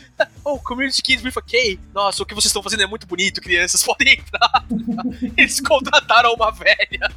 Oh, 0.45 0.59
Community 0.59 1.01
Kids 1.01 1.23
with 1.23 1.33
a 1.35 1.41
K. 1.41 1.79
Nossa, 1.93 2.21
o 2.21 2.25
que 2.25 2.35
vocês 2.35 2.45
estão 2.45 2.61
fazendo 2.61 2.83
é 2.83 2.85
muito 2.85 3.07
bonito, 3.07 3.41
crianças. 3.41 3.81
Podem 3.83 4.13
entrar. 4.13 4.65
Eles 5.35 5.59
contrataram 5.59 6.33
uma 6.33 6.51
velha. 6.51 7.11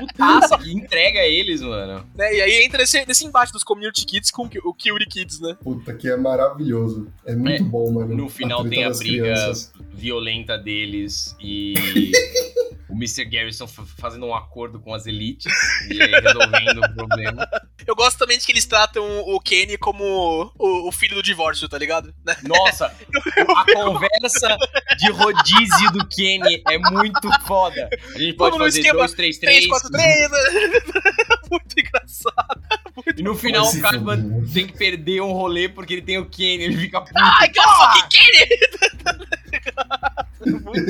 Putaça 0.00 0.58
que 0.58 0.72
entrega 0.72 1.20
eles, 1.20 1.60
mano. 1.60 2.06
Né, 2.14 2.34
e 2.36 2.40
aí 2.40 2.64
entra 2.64 2.78
nesse, 2.78 3.04
nesse 3.06 3.26
embate 3.26 3.52
dos 3.52 3.62
Community 3.62 4.06
Kids 4.06 4.30
com 4.30 4.44
o 4.44 4.74
Cutie 4.74 5.06
Kids, 5.06 5.40
né? 5.40 5.56
Puta, 5.62 5.94
que 5.94 6.08
é 6.08 6.16
maravilhoso. 6.16 7.12
É 7.26 7.34
muito 7.34 7.62
é, 7.62 7.66
bom, 7.66 7.92
mano. 7.92 8.14
No 8.16 8.28
final 8.28 8.66
tem 8.66 8.84
a 8.84 8.90
briga 8.90 9.24
crianças. 9.24 9.72
violenta 9.92 10.56
deles 10.56 11.36
e 11.40 11.74
o 12.88 12.94
Mr. 12.94 13.24
Garrison 13.24 13.66
fazendo 13.66 14.26
um 14.26 14.34
acordo 14.34 14.80
com 14.80 14.94
as 14.94 15.06
elites 15.06 15.52
e 15.90 15.98
resolvendo 15.98 16.78
o 16.78 16.94
problema. 16.94 17.48
Eu 17.86 17.94
gosto 17.94 18.18
também 18.18 18.38
de 18.38 18.46
que 18.46 18.52
eles 18.52 18.66
tratam 18.66 19.04
o 19.20 19.40
Kenny 19.40 19.76
como 19.76 20.52
o, 20.58 20.88
o 20.88 20.92
filho 20.92 21.14
do 21.16 21.22
divórcio, 21.22 21.68
tá 21.68 21.78
ligado? 21.78 22.14
Nossa, 22.42 22.86
a 23.56 23.72
conversa 23.72 24.56
de 24.98 25.10
rodízio 25.10 25.90
do 25.92 26.06
Kenny 26.06 26.62
é 26.68 26.78
muito 26.78 27.28
foda. 27.46 27.88
A 28.14 28.18
gente 28.18 28.34
pode 28.34 28.58
fazer 28.58 28.92
2, 28.92 29.12
3, 29.12 29.38
3. 29.38 29.66
4, 29.66 29.90
3. 29.90 30.30
Muito 31.50 31.80
engraçado. 31.80 32.62
Muito 32.96 33.20
e 33.20 33.22
no 33.22 33.34
final 33.34 33.66
o 33.66 33.80
cara 33.80 33.98
tem 34.52 34.66
que 34.66 34.72
perder 34.72 35.20
um 35.20 35.32
rolê 35.32 35.68
porque 35.68 35.94
ele 35.94 36.02
tem 36.02 36.18
o 36.18 36.26
Kenny, 36.26 36.64
ele 36.64 36.76
fica 36.76 37.00
puto. 37.00 37.14
Ai, 37.16 37.48
que 37.48 37.60
fucking 37.60 38.08
Kenny! 38.08 39.34
muito 40.62 40.80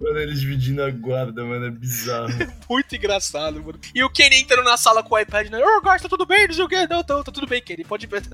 Mano, 0.00 0.18
eles 0.18 0.40
dividindo 0.40 0.82
a 0.82 0.90
guarda, 0.90 1.44
mano, 1.44 1.66
é 1.66 1.70
bizarro. 1.70 2.30
Muito 2.70 2.96
engraçado, 2.96 3.62
mano. 3.62 3.78
E 3.94 4.02
o 4.02 4.08
Kenny 4.08 4.36
entrando 4.36 4.64
na 4.64 4.78
sala 4.78 5.02
com 5.02 5.14
o 5.14 5.18
iPad, 5.18 5.48
né? 5.50 5.58
Ô, 5.58 5.78
oh, 5.78 5.82
tá 5.82 6.08
tudo 6.08 6.24
bem? 6.24 6.46
Não 6.46 6.54
sei 6.54 6.64
o 6.64 6.68
quê. 6.68 6.86
Não, 6.88 7.04
tá, 7.04 7.22
tá 7.22 7.30
tudo 7.30 7.46
bem, 7.46 7.60
Kenny. 7.60 7.84
Pode 7.84 8.06
ver. 8.06 8.22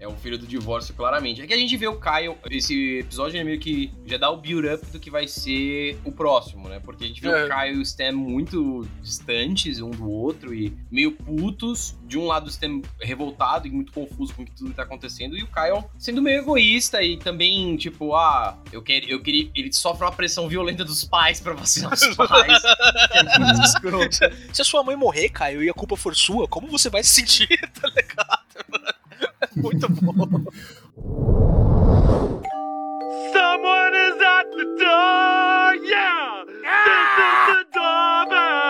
É 0.00 0.08
o 0.08 0.16
filho 0.16 0.38
do 0.38 0.46
divórcio, 0.46 0.94
claramente. 0.94 1.42
É 1.42 1.46
que 1.46 1.52
a 1.52 1.58
gente 1.58 1.76
vê 1.76 1.86
o 1.86 2.00
Kyle, 2.00 2.34
esse 2.50 3.00
episódio 3.00 3.38
é 3.38 3.44
meio 3.44 3.60
que 3.60 3.92
já 4.06 4.16
dá 4.16 4.30
o 4.30 4.38
build-up 4.38 4.86
do 4.86 4.98
que 4.98 5.10
vai 5.10 5.28
ser 5.28 5.98
o 6.06 6.10
próximo, 6.10 6.70
né? 6.70 6.80
Porque 6.80 7.04
a 7.04 7.06
gente 7.06 7.20
vê 7.20 7.28
É. 7.28 7.44
o 7.44 7.48
Kyle 7.48 7.76
e 7.76 7.78
o 7.78 7.82
Stan 7.82 8.12
muito 8.12 8.88
distantes 9.02 9.78
um 9.78 9.90
do 9.90 10.08
outro 10.08 10.54
e 10.54 10.74
meio 10.90 11.12
putos. 11.12 11.94
De 12.10 12.18
um 12.18 12.26
lado 12.26 12.46
o 12.46 12.50
Stan 12.50 12.82
revoltado 13.00 13.68
e 13.68 13.70
muito 13.70 13.92
confuso 13.92 14.34
com 14.34 14.42
o 14.42 14.44
que 14.44 14.50
tudo 14.50 14.74
tá 14.74 14.82
acontecendo. 14.82 15.36
E 15.36 15.44
o 15.44 15.46
Kyle 15.46 15.84
sendo 15.96 16.20
meio 16.20 16.40
egoísta 16.40 17.00
e 17.04 17.16
também, 17.16 17.76
tipo, 17.76 18.16
ah, 18.16 18.58
eu, 18.72 18.82
quero, 18.82 19.06
eu 19.08 19.22
queria. 19.22 19.48
Ele 19.54 19.72
sofre 19.72 20.04
uma 20.04 20.10
pressão 20.10 20.48
violenta 20.48 20.84
dos 20.84 21.04
pais 21.04 21.38
pra 21.40 21.52
vacinar 21.52 21.94
os 21.94 22.00
pais. 22.16 22.62
é. 22.64 24.30
Se 24.52 24.60
a 24.60 24.64
sua 24.64 24.82
mãe 24.82 24.96
morrer, 24.96 25.28
Caio, 25.28 25.62
e 25.62 25.70
a 25.70 25.72
culpa 25.72 25.96
for 25.96 26.16
sua, 26.16 26.48
como 26.48 26.66
você 26.66 26.90
vai 26.90 27.04
se 27.04 27.10
sentir, 27.10 27.46
tá 27.80 27.88
ligado? 27.88 28.40
É 29.42 29.48
Muito 29.54 29.88
bom. 29.88 30.12
Someone 33.32 33.94
is 33.94 34.20
at 34.20 34.50
the 34.50 34.64
door! 34.80 35.74
Yeah! 35.86 36.44
This 36.44 37.10
is 37.22 37.46
the 37.46 37.64
doorbell! 37.72 38.69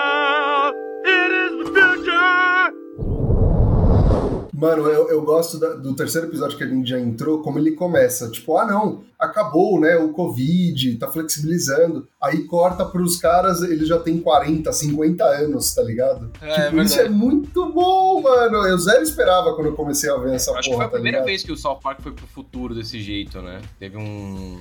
Mano, 4.60 4.86
eu, 4.88 5.08
eu 5.08 5.22
gosto 5.22 5.58
da- 5.58 5.74
do 5.74 5.94
terceiro 5.94 6.26
episódio 6.26 6.58
que 6.58 6.64
a 6.64 6.66
gente 6.66 6.88
já 6.88 6.98
entrou, 7.00 7.40
como 7.40 7.58
ele 7.58 7.72
começa. 7.72 8.30
Tipo, 8.30 8.58
ah 8.58 8.66
não, 8.66 9.02
acabou, 9.18 9.80
né, 9.80 9.96
o 9.96 10.10
Covid, 10.12 10.96
tá 10.98 11.10
flexibilizando. 11.10 12.06
Aí 12.22 12.44
corta 12.44 12.84
pros 12.84 13.16
caras, 13.16 13.62
eles 13.62 13.88
já 13.88 13.98
têm 13.98 14.18
40, 14.20 14.70
50 14.72 15.24
anos, 15.24 15.74
tá 15.74 15.82
ligado? 15.82 16.30
É, 16.42 16.64
tipo, 16.66 16.82
isso 16.82 17.00
é 17.00 17.08
muito 17.08 17.72
bom, 17.72 18.20
mano. 18.20 18.66
Eu 18.66 18.76
zero 18.78 19.02
esperava 19.02 19.54
quando 19.54 19.68
eu 19.68 19.74
comecei 19.74 20.10
a 20.10 20.16
ver 20.16 20.34
essa 20.34 20.50
Acho 20.52 20.62
que 20.68 20.70
porra, 20.70 20.76
foi 20.76 20.84
a 20.84 20.88
tá 20.88 20.92
primeira 20.96 21.18
ligado? 21.18 21.26
vez 21.26 21.42
que 21.42 21.52
o 21.52 21.56
South 21.56 21.80
Park 21.82 22.00
foi 22.02 22.12
pro 22.12 22.26
futuro 22.26 22.74
desse 22.74 23.00
jeito, 23.00 23.40
né? 23.40 23.60
Teve 23.78 23.96
um, 23.96 24.02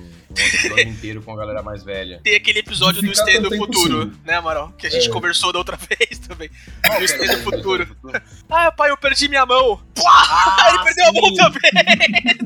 episódio 0.34 0.88
inteiro 0.88 1.20
com 1.22 1.32
a 1.32 1.36
galera 1.36 1.62
mais 1.62 1.82
velha. 1.84 2.20
Tem 2.24 2.36
aquele 2.36 2.60
episódio 2.60 3.02
do 3.02 3.14
Stay 3.14 3.38
do 3.38 3.54
Futuro, 3.54 4.04
sim. 4.04 4.12
né, 4.24 4.34
Amaral? 4.34 4.72
Que 4.78 4.86
a 4.86 4.90
gente 4.90 5.08
É. 5.08 5.12
conversou 5.12 5.52
da 5.52 5.58
outra 5.58 5.76
vez 5.98 6.18
também. 6.20 6.48
Qual 6.86 6.94
Do 6.98 7.06
que 7.06 7.08
Stay 7.08 7.28
do 7.28 7.36
Futuro. 7.42 7.86
futuro? 7.86 8.22
Ah, 8.48 8.72
pai, 8.72 8.90
eu 8.90 8.96
perdi 8.96 9.28
minha 9.28 9.44
mão. 9.44 9.80
Ah, 10.06 10.70
Ele 10.70 10.84
perdeu 10.84 11.08
a 11.08 11.12
mão 11.12 11.24
sim. 11.30 11.36
também. 11.36 11.60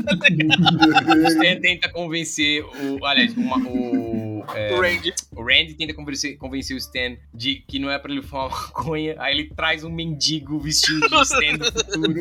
O 1.24 1.28
Stan 1.28 1.60
tenta 1.60 1.88
convencer 1.88 2.64
o. 2.64 3.04
Aliás, 3.04 3.34
uma- 3.36 3.58
o. 3.58 4.44
é, 4.54 4.74
O 4.74 4.80
Randy. 4.80 5.12
o 5.36 5.42
Randy 5.42 5.74
tenta 5.74 5.94
convencer, 5.94 6.36
convencer 6.36 6.74
o 6.74 6.78
Stan 6.78 7.16
de 7.32 7.56
que 7.66 7.78
não 7.78 7.90
é 7.90 7.98
pra 7.98 8.10
ele 8.12 8.22
fumar 8.22 8.50
maconha. 8.50 9.14
Aí 9.18 9.34
ele 9.34 9.50
traz 9.54 9.84
um 9.84 9.90
mendigo 9.90 10.58
vestido 10.58 11.08
de 11.08 11.22
Stan 11.22 11.56
do 11.58 11.64
futuro. 11.72 12.14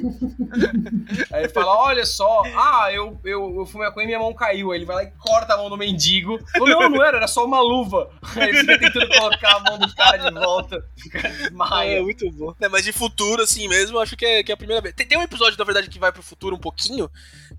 Aí 1.32 1.44
ele 1.44 1.50
fala: 1.50 1.78
Olha 1.78 2.06
só, 2.06 2.44
ah, 2.56 2.90
eu, 2.92 3.20
eu, 3.24 3.56
eu 3.58 3.66
fumei 3.66 3.88
maconha 3.88 4.04
e 4.04 4.08
minha 4.08 4.20
mão 4.20 4.34
caiu. 4.34 4.72
Aí 4.72 4.78
ele 4.80 4.86
vai 4.86 4.96
lá 4.98 5.04
e 5.04 5.12
corta 5.20 5.54
a 5.54 5.58
mão 5.58 5.70
do 5.70 5.78
mendigo. 5.78 6.40
Falou, 6.52 6.68
não, 6.70 6.90
não 6.90 7.04
era, 7.04 7.18
era 7.18 7.28
só 7.28 7.46
uma 7.46 7.60
luva. 7.62 8.10
Aí 8.36 8.50
ele 8.50 8.60
fica 8.60 8.80
tentando 8.80 9.08
colocar 9.10 9.56
a 9.58 9.60
mão 9.60 9.80
do 9.80 9.94
cara 9.96 10.18
de 10.18 10.32
volta. 10.34 10.84
O 11.06 11.10
cara 11.10 11.30
desmaia. 11.30 11.98
É, 11.98 12.02
muito 12.02 12.30
bom. 12.32 12.54
É, 12.60 12.68
mas 12.70 12.84
de 12.84 12.92
futuro, 12.92 13.42
assim 13.44 13.68
mesmo, 13.68 14.00
acho 14.00 14.16
que 14.16 14.26
é, 14.26 14.44
que 14.44 14.52
é 14.52 14.56
a 14.56 14.58
primeira 14.58 14.82
vez. 14.82 14.94
Tem, 14.96 15.06
tem 15.14 15.20
um 15.20 15.24
episódio, 15.24 15.58
na 15.60 15.64
verdade, 15.64 15.90
que 15.90 16.00
vai 16.00 16.12
pro 16.12 16.24
futuro 16.24 16.56
um 16.56 16.60
pouquinho, 16.60 17.08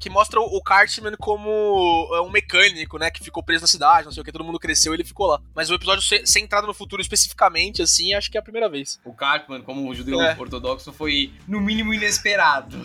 que 0.01 0.11
mostra 0.11 0.41
o, 0.41 0.45
o 0.57 0.61
Cartman 0.63 1.15
como 1.17 2.11
é, 2.15 2.21
um 2.21 2.29
mecânico, 2.31 2.99
né? 2.99 3.11
Que 3.13 3.23
ficou 3.23 3.45
preso 3.45 3.63
na 3.63 3.69
cidade, 3.69 4.07
não 4.07 4.13
sei 4.13 4.23
o 4.23 4.25
que, 4.25 4.33
todo 4.33 4.43
mundo 4.45 4.59
cresceu 4.59 4.93
e 4.93 4.97
ele 4.97 5.05
ficou 5.05 5.27
lá. 5.29 5.41
Mas 5.55 5.71
o 5.71 5.75
episódio 5.75 6.03
se- 6.03 6.27
centrado 6.27 6.67
no 6.67 6.75
futuro 6.75 7.01
especificamente, 7.01 7.81
assim, 7.81 8.13
acho 8.13 8.29
que 8.29 8.37
é 8.37 8.41
a 8.41 8.43
primeira 8.43 8.69
vez. 8.69 8.99
O 9.05 9.13
Cartman, 9.15 9.63
como 9.63 9.89
um 9.89 9.95
judeu 9.95 10.21
É. 10.21 10.35
ortodoxo, 10.37 10.93
foi 10.93 11.33
no 11.47 11.61
mínimo 11.61 11.95
inesperado. 11.95 12.77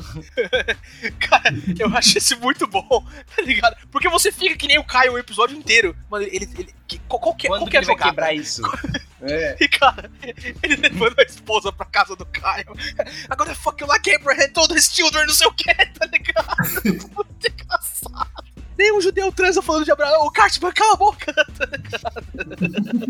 Cara, 1.19 1.49
eu 1.79 1.87
acho 1.97 2.17
esse 2.19 2.35
muito 2.35 2.67
bom, 2.67 3.03
tá 3.35 3.41
ligado? 3.41 3.75
Porque 3.91 4.07
você 4.07 4.31
fica 4.31 4.55
que 4.55 4.67
nem 4.67 4.77
o 4.77 4.83
Caio 4.83 5.13
o 5.13 5.17
episódio 5.17 5.57
inteiro. 5.57 5.95
Mano, 6.09 6.25
ele. 6.25 6.47
ele 6.57 6.78
que, 6.89 6.99
qual, 7.07 7.33
que, 7.35 7.47
é- 7.47 7.49
qual 7.49 7.65
que 7.67 7.77
é 7.77 7.79
a 7.79 7.83
jogada? 7.83 8.09
quebrar 8.09 8.33
isso? 8.33 8.61
É. 9.21 9.57
E, 9.59 9.67
cara, 9.67 10.09
ele 10.63 10.77
levando 10.77 11.19
a 11.19 11.23
esposa 11.23 11.73
pra 11.73 11.85
casa 11.85 12.15
do 12.15 12.25
Caio. 12.25 12.73
Agora 13.29 13.53
fuck 13.53 13.81
you 13.81 13.85
like 13.89 14.09
Abraham, 14.15 14.47
told 14.53 14.73
his 14.73 14.85
children, 14.89 15.25
não 15.27 15.33
sei 15.33 15.45
o 15.45 15.51
que, 15.51 15.65
tá 15.75 16.05
ligado? 16.05 16.47
Muito 17.13 17.45
engraçado. 17.45 18.45
Nem 18.79 18.93
um 18.97 19.01
judeu 19.01 19.29
transa 19.29 19.61
falando 19.61 19.83
de 19.83 19.91
Abraão. 19.91 20.25
O 20.25 20.31
Cartman, 20.31 20.71
cala 20.71 20.93
a 20.93 20.95
boca. 20.95 21.33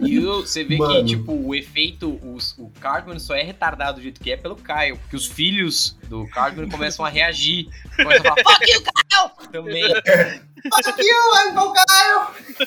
E 0.03 0.19
você 0.19 0.63
vê 0.63 0.77
Mano. 0.77 0.95
que, 0.95 1.03
tipo, 1.05 1.31
o 1.31 1.53
efeito, 1.53 2.19
os- 2.23 2.55
o 2.57 2.71
Cartman 2.81 3.19
só 3.19 3.35
é 3.35 3.43
retardado 3.43 3.97
do 3.97 4.01
jeito 4.01 4.19
que 4.19 4.31
é 4.31 4.37
pelo 4.37 4.55
Caio. 4.55 4.97
Porque 4.97 5.15
os 5.15 5.27
filhos 5.27 5.95
do 6.07 6.27
Cartman 6.29 6.67
começam 6.69 7.05
a 7.05 7.09
reagir. 7.09 7.67
Começam 7.95 8.31
a 8.33 8.35
falar, 8.43 8.55
fuck 8.57 8.71
you, 8.71 8.81
Caio! 8.81 9.31
Também. 9.51 9.83
Fuck 10.59 11.01
you, 11.01 11.73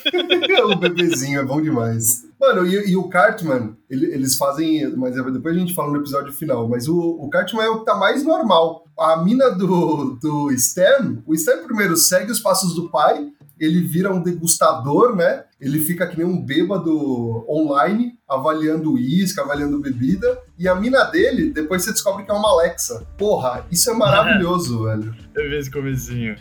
Kyle! 0.00 0.62
o 0.72 0.76
bebezinho 0.76 1.40
é 1.40 1.44
bom 1.44 1.60
demais. 1.60 2.24
Mano, 2.42 2.66
e, 2.66 2.90
e 2.90 2.96
o 2.96 3.08
Cartman, 3.08 3.76
ele- 3.88 4.12
eles 4.12 4.36
fazem. 4.36 4.94
Mas 4.96 5.14
depois 5.14 5.56
a 5.56 5.58
gente 5.60 5.74
fala 5.74 5.92
no 5.92 5.98
episódio 6.00 6.32
final. 6.32 6.68
Mas 6.68 6.88
o, 6.88 6.98
o 6.98 7.30
Cartman 7.30 7.62
é 7.64 7.68
o 7.68 7.78
que 7.78 7.84
tá 7.84 7.94
mais 7.94 8.24
normal. 8.24 8.84
A 8.98 9.16
mina 9.22 9.48
do, 9.50 10.18
do 10.20 10.50
Stan, 10.52 11.22
o 11.24 11.32
Stan 11.34 11.64
primeiro 11.64 11.96
segue 11.96 12.32
os 12.32 12.40
passos 12.40 12.74
do 12.74 12.90
pai, 12.90 13.28
ele 13.60 13.80
vira 13.80 14.12
um 14.12 14.20
degustador, 14.20 15.14
né? 15.14 15.44
Ele 15.60 15.78
fica 15.78 16.04
que 16.08 16.18
nem 16.18 16.26
um 16.26 16.44
bêbado 16.44 17.44
online, 17.48 18.14
avaliando 18.28 18.94
uísque, 18.94 19.38
avaliando 19.40 19.78
bebida. 19.78 20.36
E 20.58 20.66
a 20.66 20.74
mina 20.74 21.04
dele, 21.04 21.50
depois 21.50 21.84
você 21.84 21.92
descobre 21.92 22.24
que 22.24 22.30
é 22.32 22.34
uma 22.34 22.50
Alexa. 22.50 23.06
Porra, 23.16 23.64
isso 23.70 23.88
é 23.88 23.94
maravilhoso, 23.94 24.82
velho. 24.84 25.14
Eu 25.36 25.48
vi 25.48 25.56
esse 25.58 25.70
comecinho. 25.70 26.34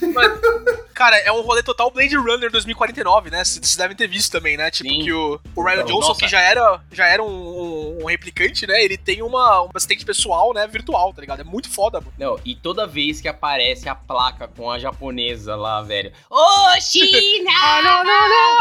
Cara, 0.98 1.16
é 1.18 1.30
um 1.30 1.42
rolê 1.42 1.62
total 1.62 1.92
Blade 1.92 2.16
Runner 2.16 2.50
2049, 2.50 3.30
né? 3.30 3.44
Vocês 3.44 3.76
devem 3.76 3.96
ter 3.96 4.08
visto 4.08 4.32
também, 4.32 4.56
né? 4.56 4.68
Tipo, 4.68 4.90
Sim. 4.90 5.04
que 5.04 5.12
o, 5.12 5.38
o 5.54 5.62
Ryan 5.62 5.74
Então, 5.82 5.86
Johnson, 5.94 6.08
nossa. 6.08 6.20
que 6.20 6.26
já 6.28 6.40
era, 6.40 6.80
já 6.90 7.06
era 7.06 7.22
um, 7.22 8.00
um- 8.02 8.06
replicante, 8.06 8.66
né? 8.66 8.82
Ele 8.82 8.98
tem 8.98 9.22
uma, 9.22 9.62
um 9.62 9.68
assistente 9.74 10.04
pessoal, 10.04 10.52
né? 10.52 10.66
Virtual, 10.66 11.12
tá 11.14 11.20
ligado? 11.20 11.40
É 11.40 11.44
muito 11.44 11.70
foda, 11.70 12.00
mano. 12.00 12.12
Não, 12.18 12.40
e 12.44 12.56
toda 12.56 12.84
vez 12.84 13.20
que 13.20 13.28
aparece 13.28 13.88
a 13.88 13.94
placa 13.94 14.48
com 14.48 14.68
a 14.70 14.76
japonesa 14.80 15.54
lá, 15.54 15.82
velho. 15.82 16.10
Ô, 16.28 16.80
China! 16.80 17.50
não, 17.84 18.02
não, 18.02 18.28
não! 18.28 18.58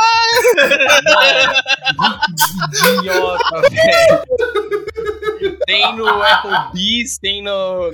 Que 2.70 2.88
idiota, 3.00 3.62
velho. 3.70 5.58
Tem 5.66 5.96
no 5.96 6.08
Applebee's, 6.08 7.18
tem 7.18 7.42
no, 7.44 7.92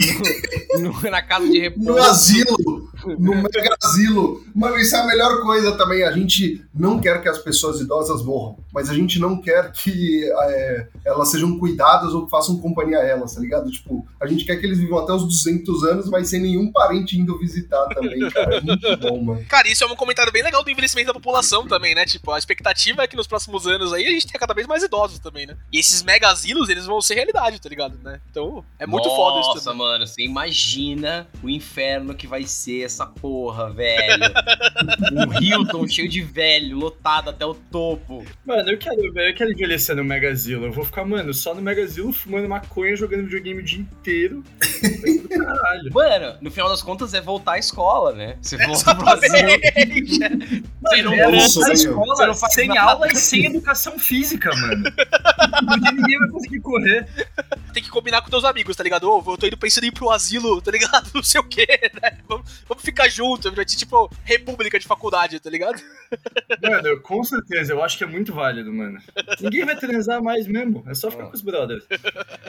no- 0.79 0.91
no- 1.01 1.11
na 1.11 1.21
casa 1.21 1.47
de 1.49 1.59
repouso. 1.59 1.89
No 1.91 1.97
asilo, 2.03 2.91
no 3.07 3.35
mega 3.35 3.75
asilo. 3.81 4.43
Mano, 4.53 4.77
isso 4.77 4.95
é 4.95 4.99
a 4.99 5.07
melhor 5.07 5.41
coisa 5.41 5.71
também. 5.77 6.03
A 6.03 6.11
gente 6.11 6.63
não 6.73 6.99
quer 6.99 7.21
que 7.21 7.29
as 7.29 7.37
pessoas 7.37 7.79
idosas 7.79 8.23
morram, 8.23 8.57
mas 8.73 8.89
a 8.89 8.93
gente 8.93 9.19
não 9.19 9.41
quer 9.41 9.71
que 9.71 10.23
é, 10.31 10.87
elas 11.05 11.29
sejam 11.29 11.57
cuidadas 11.57 12.13
ou 12.13 12.25
que 12.25 12.31
façam 12.31 12.59
companhia 12.59 12.99
a 12.99 13.05
elas, 13.05 13.35
tá 13.35 13.41
ligado? 13.41 13.69
Tipo, 13.71 14.05
a 14.19 14.27
gente 14.27 14.45
quer 14.45 14.57
que 14.57 14.65
eles 14.65 14.79
vivam 14.79 14.99
até 14.99 15.13
os 15.13 15.23
200 15.23 15.83
anos, 15.83 16.09
mas 16.09 16.29
sem 16.29 16.41
nenhum 16.41 16.71
parente 16.71 17.17
indo 17.17 17.37
visitar 17.37 17.85
também, 17.89 18.29
cara. 18.29 18.57
É 18.57 18.61
muito 18.61 18.97
bom, 18.97 19.23
mano. 19.23 19.45
Cara, 19.47 19.67
isso 19.67 19.83
é 19.83 19.87
um 19.87 19.95
comentário 19.95 20.31
bem 20.31 20.43
legal 20.43 20.63
do 20.63 20.69
envelhecimento 20.69 21.07
da 21.07 21.13
população 21.13 21.67
também, 21.67 21.95
né? 21.95 22.05
Tipo, 22.05 22.31
a 22.31 22.37
expectativa 22.37 23.03
é 23.03 23.07
que 23.07 23.15
nos 23.15 23.27
próximos 23.27 23.67
anos 23.67 23.93
aí 23.93 24.05
a 24.05 24.11
gente 24.11 24.27
tenha 24.27 24.39
cada 24.39 24.53
vez 24.53 24.67
mais 24.67 24.83
idosos 24.83 25.19
também, 25.19 25.45
né? 25.45 25.55
E 25.71 25.79
esses 25.79 26.03
mega 26.03 26.29
asilos, 26.29 26.69
eles 26.69 26.85
vão 26.85 27.01
ser 27.01 27.15
realidade, 27.15 27.59
tá 27.59 27.69
ligado? 27.69 27.97
Né? 28.03 28.19
Então, 28.29 28.63
é 28.79 28.85
muito 28.85 29.07
Nossa, 29.07 29.15
foda 29.15 29.39
isso 29.41 29.65
também. 29.65 29.77
mano, 29.79 30.07
você 30.07 30.21
imagina 30.21 31.27
o 31.41 31.49
inferno 31.49 32.13
que 32.13 32.27
vai 32.27 32.43
ser 32.43 32.83
essa 32.83 32.92
porra, 33.01 33.71
velho. 33.71 34.23
um 35.13 35.41
Hilton 35.41 35.87
cheio 35.87 36.07
de 36.09 36.21
velho, 36.21 36.77
lotado 36.77 37.29
até 37.29 37.45
o 37.45 37.53
topo. 37.53 38.25
Mano, 38.45 38.69
eu 38.69 38.77
quero, 38.77 39.01
eu 39.19 39.35
quero 39.35 39.51
envelhecer 39.51 39.95
no 39.95 40.03
Megazilla. 40.03 40.67
Eu 40.67 40.71
vou 40.71 40.85
ficar, 40.85 41.05
mano, 41.05 41.33
só 41.33 41.53
no 41.55 41.61
Megazilla 41.61 42.11
fumando 42.13 42.47
maconha, 42.47 42.95
jogando 42.95 43.23
videogame 43.23 43.61
o 43.61 43.63
dia 43.63 43.79
inteiro. 43.79 44.43
Caralho. 45.29 45.93
Mano, 45.93 46.37
no 46.41 46.51
final 46.51 46.69
das 46.69 46.81
contas 46.81 47.13
é 47.13 47.21
voltar 47.21 47.53
à 47.53 47.57
escola, 47.57 48.13
né? 48.13 48.37
Você 48.41 48.57
volta 48.57 48.95
pro 48.95 49.05
Brasil. 49.05 49.29
Você 50.83 51.01
não 51.01 51.13
é 51.13 51.23
volta 51.23 51.49
sonho. 51.49 51.67
na 51.67 51.75
Você 51.75 51.87
escola 51.87 52.27
não 52.27 52.35
faz 52.35 52.53
sem 52.53 52.67
nada. 52.67 52.81
aula 52.81 53.07
e 53.07 53.15
sem 53.15 53.45
educação 53.45 53.97
física, 53.97 54.49
mano. 54.55 54.83
Porque 54.83 55.91
ninguém 55.91 56.19
vai 56.19 56.29
conseguir 56.29 56.59
correr. 56.59 57.07
Tem 57.73 57.81
que 57.81 57.89
combinar 57.89 58.21
com 58.21 58.29
teus 58.29 58.43
amigos, 58.43 58.75
tá 58.75 58.83
ligado? 58.83 59.09
Ô, 59.09 59.23
eu 59.31 59.37
tô 59.37 59.47
indo 59.47 59.57
pensando 59.57 59.85
em 59.85 59.87
ir 59.87 59.91
pro 59.91 60.09
asilo, 60.11 60.61
tá 60.61 60.71
ligado? 60.71 61.09
Não 61.13 61.23
sei 61.23 61.41
o 61.41 61.43
quê, 61.43 61.65
né? 62.01 62.17
Vamos, 62.27 62.63
vamos 62.67 62.82
ficar 62.83 63.07
juntos, 63.09 63.53
vai 63.53 63.65
ter 63.65 63.75
tipo 63.75 64.09
república 64.23 64.77
de 64.79 64.85
faculdade, 64.85 65.39
tá 65.39 65.49
ligado? 65.49 65.81
Mano, 66.61 66.87
eu- 66.87 67.01
com 67.01 67.23
certeza, 67.23 67.73
eu 67.73 67.83
acho 67.83 67.97
que 67.97 68.03
é 68.03 68.07
muito 68.07 68.33
válido, 68.33 68.71
mano. 68.71 68.99
Ninguém 69.41 69.65
vai 69.65 69.75
transar 69.75 70.21
mais 70.21 70.47
mesmo. 70.47 70.83
É 70.87 70.93
só 70.93 71.09
ficar 71.09 71.25
com 71.25 71.33
os 71.33 71.41
brothers. 71.41 71.83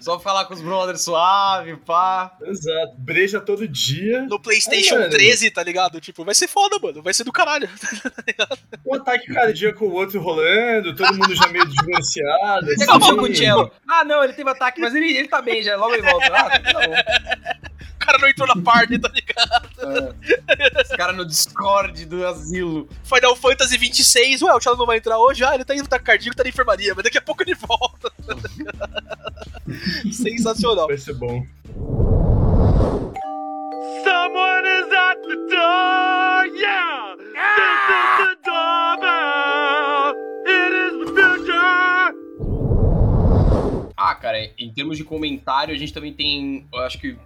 Só 0.01 0.18
falar 0.20 0.45
com 0.45 0.55
os 0.55 0.61
brothers 0.61 1.01
suave, 1.03 1.76
pá. 1.78 2.37
Exato. 2.43 2.95
Breja 2.99 3.41
todo 3.41 3.66
dia. 3.66 4.22
No 4.22 4.39
PlayStation 4.39 4.97
mano. 4.99 5.11
13, 5.11 5.51
tá 5.51 5.62
ligado? 5.62 6.01
Tipo, 6.01 6.24
vai 6.24 6.35
ser 6.35 6.47
foda, 6.49 6.78
mano. 6.80 7.03
Vai 7.03 7.14
ser 7.14 7.24
do 7.24 7.32
caralho. 7.32 7.68
Um 8.87 8.95
ataque 8.95 9.32
cardíaco, 9.32 9.85
o 9.87 9.93
outro 9.93 10.20
rolando, 10.20 10.95
todo 10.95 11.14
mundo 11.14 11.35
já 11.35 11.47
meio 11.49 11.66
divorciado. 11.66 12.66
Você 12.66 12.85
acabou 12.85 13.16
com 13.16 13.22
o 13.24 13.35
Cello. 13.35 13.70
Ah, 13.89 14.05
não, 14.05 14.22
ele 14.22 14.32
teve 14.35 14.49
ataque, 14.51 14.80
mas 14.80 14.95
ele, 14.95 15.16
ele 15.16 15.28
tá 15.28 15.41
bem 15.41 15.62
já, 15.62 15.76
logo 15.76 15.95
ele 15.95 16.03
volta. 16.03 16.26
Ah, 16.26 16.61
tá 16.61 16.72
bom. 16.72 16.95
O 17.95 17.99
cara 18.07 18.18
não 18.18 18.28
entrou 18.28 18.47
na 18.47 18.62
party, 18.62 18.99
tá 18.99 19.09
ligado? 19.09 20.14
Os 20.82 20.97
caras 20.97 21.16
no 21.16 21.24
Discord 21.24 22.05
do 22.07 22.26
asilo. 22.26 22.89
Final 23.03 23.35
Fantasy 23.37 23.78
26, 23.78 24.43
ué, 24.43 24.53
o 24.55 24.59
Thiago 24.59 24.78
não 24.78 24.87
vai 24.87 24.99
entrar 24.99 25.18
hoje? 25.18 25.45
Ah, 25.45 25.55
ele 25.55 25.64
tá 25.64 25.74
em 25.74 25.80
ataque 25.80 26.05
cardíaco, 26.05 26.37
tá 26.37 26.43
na 26.43 26.49
enfermaria, 26.51 26.95
mas 26.95 27.05
daqui 27.05 27.18
a 27.18 27.22
pouco 27.22 27.43
ele 27.43 27.55
volta. 27.55 28.12
Sensacional. 30.12 30.87
Vai 30.87 30.99
ser 30.99 31.14
bom. 31.14 31.47
Someone 34.05 34.66
is 34.66 34.93
at 34.93 35.22
the 35.22 35.37
door! 35.49 36.47
Yeah! 36.57 37.16
This 37.16 38.34
termos 44.74 44.96
de 44.96 45.04
comentário, 45.04 45.74
a 45.74 45.78
gente 45.78 45.92
também 45.92 46.12
tem, 46.12 46.66
eu 46.72 46.80
acho 46.80 46.98
que 46.98 47.16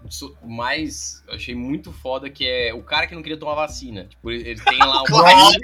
mais, 0.44 1.22
eu 1.26 1.34
achei 1.34 1.54
muito 1.54 1.92
foda, 1.92 2.28
que 2.28 2.46
é 2.46 2.72
o 2.74 2.82
cara 2.82 3.06
que 3.06 3.14
não 3.14 3.22
queria 3.22 3.38
tomar 3.38 3.54
vacina. 3.54 4.04
Tipo, 4.04 4.30
ele 4.30 4.60
tem 4.60 4.78
lá 4.78 5.02
um 5.02 5.04
Clyde. 5.08 5.58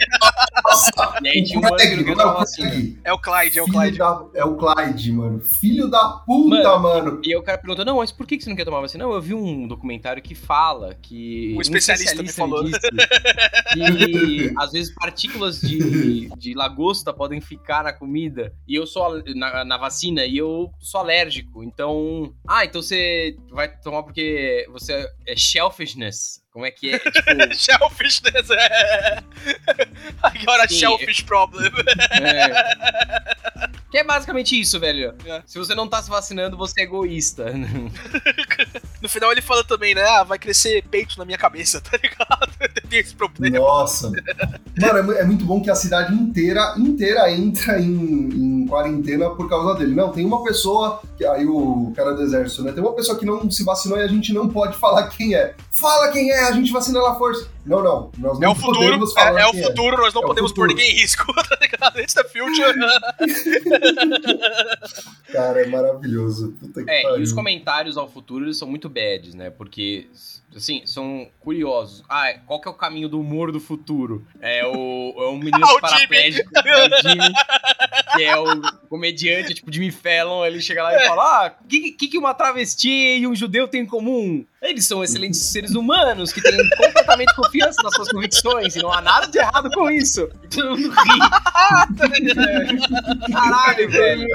Nossa, 0.65 1.19
E 1.23 1.29
aí 1.29 1.45
tinha 1.45 1.59
um 1.59 1.63
mano 1.63 1.77
que 1.77 1.85
não 1.91 1.97
queria 1.99 2.17
tomar 2.17 2.33
vacina. 2.35 2.71
É 3.05 3.13
o 3.13 3.19
Clyde, 3.19 3.59
é 3.59 3.63
o 3.63 3.67
Clyde. 3.67 3.99
da- 3.99 4.25
é 4.35 4.45
o 4.45 4.57
Clyde, 4.57 5.13
mano. 5.13 5.41
Filho 5.41 5.89
da 5.89 6.09
puta, 6.27 6.79
mano. 6.79 7.21
E 7.25 7.31
aí 7.33 7.37
o 7.37 7.43
cara 7.43 7.59
perguntou, 7.59 7.85
não, 7.85 7.99
mas 7.99 8.11
por 8.13 8.27
que 8.27 8.37
que 8.37 8.45
você 8.45 8.51
não 8.51 8.57
quer 8.57 8.65
tomar 8.65 8.81
vacina? 8.81 9.05
Não, 9.05 9.13
eu 9.13 9.21
vi 9.21 9.35
um 9.35 9.67
documentário 9.69 10.23
que 10.23 10.35
fala 10.35 10.95
que... 10.95 11.55
Um 11.57 11.61
especialista 11.61 12.23
me 12.23 12.33
falou. 12.33 12.65
disse 12.65 12.79
que 13.75 14.53
às 14.57 14.73
vezes 14.73 14.95
partículas 14.95 15.61
de, 15.61 16.29
de 16.37 16.55
lagosta 16.55 17.13
podem 17.13 17.41
ficar 17.41 17.85
na 17.85 17.93
comida 17.93 18.53
e 18.67 18.75
eu 18.75 18.87
sou 18.87 19.23
na, 19.35 19.65
na 19.65 19.77
vacina 19.77 20.25
e 20.25 20.37
eu 20.37 20.71
sou 20.81 21.01
alérgico. 21.01 21.63
Então, 21.75 22.33
ah, 22.49 22.65
então 22.65 22.81
você 22.81 23.37
vai 23.51 23.69
tomar 23.69 24.05
porque 24.05 24.65
você 24.71 25.11
é 25.27 25.37
shellfishness. 25.37 26.41
Como 26.53 26.65
é 26.65 26.71
que 26.71 26.95
é? 26.95 26.99
Tipo, 27.01 27.31
Shellfishness, 27.53 28.49
é. 28.49 29.19
Agora, 30.23 30.69
Sim, 30.69 30.77
Shellfish 30.77 31.23
Problem. 31.23 31.69
é. 32.23 33.75
Que 33.95 33.99
é 33.99 34.03
basicamente 34.03 34.61
isso, 34.61 34.81
velho. 34.81 35.15
É. 35.25 35.41
Se 35.47 35.57
você 35.57 35.73
não 35.73 35.87
tá 35.87 36.03
se 36.03 36.11
vacinando, 36.11 36.57
você 36.57 36.81
é 36.81 36.83
egoísta. 36.83 37.45
No 39.01 39.09
final 39.11 39.31
ele 39.31 39.43
fala 39.43 39.63
também, 39.63 39.95
né? 39.95 40.03
Ah, 40.03 40.25
vai 40.25 40.39
crescer 40.39 40.83
peito 40.91 41.19
na 41.19 41.27
minha 41.27 41.37
cabeça, 41.37 41.79
tá 41.79 41.99
ligado? 42.03 42.51
Tem 42.89 43.01
esse 43.01 43.15
problema. 43.15 43.59
Nossa. 43.59 44.11
Mano, 44.81 45.13
é 45.13 45.21
é 45.21 45.25
muito 45.25 45.45
bom 45.45 45.61
que 45.61 45.71
a 45.71 45.75
cidade 45.75 46.15
inteira, 46.15 46.75
inteira 46.79 47.31
entra 47.31 47.79
em, 47.79 47.93
em 47.93 48.67
quarentena 48.67 49.29
por 49.29 49.47
causa 49.47 49.79
dele. 49.79 49.95
Não, 49.95 50.11
tem 50.11 50.25
uma 50.25 50.43
pessoa, 50.43 51.03
que 51.19 51.25
aí 51.27 51.47
o 51.47 51.93
cara 51.95 52.13
do 52.15 52.23
exército, 52.23 52.63
né? 52.63 52.73
Tem 52.73 52.83
uma 52.83 52.95
pessoa 52.95 53.19
que 53.19 53.27
não 53.27 53.51
se 53.51 53.63
vacinou 53.63 53.99
e 53.99 54.03
a 54.03 54.07
gente 54.07 54.33
não 54.33 54.49
pode 54.49 54.77
falar 54.79 55.09
quem 55.09 55.35
é. 55.35 55.55
Fala 55.71 56.09
quem 56.09 56.31
é, 56.31 56.49
a 56.49 56.53
gente 56.53 56.73
vacina 56.73 56.99
ela 56.99 57.15
força. 57.17 57.47
Não, 57.67 57.83
não, 57.83 58.11
nós 58.19 58.39
É 58.39 58.45
não 58.45 58.53
o 58.53 58.55
futuro, 58.55 58.79
podemos 58.79 59.13
falar 59.13 59.41
é, 59.41 59.43
é 59.43 59.47
o 59.47 59.55
futuro, 59.55 59.97
nós 59.97 60.13
não 60.13 60.23
É 60.23 60.27
podemos 60.27 60.53
pôr 60.53 60.69
ninguém 60.69 60.91
em 60.91 61.01
risco, 61.01 61.33
tá 61.35 61.59
ligado? 61.61 62.01
It's 62.01 62.15
the 62.15 62.25
future. 62.25 62.75
Cara, 65.33 65.63
é 65.63 65.67
maravilhoso. 65.67 66.53
Puta 66.61 66.85
que 66.85 66.91
É, 66.91 67.03
pariu. 67.03 67.21
e 67.21 67.23
os 67.23 67.33
comentários 67.33 67.97
ao 67.97 68.09
futuro 68.09 68.45
eles 68.45 68.57
são 68.57 68.69
muito 68.69 68.89
bads, 68.89 69.35
né? 69.35 69.51
Porque, 69.51 70.07
assim, 70.59 70.83
são 70.87 71.29
curiosos. 71.41 72.03
Ah, 72.09 72.35
qual 72.47 72.61
que 72.61 72.69
é 72.69 72.71
o 72.71 72.75
caminho 72.75 73.09
do 73.09 73.21
humor 73.21 73.53
do 73.53 73.61
futuro? 73.61 74.27
É 74.41 74.65
o, 74.67 75.15
é 75.17 75.29
um 75.29 75.39
menino 75.39 75.65
Ah, 75.65 75.75
o 75.75 75.81
paraplégico, 75.81 76.51
é 76.57 76.87
o 76.87 77.03
Jimmy, 77.03 77.33
que 78.15 78.23
é 78.23 78.37
o 78.37 78.61
comediante, 78.89 79.55
tipo, 79.55 79.73
Jimmy 79.73 79.91
Fallon. 79.91 80.45
Ele 80.45 80.61
chega 80.61 80.83
lá 80.83 80.95
e 80.95 81.07
fala: 81.07 81.23
Ah, 81.23 81.55
o 81.63 81.67
que, 81.67 81.93
que, 81.93 82.19
uma 82.19 82.35
travesti 82.35 83.19
e 83.19 83.27
um 83.27 83.35
judeu 83.35 83.69
têm 83.69 83.83
em 83.83 83.87
comum? 83.87 84.45
Eles 84.63 84.87
são 84.87 85.05
excelentes 85.05 85.41
seres 85.41 85.75
humanos 85.75 86.33
que 86.33 86.41
têm 86.41 86.57
completamente 86.71 87.35
confiança 87.35 87.83
nas 87.83 87.95
suas 87.95 88.11
convicções 88.11 88.75
e 88.77 88.83
não 88.83 88.91
há 88.91 89.01
nada 89.01 89.27
de 89.27 89.39
errado 89.39 89.71
com 89.71 89.91
isso. 89.91 90.29
E 90.43 90.49
todo 90.49 90.71
mundo 90.71 90.91
ri. 90.91 91.19
É. 92.35 93.33
Caralho, 93.33 93.91
velho. 93.91 94.29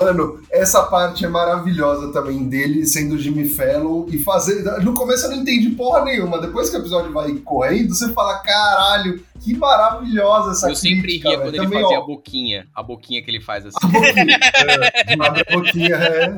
Mano, 0.00 0.40
essa 0.50 0.82
parte 0.84 1.24
é 1.24 1.28
maravilhosa 1.28 2.12
também 2.12 2.48
dele 2.48 2.86
sendo 2.86 3.18
Jimmy 3.18 3.48
Fallon 3.48 4.06
e 4.08 4.18
fazer. 4.18 4.62
No 4.82 4.94
começo 4.94 5.26
eu 5.26 5.30
não 5.30 5.38
entendi 5.38 5.70
porra 5.70 6.04
nenhuma. 6.04 6.40
Depois 6.40 6.70
que 6.70 6.76
o 6.76 6.80
episódio 6.80 7.12
vai 7.12 7.32
correndo, 7.36 7.94
você 7.94 8.12
fala: 8.12 8.38
caralho, 8.38 9.22
que 9.44 9.56
maravilhosa 9.56 10.52
essa 10.52 10.70
Eu 10.70 10.74
sempre 10.76 11.02
crítica, 11.02 11.28
ria 11.28 11.38
velho." 11.38 11.48
quando 11.50 11.54
ele 11.56 11.64
Também, 11.64 11.82
fazia 11.82 11.98
ó, 11.98 12.02
a 12.02 12.06
boquinha. 12.06 12.66
A 12.74 12.82
boquinha 12.82 13.22
que 13.22 13.30
ele 13.30 13.40
faz 13.40 13.66
assim. 13.66 13.76
a 13.82 13.86
boquinha. 13.86 14.38
é, 14.54 15.14
a 15.14 15.56
boquinha, 15.56 15.94
é. 15.96 16.34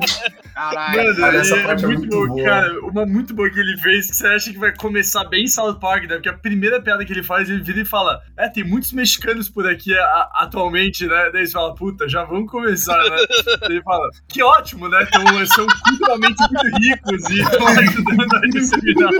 Caralho. 0.53 0.97
Mano, 1.03 1.15
Cara, 1.17 1.37
essa 1.37 1.55
é, 1.55 1.63
parte 1.63 1.83
é 1.83 1.87
muito, 1.87 1.99
muito 2.17 2.27
boa. 2.33 2.43
cara. 2.43 2.79
Uma 2.85 3.05
muito 3.05 3.33
boa 3.33 3.49
que 3.49 3.59
ele 3.59 3.77
fez, 3.77 4.09
que 4.09 4.15
você 4.15 4.27
acha 4.27 4.51
que 4.51 4.57
vai 4.57 4.73
começar 4.75 5.23
bem 5.25 5.47
South 5.47 5.75
Park, 5.75 6.03
né? 6.03 6.15
Porque 6.15 6.29
a 6.29 6.33
primeira 6.37 6.81
piada 6.81 7.05
que 7.05 7.13
ele 7.13 7.23
faz, 7.23 7.49
ele 7.49 7.61
vira 7.61 7.81
e 7.81 7.85
fala: 7.85 8.21
É, 8.35 8.49
tem 8.49 8.63
muitos 8.63 8.91
mexicanos 8.91 9.47
por 9.49 9.67
aqui 9.67 9.93
a- 9.97 10.29
atualmente, 10.35 11.05
né? 11.05 11.29
Daí 11.31 11.45
você 11.45 11.53
fala, 11.53 11.73
puta, 11.75 12.09
já 12.09 12.23
vamos 12.23 12.49
começar, 12.51 12.97
né? 12.97 13.17
Daí 13.61 13.71
ele 13.77 13.81
fala, 13.83 14.09
que 14.27 14.41
ótimo, 14.43 14.89
né? 14.89 15.07
Então, 15.07 15.45
são 15.47 15.67
culturalmente 15.85 16.41
muito 16.41 16.77
ricos 16.81 17.29
e 17.29 17.39
estão 17.39 17.67
ajudando 17.67 18.35
a 18.35 18.39
disseminar. 18.49 19.11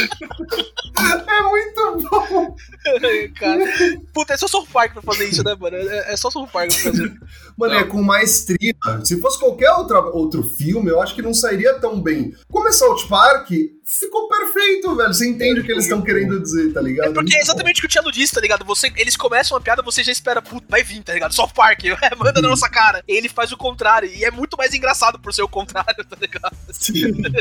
É 0.00 1.42
muito 1.42 2.08
bom. 2.10 2.56
Cara. 3.38 3.64
Puta, 4.12 4.34
é 4.34 4.36
só 4.36 4.46
South 4.46 4.66
Park 4.72 4.92
pra 4.92 5.02
fazer 5.02 5.28
isso, 5.28 5.42
né, 5.44 5.56
mano? 5.58 5.76
É, 5.76 6.12
é 6.12 6.16
só 6.16 6.30
South 6.30 6.48
Park 6.48 6.70
pra 6.70 6.92
fazer. 6.92 7.20
Mano, 7.60 7.74
é 7.74 7.84
com 7.84 8.02
maestria. 8.02 8.74
Se 9.04 9.20
fosse 9.20 9.38
qualquer 9.38 9.70
outra, 9.72 10.00
outro 10.00 10.42
filme, 10.42 10.90
eu 10.90 11.00
acho 11.00 11.14
que 11.14 11.22
não 11.22 11.34
sairia 11.34 11.74
tão 11.74 12.00
bem. 12.00 12.34
Como 12.50 12.66
é 12.66 12.72
South 12.72 13.06
Park, 13.08 13.50
ficou 13.84 14.28
perfeito, 14.28 14.96
velho. 14.96 15.12
Você 15.12 15.28
entende 15.28 15.60
o 15.60 15.64
que 15.64 15.72
eles 15.72 15.84
estão 15.84 16.00
querendo 16.00 16.40
dizer, 16.40 16.72
tá 16.72 16.80
ligado? 16.80 17.10
É 17.10 17.12
porque 17.12 17.36
é 17.36 17.40
exatamente 17.40 17.78
o 17.78 17.80
que 17.82 17.86
o 17.86 17.90
Thiago 17.90 18.10
disse, 18.10 18.34
tá 18.34 18.40
ligado? 18.40 18.64
Você, 18.64 18.92
eles 18.96 19.16
começam 19.16 19.56
uma 19.56 19.60
piada, 19.60 19.82
você 19.82 20.02
já 20.02 20.12
espera, 20.12 20.40
puta, 20.40 20.66
vai 20.68 20.82
vir, 20.82 21.02
tá 21.02 21.12
ligado? 21.12 21.34
South 21.34 21.50
Park, 21.54 21.84
é, 21.84 22.14
manda 22.16 22.40
na 22.40 22.48
nossa 22.48 22.68
cara. 22.68 23.02
E 23.06 23.12
ele 23.12 23.28
faz 23.28 23.52
o 23.52 23.56
contrário. 23.56 24.10
E 24.10 24.24
é 24.24 24.30
muito 24.30 24.56
mais 24.56 24.72
engraçado 24.72 25.18
por 25.18 25.34
ser 25.34 25.42
o 25.42 25.48
contrário, 25.48 26.04
tá 26.08 26.16
ligado? 26.20 26.56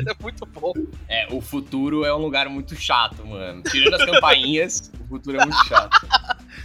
É 0.09 0.21
muito 0.21 0.45
bom. 0.45 0.73
É, 1.07 1.27
o 1.31 1.39
futuro 1.39 2.03
é 2.03 2.13
um 2.13 2.19
lugar 2.19 2.49
muito 2.49 2.75
chato, 2.75 3.25
mano. 3.25 3.63
Tirando 3.63 3.93
as 3.93 4.05
campainhas, 4.05 4.91
o 4.99 5.07
futuro 5.07 5.39
é 5.39 5.45
muito 5.45 5.65
chato. 5.65 6.07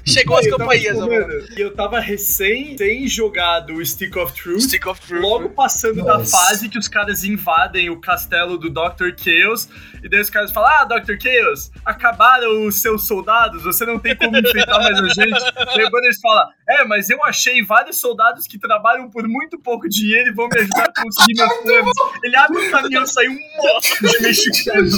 Chegou 0.07 0.36
as 0.36 0.44
tipo, 0.44 0.59
mano. 0.59 1.46
E 1.57 1.61
eu 1.61 1.74
tava 1.74 2.00
recém, 2.00 2.72
recém 2.72 3.07
jogado 3.45 3.84
Stick 3.84 4.16
of 4.16 4.32
Truth. 4.32 4.62
Stick 4.62 4.86
of 4.86 5.01
Truth. 5.01 5.22
Logo 5.22 5.51
passando 5.51 6.03
da 6.03 6.18
Nossa. 6.18 6.36
fase 6.36 6.68
que 6.68 6.78
os 6.78 6.88
caras 6.88 7.24
invadem 7.24 7.90
o 7.90 8.01
castelo 8.01 8.57
do 8.57 8.70
Dr. 8.70 9.11
Chaos, 9.16 9.68
e 10.03 10.09
daí 10.09 10.20
os 10.20 10.30
caras 10.30 10.51
falam: 10.51 10.70
Ah, 10.70 10.84
Dr. 10.84 11.16
Chaos, 11.20 11.70
acabaram 11.84 12.66
os 12.66 12.80
seus 12.80 13.07
soldados, 13.07 13.62
você 13.62 13.84
não 13.84 13.99
tem 13.99 14.16
como 14.16 14.36
enfrentar 14.36 14.78
mais 14.78 14.99
a 14.99 15.09
gente. 15.09 15.90
quando 15.90 16.05
eles 16.05 16.18
falam: 16.20 16.49
É, 16.68 16.84
mas 16.84 17.11
eu 17.11 17.22
achei 17.24 17.62
vários 17.62 17.99
soldados 17.99 18.47
que 18.47 18.59
trabalham 18.59 19.11
por 19.11 19.28
muito 19.28 19.59
pouco 19.59 19.88
dinheiro 19.88 20.30
e 20.30 20.32
vão 20.32 20.49
me 20.49 20.61
ajudar 20.61 20.84
a 20.84 21.03
conseguir 21.03 21.34
meus 21.36 21.53
planos. 21.59 21.92
Ele 22.22 22.36
abre 22.36 22.59
o 22.59 22.70
caminhão 22.70 23.03
e 23.03 23.09
sai 23.09 23.28
um 23.28 23.32
monte 23.32 24.01
de 24.01 24.22
mexicano. 24.22 24.88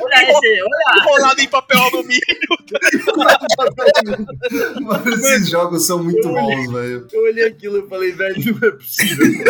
Olha 0.00 0.30
esse, 0.30 0.62
olha! 0.62 1.02
Enrolado 1.02 1.40
em 1.40 1.48
papel 1.48 1.82
alumínio. 1.82 2.20
Mano, 4.82 5.08
esses 5.08 5.48
jogos 5.48 5.86
são 5.86 6.02
muito 6.02 6.28
bons, 6.28 6.72
velho. 6.72 7.06
Eu 7.12 7.22
olhei 7.22 7.46
aquilo 7.46 7.85
e 7.86 7.88
falei, 7.88 8.12
velho, 8.12 8.34
não 8.60 8.68
é 8.68 8.72
possível. 8.72 9.26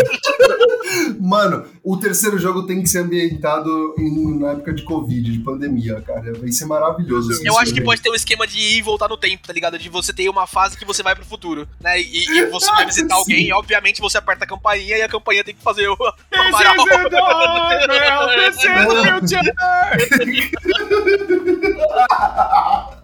Mano, 1.20 1.64
o 1.82 1.96
terceiro 1.96 2.38
jogo 2.38 2.64
tem 2.64 2.82
que 2.82 2.88
ser 2.88 3.00
ambientado 3.00 3.94
em- 3.98 4.38
na 4.38 4.52
época 4.52 4.72
de 4.72 4.82
Covid, 4.82 5.32
de 5.32 5.38
pandemia, 5.40 6.00
cara. 6.00 6.32
Vai 6.38 6.50
ser 6.52 6.66
maravilhoso. 6.66 7.30
Eu 7.44 7.58
acho 7.58 7.74
que 7.74 7.80
pode 7.80 8.00
ter 8.00 8.10
um 8.10 8.14
esquema 8.14 8.46
de 8.46 8.58
ir 8.58 8.78
e 8.78 8.82
voltar 8.82 9.08
no 9.08 9.16
tempo, 9.16 9.46
tá 9.46 9.52
ligado? 9.52 9.78
De 9.78 9.88
você 9.88 10.12
ter 10.12 10.28
uma 10.28 10.46
fase 10.46 10.76
que 10.76 10.84
você 10.84 11.02
vai 11.02 11.14
pro 11.14 11.24
futuro, 11.24 11.66
né? 11.80 12.00
E, 12.00 12.26
e 12.38 12.46
você 12.46 12.70
vai 12.70 12.86
visitar 12.86 13.14
Sim. 13.14 13.20
alguém, 13.20 13.46
e 13.48 13.52
obviamente 13.52 14.00
você 14.00 14.18
aperta 14.18 14.44
a 14.44 14.48
campainha 14.48 14.96
e 14.98 15.02
a 15.02 15.08
campainha 15.08 15.44
tem 15.44 15.54
que 15.54 15.62
fazer 15.62 15.88
o. 15.88 15.94
o 15.94 15.96
varal. 16.52 16.76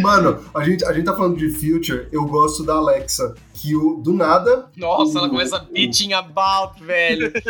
Mano, 0.00 0.44
a 0.54 0.62
gente, 0.64 0.84
a 0.84 0.92
gente 0.92 1.04
tá 1.04 1.14
falando 1.14 1.36
de 1.36 1.50
Future, 1.50 2.08
eu 2.12 2.24
gosto 2.26 2.62
da 2.64 2.74
Alexa, 2.74 3.34
que 3.54 3.74
o, 3.74 3.94
do 4.02 4.12
nada. 4.12 4.66
Nossa, 4.76 5.18
ela 5.18 5.28
começa 5.28 5.58
bitching 5.58 6.12
about, 6.12 6.82
velho. 6.84 7.32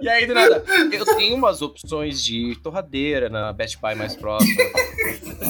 E 0.00 0.08
aí, 0.08 0.26
do 0.26 0.34
nada, 0.34 0.62
eu 0.92 1.04
tenho 1.16 1.34
umas 1.36 1.62
opções 1.62 2.22
de 2.22 2.56
torradeira 2.62 3.28
na 3.28 3.52
Best 3.52 3.78
Buy 3.80 3.94
mais 3.94 4.14
próxima. 4.14 4.62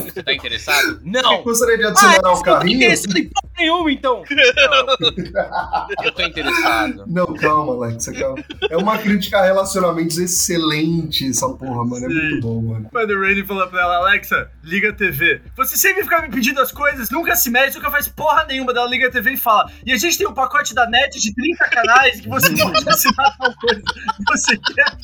Você 0.04 0.22
tá 0.22 0.32
interessado? 0.32 1.00
Não! 1.04 1.42
Gostaria 1.42 1.76
de 1.76 1.84
adicionar 1.84 2.20
Ah, 2.24 2.28
ao 2.28 2.36
eu 2.36 2.42
carrinho. 2.42 2.76
interessado 2.76 3.16
em 3.18 3.24
porra 3.28 3.52
nenhuma, 3.58 3.92
então. 3.92 4.22
Não, 4.30 6.04
eu 6.04 6.12
tô 6.12 6.22
interessado. 6.22 7.04
Não, 7.06 7.26
calma, 7.34 7.72
Alexa, 7.74 8.12
calma. 8.12 8.42
É 8.70 8.76
uma 8.76 8.98
crítica 8.98 9.38
a 9.38 9.44
relacionamentos 9.44 10.18
excelente 10.18 11.28
essa 11.28 11.48
porra, 11.48 11.84
mano. 11.84 12.06
É 12.06 12.08
Sim. 12.08 12.14
muito 12.14 12.40
bom, 12.46 12.62
mano. 12.62 12.88
Mano, 12.92 13.14
o 13.14 13.20
Randy 13.20 13.44
falou 13.44 13.66
pra 13.68 13.82
ela, 13.82 13.96
Alexa, 13.96 14.50
liga 14.62 14.90
a 14.90 14.92
TV. 14.92 15.40
Você 15.56 15.76
sempre 15.76 16.02
fica 16.02 16.22
me 16.22 16.30
pedindo 16.30 16.60
as 16.60 16.72
coisas, 16.72 17.10
nunca 17.10 17.36
se 17.36 17.50
mete, 17.50 17.76
nunca 17.76 17.90
faz 17.90 18.08
porra 18.08 18.44
nenhuma. 18.46 18.72
Ela 18.72 18.88
liga 18.88 19.08
a 19.08 19.10
TV 19.10 19.32
e 19.32 19.36
fala, 19.36 19.70
e 19.84 19.92
a 19.92 19.96
gente 19.96 20.18
tem 20.18 20.26
um 20.26 20.34
pacote 20.34 20.74
da 20.74 20.88
net 20.88 21.20
de 21.20 21.34
30 21.34 21.68
canais 21.68 22.20
que 22.20 22.28
você 22.28 22.50
pode 22.56 22.88
assinar 22.88 23.36
tal 23.38 23.54
coisa. 23.56 23.82
Você 24.28 24.56
quer? 24.58 24.96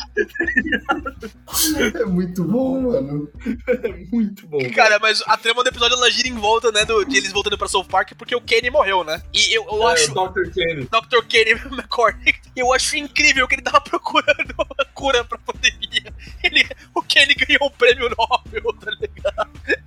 É 2.01 2.05
muito 2.05 2.45
bom, 2.45 2.80
mano. 2.80 3.30
Muito 4.12 4.47
bom. 4.47 4.59
Cara, 4.74 4.99
mas 4.99 5.22
a 5.26 5.36
trama 5.36 5.62
do 5.62 5.68
episódio 5.68 5.97
ela 5.97 6.11
gira 6.11 6.28
em 6.28 6.34
volta, 6.34 6.70
né, 6.72 6.84
do, 6.84 7.05
de 7.05 7.16
eles 7.16 7.32
voltando 7.32 7.59
pra 7.59 7.68
South 7.68 7.84
Park 7.84 8.12
porque 8.16 8.34
o 8.34 8.40
Kenny 8.40 8.70
morreu, 8.70 9.05
né? 9.05 9.22
E 9.32 9.57
eu, 9.57 9.64
eu 9.64 9.86
acho. 9.86 10.11
É, 10.11 10.14
Dr. 10.14 10.51
Kenny. 10.53 10.84
Dr. 10.84 11.26
Kenny 11.28 11.51
McCormick. 11.72 12.40
Eu 12.55 12.72
acho 12.72 12.97
incrível 12.97 13.47
que 13.49 13.55
ele 13.55 13.62
tava 13.62 13.80
procurando 13.80 14.55
uma 14.57 14.84
cura 14.95 15.24
pra 15.24 15.38
pandemia. 15.38 16.12
Ele, 16.43 16.66
o 16.95 17.03
Kenny 17.03 17.34
ganhou 17.34 17.66
um 17.66 17.70
prêmio 17.70 18.09
Nobel, 18.11 18.72
tá 18.74 18.90
ligado? 18.90 19.11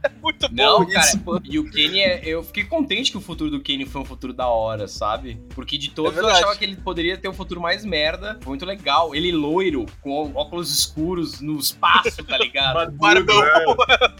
É 0.03 0.09
muito 0.21 0.47
Não, 0.51 0.79
bom 0.86 0.91
cara, 0.91 1.05
isso. 1.05 1.19
e 1.45 1.59
o 1.59 1.69
Kenny, 1.69 1.99
é, 1.99 2.21
eu 2.25 2.43
fiquei 2.43 2.63
contente 2.63 3.11
que 3.11 3.17
o 3.17 3.21
futuro 3.21 3.49
do 3.51 3.59
Kenny 3.59 3.86
foi 3.86 4.01
um 4.01 4.05
futuro 4.05 4.33
da 4.33 4.47
hora, 4.47 4.88
sabe? 4.88 5.39
Porque 5.53 5.77
de 5.77 5.91
todos 5.91 6.17
É 6.17 6.21
eu 6.21 6.27
achava 6.27 6.55
que 6.55 6.63
ele 6.65 6.75
poderia 6.75 7.17
ter 7.17 7.27
um 7.29 7.33
futuro 7.33 7.59
mais 7.61 7.83
merda. 7.86 8.38
Foi 8.41 8.49
muito 8.51 8.65
legal. 8.65 9.13
Ele 9.15 9.31
loiro, 9.31 9.86
com 10.01 10.31
óculos 10.33 10.73
escuros, 10.77 11.41
no 11.41 11.59
espaço, 11.59 12.23
tá 12.23 12.38
ligado? 12.38 12.91
Barbão. 12.97 13.41
né? 13.41 13.51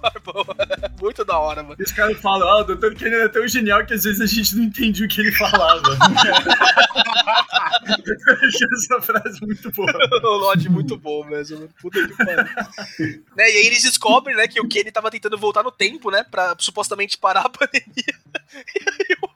Barbão. 0.02 0.46
Muito 1.02 1.24
da 1.26 1.38
hora, 1.38 1.62
mano. 1.62 1.76
E 1.80 1.84
os 1.84 1.92
caras 1.92 2.18
falam, 2.20 2.48
ah, 2.48 2.62
o 2.62 2.64
Dr. 2.64 2.94
Kenny 2.96 3.16
é 3.16 3.28
tão 3.28 3.48
genial 3.48 3.86
que 3.86 3.94
às 3.94 4.04
vezes 4.04 4.22
a 4.22 4.26
gente 4.26 4.56
não 4.56 4.64
entendia 4.64 5.06
o 5.06 5.10
que 5.10 5.22
ele 5.22 5.32
falava. 5.34 5.82
Eu 7.86 8.34
achei 8.48 8.68
essa 8.74 9.02
frase 9.02 9.40
muito 9.42 9.72
boa. 9.72 9.92
O 10.24 10.38
Lodge 10.38 10.70
muito 10.70 10.98
bom 10.98 11.24
mesmo. 11.26 11.68
Puta 11.82 12.06
que 12.08 12.16
pariu. 12.16 12.44
né, 13.36 13.52
e 13.52 13.58
aí 13.58 13.68
eles 13.68 13.84
descobrem, 13.84 14.36
né, 14.36 14.48
que 14.48 14.60
o 14.60 14.68
Kenny 14.68 14.92
tava 14.92 15.05
tentando 15.12 15.38
voltar 15.38 15.64
no 15.64 15.72
tempo, 15.72 16.10
né, 16.12 16.24
pra 16.24 16.56
supostamente 16.60 17.18
parar 17.18 17.42
a 17.42 17.50
pandemia. 17.50 17.86
E 17.96 18.90
aí 18.90 19.18
o, 19.22 19.30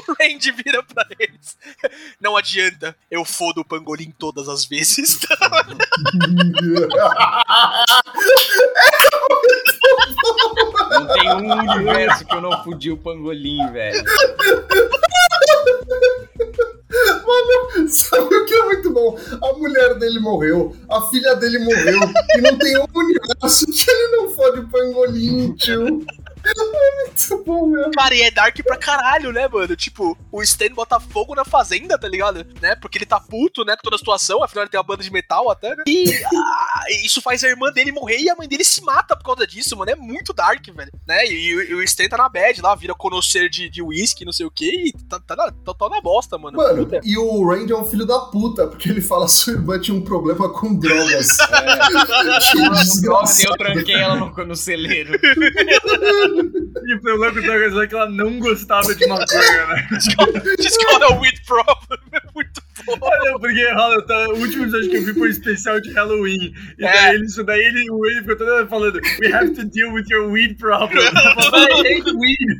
o 0.00 0.14
Randy 0.20 0.52
vira 0.52 0.82
pra 0.82 1.06
eles. 1.18 1.56
Não 2.20 2.36
adianta, 2.36 2.96
eu 3.10 3.24
fodo 3.24 3.60
o 3.60 3.64
pangolim 3.64 4.12
todas 4.18 4.48
as 4.48 4.64
vezes. 4.64 5.20
Não 10.90 11.06
tem 11.08 11.32
um 11.32 11.52
universo 11.52 12.24
que 12.24 12.34
eu 12.34 12.40
não 12.40 12.64
fudi 12.64 12.90
o 12.90 12.96
pangolim, 12.96 13.70
velho. 13.72 14.04
Sabe 17.88 18.22
o 18.22 18.28
que 18.28 18.34
é 18.34 18.35
muito 18.66 18.92
bom? 18.92 19.18
A 19.42 19.52
mulher 19.58 19.94
dele 19.98 20.18
morreu, 20.20 20.74
a 20.90 21.00
filha 21.02 21.34
dele 21.34 21.58
morreu, 21.58 22.00
e 22.36 22.40
não 22.40 22.58
tem 22.58 22.78
um 22.78 22.86
universo 22.94 23.66
que 23.66 23.90
ele 23.90 24.16
não 24.16 24.30
fode 24.30 24.62
pangolim, 24.70 25.54
tio. 25.54 26.04
É 26.46 27.04
muito 27.04 27.44
bom 27.44 27.66
mesmo. 27.66 27.90
Cara, 27.92 28.14
e 28.14 28.22
é 28.22 28.30
dark 28.30 28.56
pra 28.62 28.76
caralho, 28.76 29.32
né, 29.32 29.48
mano? 29.48 29.74
Tipo, 29.76 30.16
o 30.30 30.42
Stan 30.42 30.70
bota 30.70 31.00
fogo 31.00 31.34
na 31.34 31.44
fazenda, 31.44 31.98
tá 31.98 32.08
ligado? 32.08 32.46
Né? 32.60 32.76
Porque 32.76 32.98
ele 32.98 33.06
tá 33.06 33.18
puto, 33.18 33.64
né, 33.64 33.76
com 33.76 33.82
toda 33.82 33.96
a 33.96 33.98
situação, 33.98 34.42
afinal 34.42 34.64
ele 34.64 34.70
tem 34.70 34.78
uma 34.78 34.86
banda 34.86 35.02
de 35.02 35.10
metal 35.10 35.50
até, 35.50 35.74
né? 35.74 35.84
E 35.86 36.12
ah, 36.24 36.84
isso 37.04 37.20
faz 37.20 37.42
a 37.42 37.48
irmã 37.48 37.72
dele 37.72 37.92
morrer 37.92 38.18
e 38.18 38.30
a 38.30 38.36
mãe 38.36 38.48
dele 38.48 38.64
se 38.64 38.82
mata 38.82 39.16
por 39.16 39.24
causa 39.24 39.46
disso, 39.46 39.76
mano. 39.76 39.90
É 39.90 39.96
muito 39.96 40.32
dark, 40.32 40.64
velho. 40.66 40.92
Né? 41.06 41.26
E, 41.26 41.52
e 41.70 41.74
o 41.74 41.82
Stan 41.82 42.08
tá 42.08 42.16
na 42.16 42.28
bad 42.28 42.60
lá, 42.60 42.74
vira 42.74 42.94
conhecer 42.94 43.48
de, 43.48 43.68
de 43.68 43.82
whisky, 43.82 44.24
não 44.24 44.32
sei 44.32 44.46
o 44.46 44.50
que, 44.50 44.88
e 44.88 44.92
tá, 45.08 45.20
tá, 45.20 45.36
na, 45.36 45.50
tá, 45.50 45.74
tá 45.74 45.88
na 45.88 46.00
bosta, 46.00 46.36
mano. 46.38 46.56
Mano, 46.56 46.84
Puta. 46.84 47.00
e 47.04 47.16
o 47.16 47.48
Randy 47.48 47.72
é 47.72 47.76
um 47.76 47.84
filho 47.84 48.06
da 48.06 48.18
puta, 48.18 48.66
porque 48.66 48.88
ele 48.88 49.00
fala 49.00 49.26
que 49.26 49.32
sua 49.32 49.52
irmã 49.54 49.78
tinha 49.78 49.96
um 49.96 50.02
problema 50.02 50.48
com 50.48 50.74
drogas. 50.74 51.28
Que 52.56 52.70
desgraçado. 52.70 53.48
eu 53.48 53.56
tranquei 53.56 53.94
ela 53.94 54.16
no, 54.16 54.44
no 54.44 54.56
celeiro. 54.56 55.18
E 56.86 56.94
o 56.94 56.98
o 56.98 57.18
Douglas 57.42 57.76
é 57.76 57.86
que 57.86 57.94
ela 57.94 58.08
não 58.10 58.38
gostava 58.38 58.94
de 58.94 59.06
maconha, 59.06 59.66
né? 59.66 59.88
She's 60.60 60.76
got 60.78 61.02
a 61.02 61.14
weed 61.18 61.40
problem. 61.46 61.98
É 62.12 62.20
muito 62.34 62.62
bom. 62.86 62.96
Olha, 63.00 63.38
porque 63.38 63.72
rola, 63.72 64.02
tá, 64.06 64.28
o 64.28 64.38
último 64.38 64.64
episódio 64.64 64.90
que 64.90 64.96
eu 64.96 65.04
vi 65.04 65.12
foi 65.14 65.28
um 65.28 65.30
especial 65.30 65.80
de 65.80 65.92
Halloween. 65.92 66.54
E 66.78 66.84
É. 66.84 66.92
daí 66.92 67.14
ele, 67.16 67.24
isso 67.26 67.42
daí 67.44 67.60
ele, 67.60 67.90
o 67.90 68.06
ele 68.06 68.20
ficou 68.20 68.36
toda 68.36 68.66
falando: 68.66 69.00
We 69.20 69.32
have 69.32 69.54
to 69.54 69.64
deal 69.64 69.92
with 69.92 70.04
your 70.10 70.28
weed 70.30 70.56
problem. 70.58 71.02
Eu 71.02 71.10
"I 71.10 71.80
hate 71.80 72.12
weed. 72.14 72.58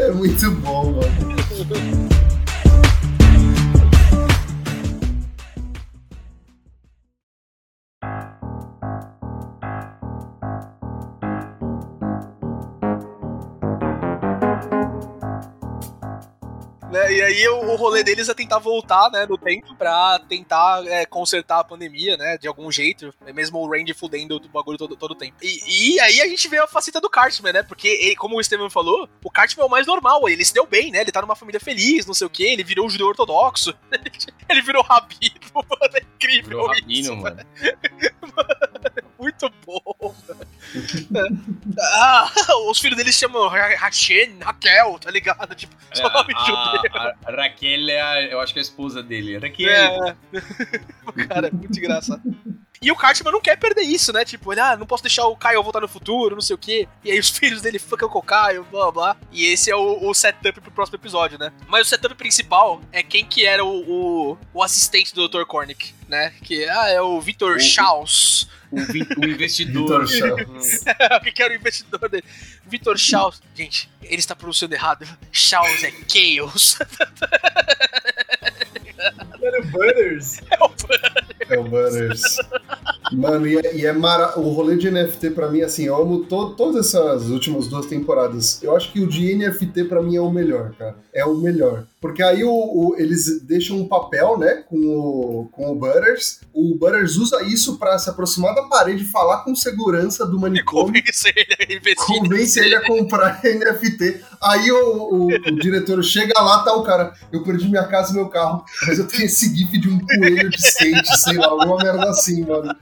É 0.00 0.10
muito 0.12 0.50
bom, 0.52 0.92
mano. 0.92 1.98
né? 16.98 17.12
E 17.12 17.22
aí 17.22 17.48
o, 17.48 17.56
o 17.72 17.76
rolê 17.76 18.02
deles 18.02 18.28
é 18.28 18.34
tentar 18.34 18.58
voltar, 18.58 19.10
né, 19.10 19.26
no 19.26 19.36
tempo 19.38 19.74
pra 19.74 20.18
tentar 20.28 20.84
é, 20.86 21.04
consertar 21.06 21.60
a 21.60 21.64
pandemia, 21.64 22.16
né, 22.16 22.36
de 22.38 22.46
algum 22.48 22.70
jeito, 22.70 23.12
é 23.26 23.32
mesmo 23.32 23.58
o 23.58 23.70
Randy 23.70 23.94
fudendo 23.94 24.36
o 24.36 24.48
bagulho 24.48 24.78
todo, 24.78 24.96
todo 24.96 25.12
o 25.12 25.14
tempo. 25.14 25.36
E, 25.42 25.94
e 25.94 26.00
aí 26.00 26.20
a 26.20 26.26
gente 26.28 26.48
vê 26.48 26.58
a 26.58 26.66
faceta 26.66 27.00
do 27.00 27.08
Cartman, 27.10 27.52
né, 27.52 27.62
porque 27.62 27.88
ele- 27.88 28.16
como 28.16 28.38
o 28.38 28.42
Steven 28.44 28.70
falou, 28.70 29.08
o 29.22 29.30
Cartman 29.30 29.64
é 29.64 29.66
o 29.66 29.70
mais 29.70 29.86
normal, 29.86 30.28
ele 30.28 30.44
se 30.44 30.52
deu 30.54 30.66
bem, 30.66 30.90
né, 30.90 31.00
ele 31.00 31.12
tá 31.12 31.20
numa 31.22 31.36
família 31.36 31.60
feliz, 31.60 32.06
não 32.06 32.14
sei 32.14 32.26
o 32.26 32.30
que, 32.30 32.44
ele 32.44 32.64
virou 32.64 32.86
um 32.86 32.90
judeu 32.90 33.06
ortodoxo, 33.08 33.74
ele 34.48 34.62
virou 34.62 34.82
rabino, 34.82 35.40
mano, 35.54 35.94
é 35.94 36.00
incrível 36.16 36.48
Virou 36.48 36.72
isso, 36.88 37.14
rabino, 37.14 37.16
mano. 37.16 37.40
muito 39.18 39.50
bom, 39.66 40.14
mano. 40.28 40.48
ah, 41.80 42.30
os 42.70 42.78
filhos 42.78 42.96
dele 42.96 43.12
se 43.12 43.18
chamam 43.20 43.48
Hashem, 43.48 44.38
Raquel, 44.40 44.98
tá 44.98 45.10
ligado? 45.10 45.54
Tipo, 45.54 45.74
só 45.92 46.06
É, 46.06 46.12
nome 46.12 46.34
a, 46.36 46.44
judeu. 46.44 46.87
a- 46.96 47.14
Raquel 47.30 47.88
é, 47.88 48.00
a- 48.00 48.22
eu 48.22 48.40
acho 48.40 48.52
que 48.52 48.58
é 48.58 48.62
a 48.62 48.64
esposa 48.64 49.02
dele. 49.02 49.36
Raquel. 49.38 49.68
É. 49.70 50.16
Cara, 51.28 51.48
é 51.48 51.50
muito 51.50 51.78
engraçado. 51.78 52.22
E 52.80 52.92
o 52.92 52.96
Cartman 52.96 53.32
não 53.32 53.40
quer 53.40 53.56
perder 53.58 53.82
isso, 53.82 54.12
né? 54.12 54.24
Tipo, 54.24 54.52
ele, 54.52 54.60
ah, 54.60 54.76
não 54.76 54.86
posso 54.86 55.02
deixar 55.02 55.26
o 55.26 55.36
Kyle 55.36 55.60
voltar 55.62 55.80
no 55.80 55.88
futuro, 55.88 56.36
não 56.36 56.40
sei 56.42 56.54
o 56.54 56.58
quê. 56.58 56.86
E 57.04 57.10
aí 57.10 57.18
os 57.18 57.28
filhos 57.36 57.60
dele 57.60 57.76
ficam 57.78 58.08
com 58.08 58.20
o 58.20 58.22
Kyle, 58.22 58.62
blá 58.70 58.82
blá 58.82 58.92
blá. 58.92 59.16
E 59.32 59.46
esse 59.46 59.68
é 59.68 59.74
o, 59.74 60.08
o 60.08 60.14
setup 60.14 60.60
pro 60.60 60.70
próximo 60.70 60.96
episódio, 60.96 61.38
né? 61.38 61.52
Mas 61.66 61.88
o 61.88 61.90
setup 61.90 62.14
principal 62.14 62.80
é 62.92 63.02
quem 63.02 63.24
que 63.24 63.44
era 63.44 63.64
o, 63.64 63.68
o, 64.32 64.38
o 64.54 64.62
assistente 64.62 65.12
do 65.12 65.26
Dr. 65.28 65.42
Cornick, 65.44 65.92
né? 66.08 66.32
Que 66.44 66.68
ah, 66.68 66.88
é 66.88 67.00
o 67.02 67.20
Victor 67.20 67.56
O- 67.56 67.60
Schaus. 67.60 68.48
O, 68.70 68.80
vi- 68.82 69.06
o 69.16 69.24
investidor. 69.24 70.06
Vitor 70.06 70.36
o 71.16 71.20
que 71.32 71.42
era 71.42 71.52
o 71.52 71.56
investidor 71.56 72.08
dele? 72.08 72.24
Victor 72.66 72.98
Schaus. 72.98 73.40
Gente, 73.54 73.88
ele 74.02 74.16
está 74.20 74.36
pronunciando 74.36 74.74
errado. 74.74 75.06
Schaus 75.32 75.82
é 75.84 75.92
Chaos. 76.06 76.78
Era 79.40 79.60
o 79.60 79.64
Butters. 79.66 80.40
É 80.50 81.58
o 81.58 81.64
Butters. 81.64 82.22
Mano, 83.12 83.46
e 83.46 83.56
é, 83.56 83.76
e 83.76 83.86
é 83.86 83.92
mara... 83.92 84.38
o 84.38 84.50
rolê 84.50 84.76
de 84.76 84.90
NFT 84.90 85.30
pra 85.30 85.48
mim, 85.48 85.62
assim, 85.62 85.84
eu 85.86 85.96
amo 85.96 86.24
to 86.24 86.50
todas 86.56 86.86
essas 86.86 87.28
últimas 87.28 87.68
duas 87.68 87.86
temporadas. 87.86 88.62
Eu 88.62 88.76
acho 88.76 88.92
que 88.92 89.00
o 89.00 89.06
de 89.06 89.34
NFT 89.34 89.84
pra 89.84 90.02
mim 90.02 90.16
é 90.16 90.20
o 90.20 90.30
melhor, 90.30 90.74
cara. 90.74 90.96
É 91.14 91.24
o 91.24 91.34
melhor. 91.36 91.86
Porque 92.00 92.22
aí 92.22 92.44
o, 92.44 92.50
o- 92.50 92.94
eles 92.96 93.40
deixam 93.42 93.76
um 93.76 93.88
papel, 93.88 94.38
né, 94.38 94.62
com 94.68 94.76
o, 94.76 95.48
com 95.50 95.70
o 95.72 95.74
Butters. 95.74 96.40
O 96.54 96.76
Butters 96.76 97.16
usa 97.16 97.42
isso 97.44 97.76
pra 97.78 97.98
se 97.98 98.08
aproximar 98.08 98.54
da 98.54 98.62
parede 98.64 99.02
e 99.02 99.06
falar 99.06 99.38
com 99.38 99.54
segurança 99.54 100.24
do 100.24 100.36
E 100.38 100.40
manicômio. 100.40 101.02
convence 101.02 101.32
ele 101.34 101.56
a 101.58 101.72
investir. 101.74 102.06
Convence 102.06 102.60
ele 102.60 102.74
a 102.76 102.86
comprar 102.86 103.40
NFT. 103.44 104.20
Aí 104.40 104.70
o, 104.70 104.76
o- 104.96 105.26
o 105.26 105.58
diretor 105.58 106.02
chega 106.04 106.40
lá, 106.40 106.62
tá 106.62 106.72
o 106.74 106.82
cara. 106.84 107.12
Eu 107.32 107.42
perdi 107.42 107.68
minha 107.68 107.84
casa 107.86 108.12
e 108.12 108.14
meu 108.14 108.28
carro, 108.28 108.64
mas 108.86 108.98
eu 108.98 109.06
tenho 109.08 109.24
esse 109.24 109.54
gif 109.56 109.76
de 109.78 109.88
um 109.88 109.98
coelho 109.98 110.50
de 110.50 110.56
skate, 110.56 111.18
sei 111.20 111.36
lá, 111.36 111.46
alguma 111.48 111.76
merda 111.78 112.08
assim, 112.10 112.44
mano. 112.44 112.74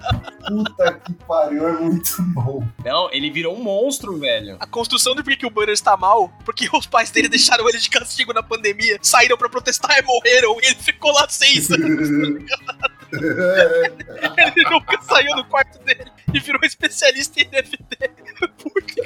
Puta 0.46 0.92
que 1.04 1.12
pariu, 1.26 1.66
é 1.68 1.72
muito 1.80 2.22
bom. 2.34 2.62
Não, 2.84 3.08
ele 3.12 3.30
virou 3.30 3.56
um 3.56 3.62
monstro, 3.62 4.18
velho. 4.18 4.56
A 4.60 4.66
construção 4.66 5.14
do 5.14 5.22
porquê 5.24 5.36
que 5.38 5.46
o 5.46 5.50
Butters 5.50 5.80
tá 5.80 5.96
mal, 5.96 6.30
porque 6.44 6.68
os 6.72 6.86
pais 6.86 7.10
dele 7.10 7.28
deixaram 7.28 7.68
ele 7.68 7.78
de 7.78 7.90
castigo 7.90 8.32
na 8.32 8.42
pandemia, 8.42 8.98
saíram 9.06 9.36
pra 9.36 9.48
protestar 9.48 9.98
e 9.98 10.02
morreram, 10.02 10.56
e 10.62 10.66
ele 10.66 10.74
ficou 10.76 11.12
lá 11.12 11.28
seis 11.28 11.70
anos. 11.70 12.08
Ele 13.12 14.68
nunca 14.70 15.00
saiu 15.00 15.36
do 15.36 15.44
quarto 15.44 15.78
dele 15.84 16.10
e 16.34 16.40
virou 16.40 16.60
especialista 16.64 17.40
em 17.40 17.44
NFT. 17.46 18.10
Porque 18.58 19.00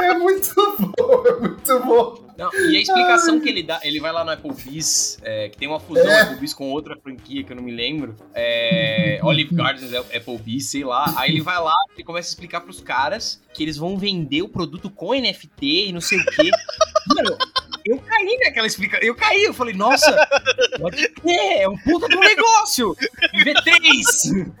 É 0.00 0.14
muito 0.14 0.54
bom, 0.78 1.24
é 1.26 1.40
muito 1.40 1.80
bom. 1.80 2.24
Não, 2.36 2.50
e 2.52 2.76
a 2.76 2.80
explicação 2.80 3.38
que 3.38 3.48
ele 3.48 3.62
dá, 3.62 3.78
ele 3.84 4.00
vai 4.00 4.10
lá 4.12 4.24
no 4.24 4.30
Applebee's, 4.32 5.18
é, 5.22 5.48
que 5.50 5.56
tem 5.56 5.68
uma 5.68 5.78
fusão 5.78 6.10
É. 6.10 6.22
Applebee's 6.22 6.52
com 6.52 6.70
outra 6.72 6.96
franquia 6.96 7.44
que 7.44 7.52
eu 7.52 7.56
não 7.56 7.62
me 7.62 7.70
lembro, 7.70 8.16
é, 8.34 9.20
Olive 9.22 9.54
Gardens, 9.54 9.92
é- 9.92 10.16
Applebee's, 10.16 10.70
sei 10.70 10.82
lá. 10.82 11.14
Aí 11.16 11.30
ele 11.30 11.42
vai 11.42 11.60
lá 11.62 11.74
e 11.96 12.02
começa 12.02 12.28
a 12.28 12.30
explicar 12.30 12.60
pros 12.62 12.80
caras 12.80 13.40
que 13.52 13.62
eles 13.62 13.76
vão 13.76 13.96
vender 13.96 14.42
o 14.42 14.48
produto 14.48 14.90
com 14.90 15.14
NFT 15.14 15.88
e 15.88 15.92
não 15.92 16.00
sei 16.00 16.18
o 16.18 16.24
quê. 16.24 16.50
Mano, 17.06 17.36
eu 17.84 17.98
caí 17.98 18.38
naquela 18.44 18.66
explicação. 18.66 19.06
Eu 19.06 19.14
caí, 19.14 19.44
eu 19.44 19.52
falei, 19.52 19.74
nossa, 19.74 20.16
pode 20.78 21.12
é 21.26 21.68
um 21.68 21.76
puta 21.78 22.08
do 22.08 22.18
negócio. 22.18 22.96
V3. 23.34 24.52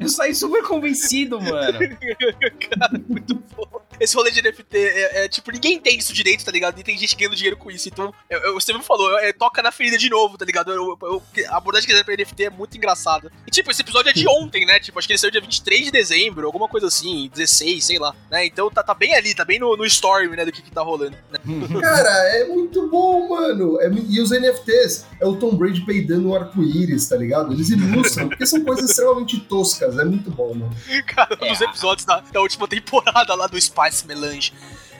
Eu 0.00 0.08
saí 0.08 0.34
super 0.34 0.62
convencido, 0.62 1.40
mano. 1.40 1.78
Cara, 2.70 3.00
muito 3.08 3.42
bom. 3.56 3.80
Esse 4.00 4.14
rolê 4.14 4.30
de 4.30 4.42
NFT 4.42 4.76
é, 4.76 5.24
é, 5.24 5.28
tipo, 5.28 5.50
ninguém 5.50 5.74
entende 5.74 5.98
isso 6.02 6.12
direito, 6.12 6.44
tá 6.44 6.50
ligado? 6.52 6.78
E 6.78 6.82
tem 6.84 6.96
gente 6.96 7.16
ganhando 7.16 7.36
dinheiro 7.36 7.56
com 7.56 7.70
isso. 7.70 7.88
Então, 7.88 8.12
eu, 8.28 8.38
eu, 8.40 8.54
você 8.54 8.72
me 8.72 8.82
falou, 8.82 9.18
é, 9.18 9.32
toca 9.32 9.62
na 9.62 9.72
ferida 9.72 9.98
de 9.98 10.08
novo, 10.08 10.36
tá 10.38 10.44
ligado? 10.44 10.72
Eu, 10.72 10.98
eu, 11.02 11.22
a 11.50 11.56
abordagem 11.56 11.86
que 11.86 11.92
fizeram 11.92 12.04
pra 12.04 12.14
NFT 12.16 12.44
é 12.44 12.50
muito 12.50 12.76
engraçada. 12.76 13.30
E, 13.46 13.50
tipo, 13.50 13.70
esse 13.70 13.82
episódio 13.82 14.10
é 14.10 14.12
de 14.12 14.28
ontem, 14.28 14.64
né? 14.64 14.78
Tipo, 14.78 14.98
acho 14.98 15.06
que 15.08 15.12
ele 15.12 15.18
saiu 15.18 15.30
dia 15.30 15.40
23 15.40 15.86
de 15.86 15.90
dezembro, 15.90 16.46
alguma 16.46 16.68
coisa 16.68 16.86
assim, 16.86 17.30
16, 17.34 17.84
sei 17.84 17.98
lá. 17.98 18.14
Né? 18.30 18.46
Então 18.46 18.70
tá, 18.70 18.82
tá 18.82 18.94
bem 18.94 19.14
ali, 19.14 19.34
tá 19.34 19.44
bem 19.44 19.58
no, 19.58 19.76
no 19.76 19.84
storm, 19.86 20.30
né, 20.30 20.44
do 20.44 20.52
que, 20.52 20.62
que 20.62 20.70
tá 20.70 20.82
rolando. 20.82 21.16
Né? 21.30 21.38
Cara, 21.80 22.10
é 22.36 22.44
muito 22.46 22.88
bom, 22.88 23.28
mano. 23.28 23.80
É 23.80 23.88
e 24.08 24.20
os 24.20 24.30
NFTs 24.30 25.06
é 25.20 25.26
o 25.26 25.36
Tom 25.36 25.54
Brady 25.56 25.80
peidando 25.82 26.28
um 26.28 26.34
arco-íris, 26.34 27.08
tá 27.08 27.16
ligado? 27.16 27.52
Eles 27.52 27.70
ilustram, 27.70 28.28
porque 28.28 28.46
são 28.46 28.64
coisas 28.64 28.90
extremamente 28.90 29.40
toscas. 29.40 29.98
É 29.98 30.04
muito 30.04 30.30
bom, 30.30 30.54
mano. 30.54 30.70
Cara, 31.06 31.36
um 31.40 31.44
É. 31.46 31.50
dos 31.50 31.60
episódios 31.60 32.04
da, 32.04 32.20
da 32.20 32.40
última 32.40 32.68
temporada 32.68 33.34
lá 33.34 33.46
do 33.46 33.58
Spice 33.88 34.04
Melange. 34.06 34.52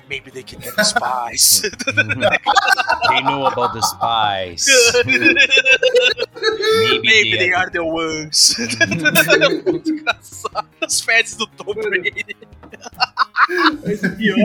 Maybe 0.08 0.30
they 0.30 0.42
can 0.42 0.60
have 0.62 0.82
spice. 0.86 1.62
They 3.08 3.20
know 3.22 3.46
about 3.46 3.72
the 3.74 3.82
spice. 3.82 4.66
Maybe, 5.04 5.34
Maybe 7.02 7.30
they 7.30 7.38
they 7.38 7.52
are- 7.54 7.70
the 7.70 7.80
ones. 7.82 8.56
muito 9.66 9.90
engraçado. 9.92 10.68
As 10.80 11.00
fezes 11.00 11.36
do 11.36 11.46
Tom 11.46 11.74
Brady. 11.74 12.24
Mas 13.84 14.00
pior. 14.00 14.38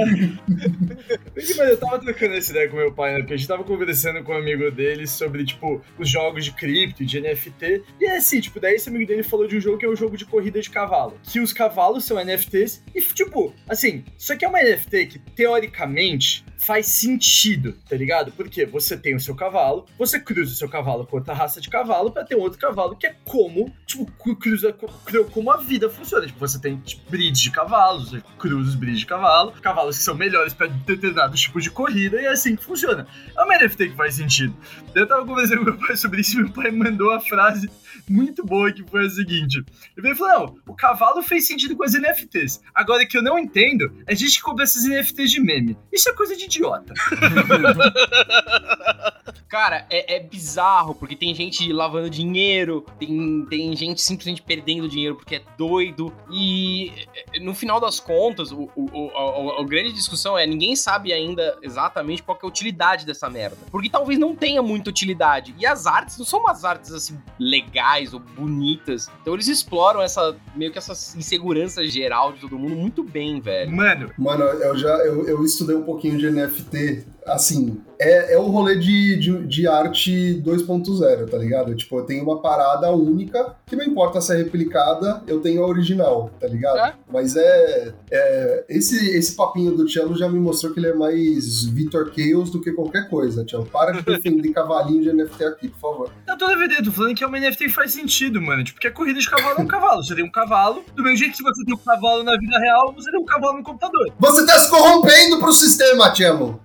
Porque, 1.33 1.53
mano, 1.55 1.71
eu 1.71 1.77
tava 1.77 1.99
trocando 1.99 2.35
essa 2.35 2.51
ideia 2.51 2.69
com 2.69 2.77
meu 2.77 2.91
pai, 2.93 3.13
né? 3.13 3.19
Porque 3.19 3.33
a 3.33 3.37
gente 3.37 3.47
tava 3.47 3.63
conversando 3.63 4.23
com 4.23 4.33
um 4.33 4.37
amigo 4.37 4.69
dele 4.71 5.05
sobre, 5.07 5.45
tipo, 5.45 5.81
os 5.99 6.09
jogos 6.09 6.45
de 6.45 6.51
cripto 6.51 7.03
e 7.03 7.05
de 7.05 7.19
NFT. 7.19 7.83
E 7.99 8.05
é 8.05 8.17
assim, 8.17 8.39
tipo, 8.39 8.59
daí 8.59 8.75
esse 8.75 8.89
amigo 8.89 9.05
dele 9.05 9.23
falou 9.23 9.47
de 9.47 9.57
um 9.57 9.61
jogo 9.61 9.77
que 9.77 9.85
é 9.85 9.89
um 9.89 9.95
jogo 9.95 10.15
de 10.17 10.25
corrida 10.25 10.61
de 10.61 10.69
cavalo. 10.69 11.17
Que 11.23 11.39
os 11.39 11.51
cavalos 11.53 12.05
são 12.05 12.17
NFTs. 12.23 12.81
E, 12.95 13.01
tipo, 13.01 13.53
assim, 13.67 14.05
isso 14.17 14.31
aqui 14.33 14.45
é 14.45 14.47
uma 14.47 14.61
NFT 14.61 15.05
que, 15.07 15.19
teoricamente, 15.19 15.52
faz 16.57 16.87
sentido, 16.87 17.73
tá 17.89 17.95
ligado? 17.97 18.31
Porque 18.31 18.65
você 18.65 18.95
tem 18.97 19.13
o 19.13 19.19
seu 19.19 19.35
cavalo, 19.35 19.85
você 19.99 20.17
cruza 20.17 20.53
o 20.53 20.55
seu 20.55 20.69
cavalo 20.69 21.05
com 21.05 21.17
outra 21.17 21.33
raça 21.33 21.59
de 21.59 21.69
cavalo 21.69 22.09
pra 22.11 22.23
ter 22.23 22.35
um 22.35 22.39
outro 22.39 22.57
cavalo 22.57 22.95
que 22.95 23.05
é 23.05 23.15
como, 23.25 23.69
tipo, 23.85 24.05
cru- 24.13 24.35
cruza 24.37 24.71
co- 24.71 24.87
cru- 25.05 25.25
como 25.25 25.51
a 25.51 25.57
vida 25.57 25.89
funciona. 25.89 26.25
Tipo, 26.25 26.39
você 26.39 26.59
tem 26.61 26.77
tipo, 26.77 27.03
de 27.17 27.51
cavalos, 27.51 28.11
você 28.11 28.23
cruza 28.39 28.69
os 28.69 28.75
breeds 28.75 29.01
de 29.01 29.05
cavalo, 29.05 29.51
cavalos 29.61 29.97
que 29.97 30.03
são 30.03 30.15
melhores 30.15 30.53
pra 30.53 30.67
determinados 30.67 31.41
tipos 31.41 31.63
de 31.63 31.69
corrida 31.69 32.21
e 32.21 32.25
é 32.25 32.29
assim 32.29 32.55
que 32.55 32.63
funciona. 32.63 33.05
É 33.37 33.43
uma 33.43 33.57
NFT 33.57 33.89
que 33.89 33.95
faz 33.97 34.15
sentido. 34.15 34.55
Eu 34.95 35.05
tava 35.05 35.25
conversando 35.25 35.59
com 35.59 35.65
meu 35.65 35.77
pai 35.77 35.97
sobre 35.97 36.21
isso 36.21 36.39
e 36.39 36.43
meu 36.43 36.51
pai 36.53 36.71
mandou 36.71 37.11
a 37.11 37.19
frase 37.19 37.69
muito 38.07 38.45
boa 38.45 38.71
que 38.71 38.83
foi 38.89 39.05
a 39.05 39.09
seguinte. 39.09 39.63
Ele 39.97 40.15
falou: 40.15 40.33
não, 40.47 40.57
o 40.67 40.75
cavalo 40.75 41.21
fez 41.21 41.45
sentido 41.45 41.75
com 41.75 41.83
as 41.83 41.93
NFTs. 41.93 42.61
Agora 42.73 43.05
que 43.05 43.17
eu 43.17 43.21
não 43.21 43.37
entendo, 43.37 43.91
é 44.07 44.15
gente 44.15 44.37
que 44.37 44.41
compra 44.41 44.63
essas 44.63 44.83
NFTs 44.85 45.31
de 45.31 45.41
meme. 45.43 45.77
Isso 45.91 46.09
é 46.09 46.13
coisa 46.13 46.35
de 46.35 46.45
idiota. 46.45 46.93
Cara, 49.49 49.85
é, 49.89 50.15
é 50.15 50.19
bizarro, 50.19 50.95
porque 50.95 51.15
tem 51.15 51.33
gente 51.35 51.71
lavando 51.71 52.09
dinheiro, 52.09 52.83
tem, 52.99 53.45
tem 53.49 53.75
gente 53.75 54.01
simplesmente 54.01 54.41
perdendo 54.41 54.87
dinheiro 54.89 55.15
porque 55.15 55.35
é 55.35 55.41
doido. 55.57 56.11
E 56.31 56.91
eh, 57.35 57.39
no 57.39 57.53
final 57.53 57.79
das 57.79 57.99
contas, 57.99 58.51
o, 58.51 58.67
o, 58.75 58.85
o- 58.91 59.57
a, 59.57 59.61
a 59.61 59.63
grande 59.63 59.93
discussão 59.93 60.35
é: 60.37 60.47
ninguém 60.47 60.75
sabe 60.75 61.13
ainda 61.13 61.55
exatamente 61.61 62.23
qual 62.23 62.35
que 62.37 62.43
é 62.45 62.47
a 62.47 62.49
utilidade 62.49 63.05
dessa 63.05 63.29
merda. 63.29 63.57
Porque 63.69 63.89
talvez 63.89 64.17
não 64.17 64.35
tenha 64.35 64.61
muita 64.63 64.89
utilidade. 64.89 65.53
E 65.59 65.65
as 65.67 65.85
artes 65.85 66.17
não 66.17 66.25
são 66.25 66.39
umas 66.39 66.65
artes 66.65 66.91
assim 66.91 67.19
legais 67.39 68.11
ou 68.13 68.19
bonitas. 68.19 69.07
Então 69.21 69.35
eles 69.35 69.47
exploram 69.47 70.01
essa 70.01 70.35
meio 70.55 70.71
que 70.71 70.79
essa 70.79 70.93
insegurança 71.17 71.85
geral 71.85 72.33
de 72.33 72.39
todo 72.39 72.57
mundo 72.57 72.75
muito 72.75 73.03
bem, 73.03 73.39
velho. 73.39 73.71
Mano, 73.71 74.11
Mano, 74.17 74.43
eu 74.45 74.75
já 74.77 74.97
eu, 75.05 75.27
eu 75.27 75.32
estudei 75.43 75.75
um 75.75 75.83
pouquinho 75.83 76.17
de 76.17 76.29
NFT. 76.29 77.05
Assim, 77.25 77.81
é, 77.97 78.33
é 78.33 78.37
o 78.37 78.47
rolê 78.47 78.77
de, 78.77 79.17
de, 79.17 79.47
de 79.47 79.67
arte 79.67 80.41
2.0, 80.45 81.29
tá 81.29 81.37
ligado? 81.37 81.73
Tipo, 81.73 81.99
eu 81.99 82.05
tenho 82.05 82.23
uma 82.23 82.41
parada 82.41 82.91
única 82.91 83.55
que 83.65 83.77
não 83.77 83.85
importa 83.85 84.19
se 84.19 84.33
é 84.33 84.37
replicada, 84.37 85.23
eu 85.25 85.39
tenho 85.39 85.63
a 85.63 85.67
original, 85.67 86.29
tá 86.39 86.47
ligado? 86.47 86.79
É. 86.79 86.93
Mas 87.09 87.37
é, 87.37 87.93
é. 88.11 88.65
esse, 88.67 89.15
esse 89.17 89.35
papinho 89.35 89.71
do 89.75 89.89
Cello 89.89 90.17
já 90.17 90.27
me 90.27 90.37
mostrou 90.37 90.73
que 90.73 90.79
ele 90.81 90.87
é 90.87 90.93
mais 90.93 91.63
Victor 91.63 92.11
Chaos 92.13 92.51
do 92.51 92.59
que 92.59 92.73
qualquer 92.73 93.09
coisa, 93.09 93.45
Cello. 93.47 93.65
Para 93.65 93.93
de 93.93 94.01
defender 94.05 94.49
cavalinho 94.51 95.01
de 95.01 95.13
NFT 95.13 95.43
aqui, 95.45 95.67
por 95.69 95.79
favor. 95.79 96.11
Eu 96.33 96.37
tô 96.37 96.47
defendendo, 96.47 96.85
tô 96.85 96.91
falando 96.91 97.15
que 97.15 97.23
é 97.23 97.27
uma 97.27 97.39
NFT 97.39 97.65
que 97.65 97.69
faz 97.69 97.93
sentido, 97.93 98.41
mano. 98.41 98.63
Tipo, 98.63 98.79
que 98.79 98.87
a 98.87 98.91
corrida 98.91 99.19
de 99.19 99.29
cavalo 99.29 99.59
é 99.59 99.61
um 99.61 99.67
cavalo. 99.67 100.03
Você 100.03 100.15
tem 100.15 100.23
um 100.23 100.31
cavalo, 100.31 100.83
do 100.95 101.03
mesmo 101.03 101.17
jeito 101.17 101.37
que 101.37 101.43
você 101.43 101.63
tem 101.63 101.73
um 101.73 101.77
cavalo 101.77 102.23
na 102.23 102.37
vida 102.37 102.59
real, 102.59 102.93
você 102.93 103.11
tem 103.11 103.19
um 103.19 103.25
cavalo 103.25 103.57
no 103.57 103.63
computador. 103.63 104.11
Você 104.19 104.45
tá 104.45 104.59
se 104.59 104.69
corrompendo 104.69 105.39
pro 105.39 105.53
sistema, 105.53 106.13
Cello! 106.13 106.61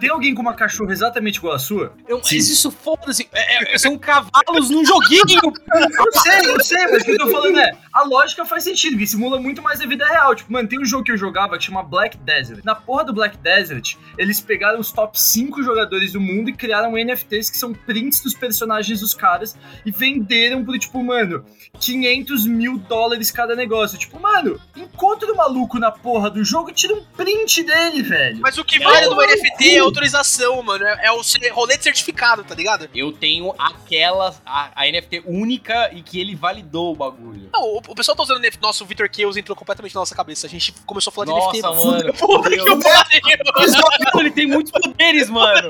Tem 0.00 0.10
alguém 0.10 0.34
com 0.34 0.42
uma 0.42 0.54
cachorra 0.54 0.92
exatamente 0.92 1.36
igual 1.36 1.54
a 1.54 1.58
sua? 1.58 1.92
Eu, 2.08 2.18
mas 2.18 2.48
isso 2.48 2.70
foda-se. 2.70 3.28
É- 3.32 3.74
é- 3.74 3.78
são 3.78 3.96
cavalos 3.98 4.70
num 4.70 4.84
joguinho. 4.84 5.20
Eu 5.42 6.20
sei, 6.22 6.46
eu 6.54 6.60
sei, 6.60 6.86
mas 6.86 7.02
o 7.02 7.04
que 7.04 7.10
eu 7.12 7.18
tô 7.18 7.28
falando 7.28 7.58
é, 7.58 7.76
a 7.92 8.02
lógica 8.04 8.44
faz 8.44 8.64
sentido, 8.64 8.96
que 8.98 9.06
simula 9.06 9.38
muito 9.38 9.62
mais 9.62 9.80
a 9.80 9.86
vida 9.86 10.06
real. 10.06 10.34
Tipo, 10.34 10.52
mano, 10.52 10.68
tem 10.68 10.80
um 10.80 10.84
jogo 10.84 11.04
que 11.04 11.12
eu 11.12 11.16
jogava 11.16 11.56
que 11.58 11.64
chama 11.64 11.82
Black 11.82 12.16
Desert. 12.18 12.60
Na 12.64 12.74
porra 12.74 13.04
do 13.04 13.12
Black 13.12 13.36
Desert, 13.38 13.96
eles 14.18 14.40
pegaram 14.40 14.80
os 14.80 14.90
top 14.90 15.20
5 15.20 15.62
jogadores 15.62 16.12
do 16.12 16.20
mundo 16.20 16.50
e 16.50 16.52
criaram 16.52 16.96
NFTs 16.96 17.50
que 17.50 17.58
são 17.58 17.72
prints 17.72 18.20
dos 18.20 18.34
personagens 18.34 19.00
dos 19.00 19.09
caras 19.14 19.56
e 19.84 19.90
venderam 19.90 20.64
por, 20.64 20.78
tipo, 20.78 21.02
mano, 21.02 21.44
500 21.80 22.46
mil 22.46 22.78
dólares 22.78 23.30
cada 23.30 23.54
negócio. 23.54 23.98
Tipo, 23.98 24.20
mano, 24.20 24.60
encontra 24.76 25.32
o 25.32 25.36
maluco 25.36 25.78
na 25.78 25.90
porra 25.90 26.30
do 26.30 26.44
jogo 26.44 26.70
e 26.70 26.72
tira 26.72 26.94
um 26.94 27.02
print 27.16 27.62
dele, 27.62 28.02
velho. 28.02 28.40
Mas 28.40 28.58
o 28.58 28.64
que 28.64 28.78
vale 28.78 29.06
no 29.06 29.16
NFT 29.16 29.76
é 29.76 29.78
autorização, 29.78 30.62
mano. 30.62 30.84
É, 30.84 31.06
é 31.06 31.12
o 31.12 31.20
rolê 31.52 31.76
de 31.76 31.84
certificado, 31.84 32.44
tá 32.44 32.54
ligado? 32.54 32.88
Eu 32.94 33.12
tenho 33.12 33.54
aquela, 33.58 34.34
a, 34.44 34.70
a 34.74 34.90
NFT 34.90 35.22
única 35.26 35.90
e 35.92 36.02
que 36.02 36.20
ele 36.20 36.34
validou 36.34 36.92
o 36.92 36.96
bagulho. 36.96 37.50
Não, 37.52 37.62
o, 37.62 37.78
o 37.78 37.94
pessoal 37.94 38.16
tá 38.16 38.22
usando 38.22 38.40
NFT. 38.40 38.60
Nossa, 38.60 38.84
o 38.84 38.86
Victor 38.86 39.08
Chaos 39.12 39.36
entrou 39.36 39.56
completamente 39.56 39.94
na 39.94 40.00
nossa 40.00 40.14
cabeça. 40.14 40.46
A 40.46 40.50
gente 40.50 40.72
começou 40.86 41.10
a 41.10 41.14
falar 41.14 41.26
Nossa, 41.26 41.52
de 41.52 41.62
NFT. 41.62 41.86
mano. 41.86 42.14
Puta 42.20 42.50
que 42.50 42.56
pariu. 42.82 44.20
ele 44.20 44.30
tem 44.30 44.46
muitos 44.46 44.72
poderes, 44.72 45.28
mano. 45.28 45.68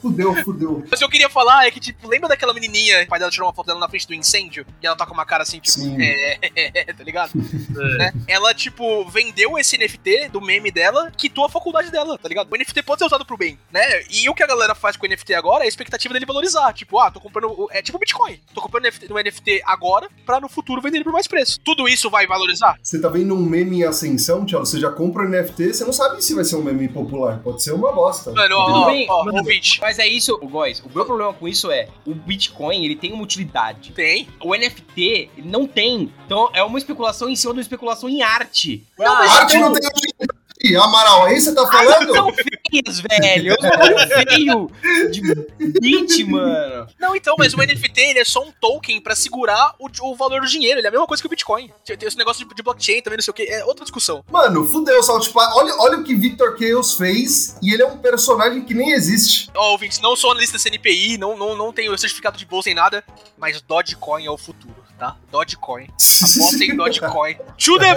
Fudeu, 0.00 0.34
fudeu. 0.44 0.84
Mas 0.90 0.98
o 0.98 0.98
que 0.98 1.04
eu 1.04 1.08
queria 1.08 1.30
falar 1.30 1.66
é 1.66 1.70
que, 1.70 1.80
tipo, 1.80 2.06
lembra 2.06 2.28
daquela 2.34 2.52
menininha, 2.52 3.02
o 3.02 3.06
pai 3.06 3.18
dela 3.18 3.30
tirou 3.30 3.48
uma 3.48 3.54
foto 3.54 3.66
dela 3.66 3.80
na 3.80 3.88
frente 3.88 4.06
do 4.06 4.14
incêndio? 4.14 4.66
E 4.82 4.86
ela 4.86 4.96
tá 4.96 5.06
com 5.06 5.14
uma 5.14 5.24
cara 5.24 5.42
assim, 5.42 5.58
tipo, 5.58 5.78
Sim. 5.78 5.96
é, 6.00 6.38
é, 6.54 6.80
é, 6.80 6.92
tá 6.92 7.02
ligado? 7.04 7.32
Né? 7.74 8.12
Ela, 8.28 8.54
tipo, 8.54 9.04
vendeu 9.10 9.58
esse 9.58 9.76
NFT 9.76 10.28
do 10.28 10.40
meme 10.40 10.70
dela, 10.70 11.12
quitou 11.16 11.44
a 11.44 11.48
faculdade 11.48 11.90
dela, 11.90 12.16
tá 12.16 12.28
ligado? 12.28 12.50
O 12.50 12.56
NFT 12.56 12.82
pode 12.82 13.00
ser 13.00 13.06
usado 13.06 13.24
pro 13.24 13.36
bem, 13.36 13.58
né? 13.70 14.02
E 14.10 14.28
o 14.28 14.34
que 14.34 14.42
a 14.42 14.46
galera 14.46 14.74
faz 14.74 14.96
com 14.96 15.06
o 15.06 15.08
NFT 15.08 15.34
agora 15.34 15.64
é 15.64 15.66
a 15.66 15.68
expectativa 15.68 16.14
dele 16.14 16.24
valorizar. 16.24 16.72
Tipo, 16.72 16.98
ah, 16.98 17.10
tô 17.10 17.20
comprando. 17.20 17.68
É 17.70 17.82
tipo 17.82 17.98
Bitcoin. 17.98 18.40
Tô 18.54 18.60
comprando 18.60 18.84
NFT 18.84 19.08
no 19.08 19.16
NFT 19.16 19.62
agora 19.64 20.08
pra 20.24 20.40
no 20.40 20.48
futuro 20.48 20.80
vender 20.80 20.98
ele 20.98 21.04
por 21.04 21.12
mais 21.12 21.26
preço. 21.26 21.60
Tudo 21.64 21.88
isso 21.88 22.08
vai 22.08 22.26
valorizar? 22.26 22.78
Você 22.82 23.00
tá 23.00 23.08
vendo 23.08 23.34
um 23.34 23.44
meme 23.44 23.80
em 23.80 23.84
ascensão, 23.84 24.46
Tchau? 24.46 24.64
Você 24.64 24.78
já 24.78 24.90
compra 24.90 25.24
o 25.24 25.28
NFT, 25.28 25.74
você 25.74 25.84
não 25.84 25.92
sabe 25.92 26.24
se 26.24 26.34
vai 26.34 26.44
ser 26.44 26.56
um 26.56 26.62
meme 26.62 26.88
popular. 26.88 27.40
Pode 27.40 27.62
ser 27.62 27.72
uma 27.72 27.92
bosta. 27.92 28.32
Mano, 28.32 28.56
ó, 28.56 28.88
ó, 28.88 29.04
ó, 29.08 29.36
ouvinte. 29.36 29.80
Mas 29.80 29.98
é 29.98 30.06
isso, 30.06 30.38
Góis. 30.38 30.80
O 30.80 30.90
meu 30.94 31.04
problema 31.04 31.34
com 31.34 31.48
isso 31.48 31.70
é 31.70 31.88
o 32.06 32.14
Bitcoin, 32.24 32.84
ele 32.84 32.96
tem 32.96 33.12
uma 33.12 33.22
utilidade. 33.22 33.92
Tem. 33.92 34.28
O 34.40 34.54
NFT 34.54 35.30
ele 35.36 35.48
não 35.48 35.66
tem. 35.66 36.12
Então 36.26 36.50
é 36.52 36.62
uma 36.62 36.78
especulação 36.78 37.28
em 37.28 37.36
cima 37.36 37.52
de 37.52 37.58
uma 37.58 37.62
especulação 37.62 38.08
em 38.08 38.22
arte. 38.22 38.84
Não, 38.98 39.14
mas 39.14 39.30
A 39.30 39.40
arte 39.42 39.58
não 39.58 39.72
tem 39.72 39.86
utilidade. 39.86 40.43
Amaral, 40.76 41.24
aí 41.24 41.40
você 41.40 41.54
tá 41.54 41.62
São 41.62 41.70
falando? 41.70 42.34
feias, 42.70 43.00
velho. 43.00 43.52
É 43.52 43.54
um 43.54 43.70
bagulho 43.70 44.08
feio 44.08 44.70
de 45.10 45.80
bit, 45.80 46.24
mano. 46.24 46.86
Não, 46.98 47.14
então, 47.14 47.34
mas 47.38 47.54
o 47.54 47.58
NFT 47.58 48.00
ele 48.00 48.18
é 48.20 48.24
só 48.24 48.42
um 48.42 48.52
token 48.52 49.00
pra 49.00 49.14
segurar 49.14 49.74
o, 49.78 49.88
o 50.02 50.16
valor 50.16 50.40
do 50.40 50.46
dinheiro. 50.46 50.80
Ele 50.80 50.86
é 50.86 50.88
a 50.88 50.92
mesma 50.92 51.06
coisa 51.06 51.22
que 51.22 51.26
o 51.26 51.30
Bitcoin. 51.30 51.70
Tem 51.84 51.96
esse 52.02 52.16
negócio 52.16 52.46
de, 52.46 52.54
de 52.54 52.62
blockchain 52.62 53.02
também, 53.02 53.18
não 53.18 53.22
sei 53.22 53.30
o 53.30 53.34
que. 53.34 53.42
É 53.44 53.64
outra 53.64 53.84
discussão. 53.84 54.24
Mano, 54.30 54.66
fudeu, 54.66 55.02
South 55.02 55.30
Park. 55.32 55.54
Olha, 55.56 55.74
olha 55.78 55.98
o 55.98 56.04
que 56.04 56.14
Victor 56.14 56.56
Chaos 56.58 56.94
fez 56.94 57.56
e 57.62 57.72
ele 57.72 57.82
é 57.82 57.86
um 57.86 57.98
personagem 57.98 58.64
que 58.64 58.74
nem 58.74 58.92
existe. 58.92 59.50
Ó, 59.54 59.72
ouvintes, 59.72 60.00
não 60.00 60.16
sou 60.16 60.30
analista 60.30 60.58
CNPI, 60.58 61.18
não, 61.18 61.36
não, 61.36 61.56
não 61.56 61.72
tenho 61.72 61.96
certificado 61.98 62.36
de 62.38 62.46
bolsa 62.46 62.70
em 62.70 62.74
nada, 62.74 63.04
mas 63.36 63.60
Dogecoin 63.60 64.24
é 64.26 64.30
o 64.30 64.38
futuro. 64.38 64.73
Tá? 64.98 65.16
Dogecoin. 65.30 65.84
Apostem 66.24 66.70
em 66.70 66.76
Dogecoin. 66.76 67.34
To 67.58 67.78
the! 67.78 67.94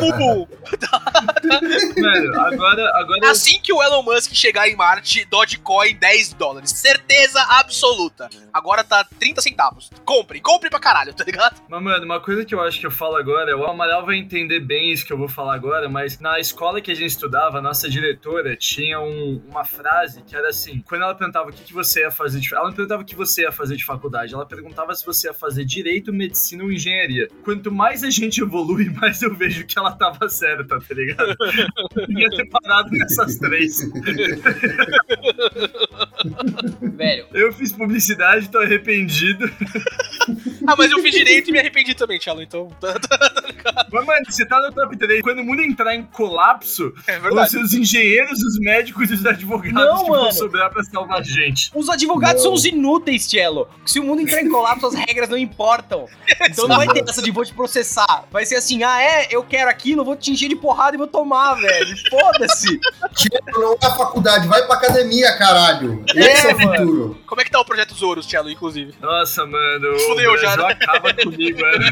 Mano, 2.01 2.39
agora, 2.41 2.91
agora 2.99 3.31
Assim 3.31 3.59
que 3.61 3.71
o 3.71 3.81
Elon 3.81 4.01
Musk 4.03 4.33
chegar 4.33 4.67
em 4.67 4.75
Marte, 4.75 5.25
Dogecoin 5.25 5.95
10 5.95 6.33
dólares. 6.33 6.71
Certeza 6.71 7.41
absoluta. 7.49 8.29
Agora 8.51 8.83
tá 8.83 9.05
30 9.19 9.41
centavos. 9.41 9.89
Compre, 10.03 10.39
compre 10.41 10.69
pra 10.69 10.79
caralho, 10.79 11.13
tá 11.13 11.23
ligado? 11.23 11.61
Mas, 11.69 11.81
mano, 11.81 12.05
uma 12.05 12.19
coisa 12.19 12.43
que 12.43 12.53
eu 12.55 12.61
acho 12.61 12.79
que 12.79 12.85
eu 12.87 12.91
falo 12.91 13.15
agora, 13.15 13.55
o 13.57 13.65
Amaral 13.65 14.05
vai 14.05 14.15
entender 14.17 14.59
bem 14.59 14.91
isso 14.91 15.05
que 15.05 15.13
eu 15.13 15.17
vou 15.17 15.27
falar 15.29 15.55
agora, 15.55 15.87
mas 15.87 16.19
na 16.19 16.39
escola 16.39 16.81
que 16.81 16.91
a 16.91 16.95
gente 16.95 17.07
estudava, 17.11 17.59
a 17.59 17.61
nossa 17.61 17.89
diretora 17.89 18.55
tinha 18.55 18.99
um- 18.99 19.41
uma 19.47 19.63
frase 19.63 20.21
que 20.23 20.35
era 20.35 20.49
assim: 20.49 20.81
quando 20.87 21.03
ela 21.03 21.15
perguntava 21.15 21.49
o 21.49 21.53
que, 21.53 21.63
que 21.63 21.73
você 21.73 22.01
ia 22.01 22.11
fazer 22.11 22.39
de. 22.39 22.53
Ela 22.53 22.65
não 22.65 22.73
perguntava 22.73 23.01
o 23.03 23.05
que 23.05 23.15
você 23.15 23.43
ia 23.43 23.51
fazer 23.51 23.75
de 23.75 23.85
faculdade, 23.85 24.33
ela 24.33 24.45
perguntava 24.45 24.93
se 24.95 25.05
você 25.05 25.27
ia 25.27 25.33
fazer 25.33 25.63
direito, 25.65 26.11
medicina 26.11 26.63
ou 26.63 26.71
engenharia. 26.71 26.86
Quanto 27.43 27.71
mais 27.71 28.03
a 28.03 28.09
gente 28.09 28.41
evolui, 28.41 28.89
mais 28.95 29.21
eu 29.21 29.33
vejo 29.35 29.65
que 29.65 29.77
ela 29.77 29.91
tava 29.91 30.27
certa, 30.29 30.79
tá 30.79 30.93
ligado? 30.93 31.35
Devia 32.07 32.29
ter 32.29 32.45
parado 32.49 32.89
nessas 32.91 33.37
três. 33.37 33.77
Velho, 36.95 37.25
Eu 37.33 37.53
fiz 37.53 37.71
publicidade, 37.71 38.49
tô 38.49 38.59
arrependido. 38.59 39.49
Ah, 40.65 40.75
mas 40.77 40.91
eu 40.91 40.99
fiz 41.01 41.13
direito 41.13 41.49
e 41.49 41.51
me 41.53 41.59
arrependi 41.59 41.93
também, 41.95 42.19
Tchelo, 42.19 42.41
então. 42.41 42.69
Mas, 43.91 44.05
mano, 44.05 44.25
você 44.29 44.45
tá 44.45 44.61
no 44.61 44.71
top 44.73 44.95
3. 44.97 45.21
Quando 45.21 45.39
o 45.39 45.43
mundo 45.43 45.61
entrar 45.61 45.93
em 45.95 46.03
colapso, 46.03 46.93
É 47.05 47.19
vão 47.19 47.45
ser 47.47 47.59
os 47.59 47.73
engenheiros, 47.73 48.41
os 48.41 48.59
médicos 48.59 49.09
e 49.11 49.13
os 49.13 49.25
advogados 49.25 49.73
Não, 49.73 50.03
que 50.03 50.09
vão 50.09 50.19
mano. 50.21 50.31
sobrar 50.33 50.69
pra 50.69 50.83
salvar 50.83 51.19
a 51.19 51.23
gente. 51.23 51.71
os 51.75 51.89
advogados 51.89 52.43
Não. 52.43 52.49
são 52.51 52.53
os 52.53 52.65
inúteis, 52.65 53.25
Cello. 53.25 53.67
Se 53.85 53.99
o 53.99 54.03
mundo 54.03 54.21
entrar 54.21 54.41
em 54.41 54.49
colapso, 54.49 54.87
as 54.87 54.93
regras 54.95 55.29
não 55.29 55.37
importam. 55.37 56.07
Então 56.49 56.67
não 56.67 56.76
vai 56.77 56.87
ter 56.89 57.09
essa 57.09 57.21
de 57.21 57.31
vou 57.31 57.43
te 57.45 57.53
processar. 57.53 58.25
Vai 58.31 58.45
ser 58.45 58.55
assim, 58.55 58.83
ah 58.83 59.01
é, 59.01 59.27
eu 59.29 59.43
quero 59.43 59.69
aquilo, 59.69 60.03
vou 60.05 60.15
te 60.15 60.31
encher 60.31 60.49
de 60.49 60.55
porrada 60.55 60.95
e 60.95 60.97
vou 60.97 61.07
tomar, 61.07 61.55
velho. 61.55 61.95
Foda-se. 62.09 62.79
Tchelo 63.15 63.59
não 63.59 63.73
é 63.73 63.95
faculdade, 63.95 64.47
vai 64.47 64.65
pra 64.65 64.75
academia, 64.75 65.35
caralho. 65.37 66.03
É, 66.15 66.19
Esse 66.19 66.47
é, 66.47 66.53
o 66.53 66.59
mano. 66.59 66.77
futuro. 66.77 67.17
Como 67.25 67.41
é 67.41 67.43
que 67.43 67.51
tá 67.51 67.59
o 67.59 67.65
projeto 67.65 67.93
Zoros, 67.93 68.25
Tchelo, 68.25 68.49
inclusive? 68.49 68.93
Nossa, 69.01 69.45
mano, 69.45 69.99
Fudeu 69.99 70.33
o 70.33 70.37
já, 70.37 70.55
Brasil 70.55 70.67
né? 70.67 70.77
acaba 70.83 71.13
comigo, 71.13 71.59
mano. 71.61 71.85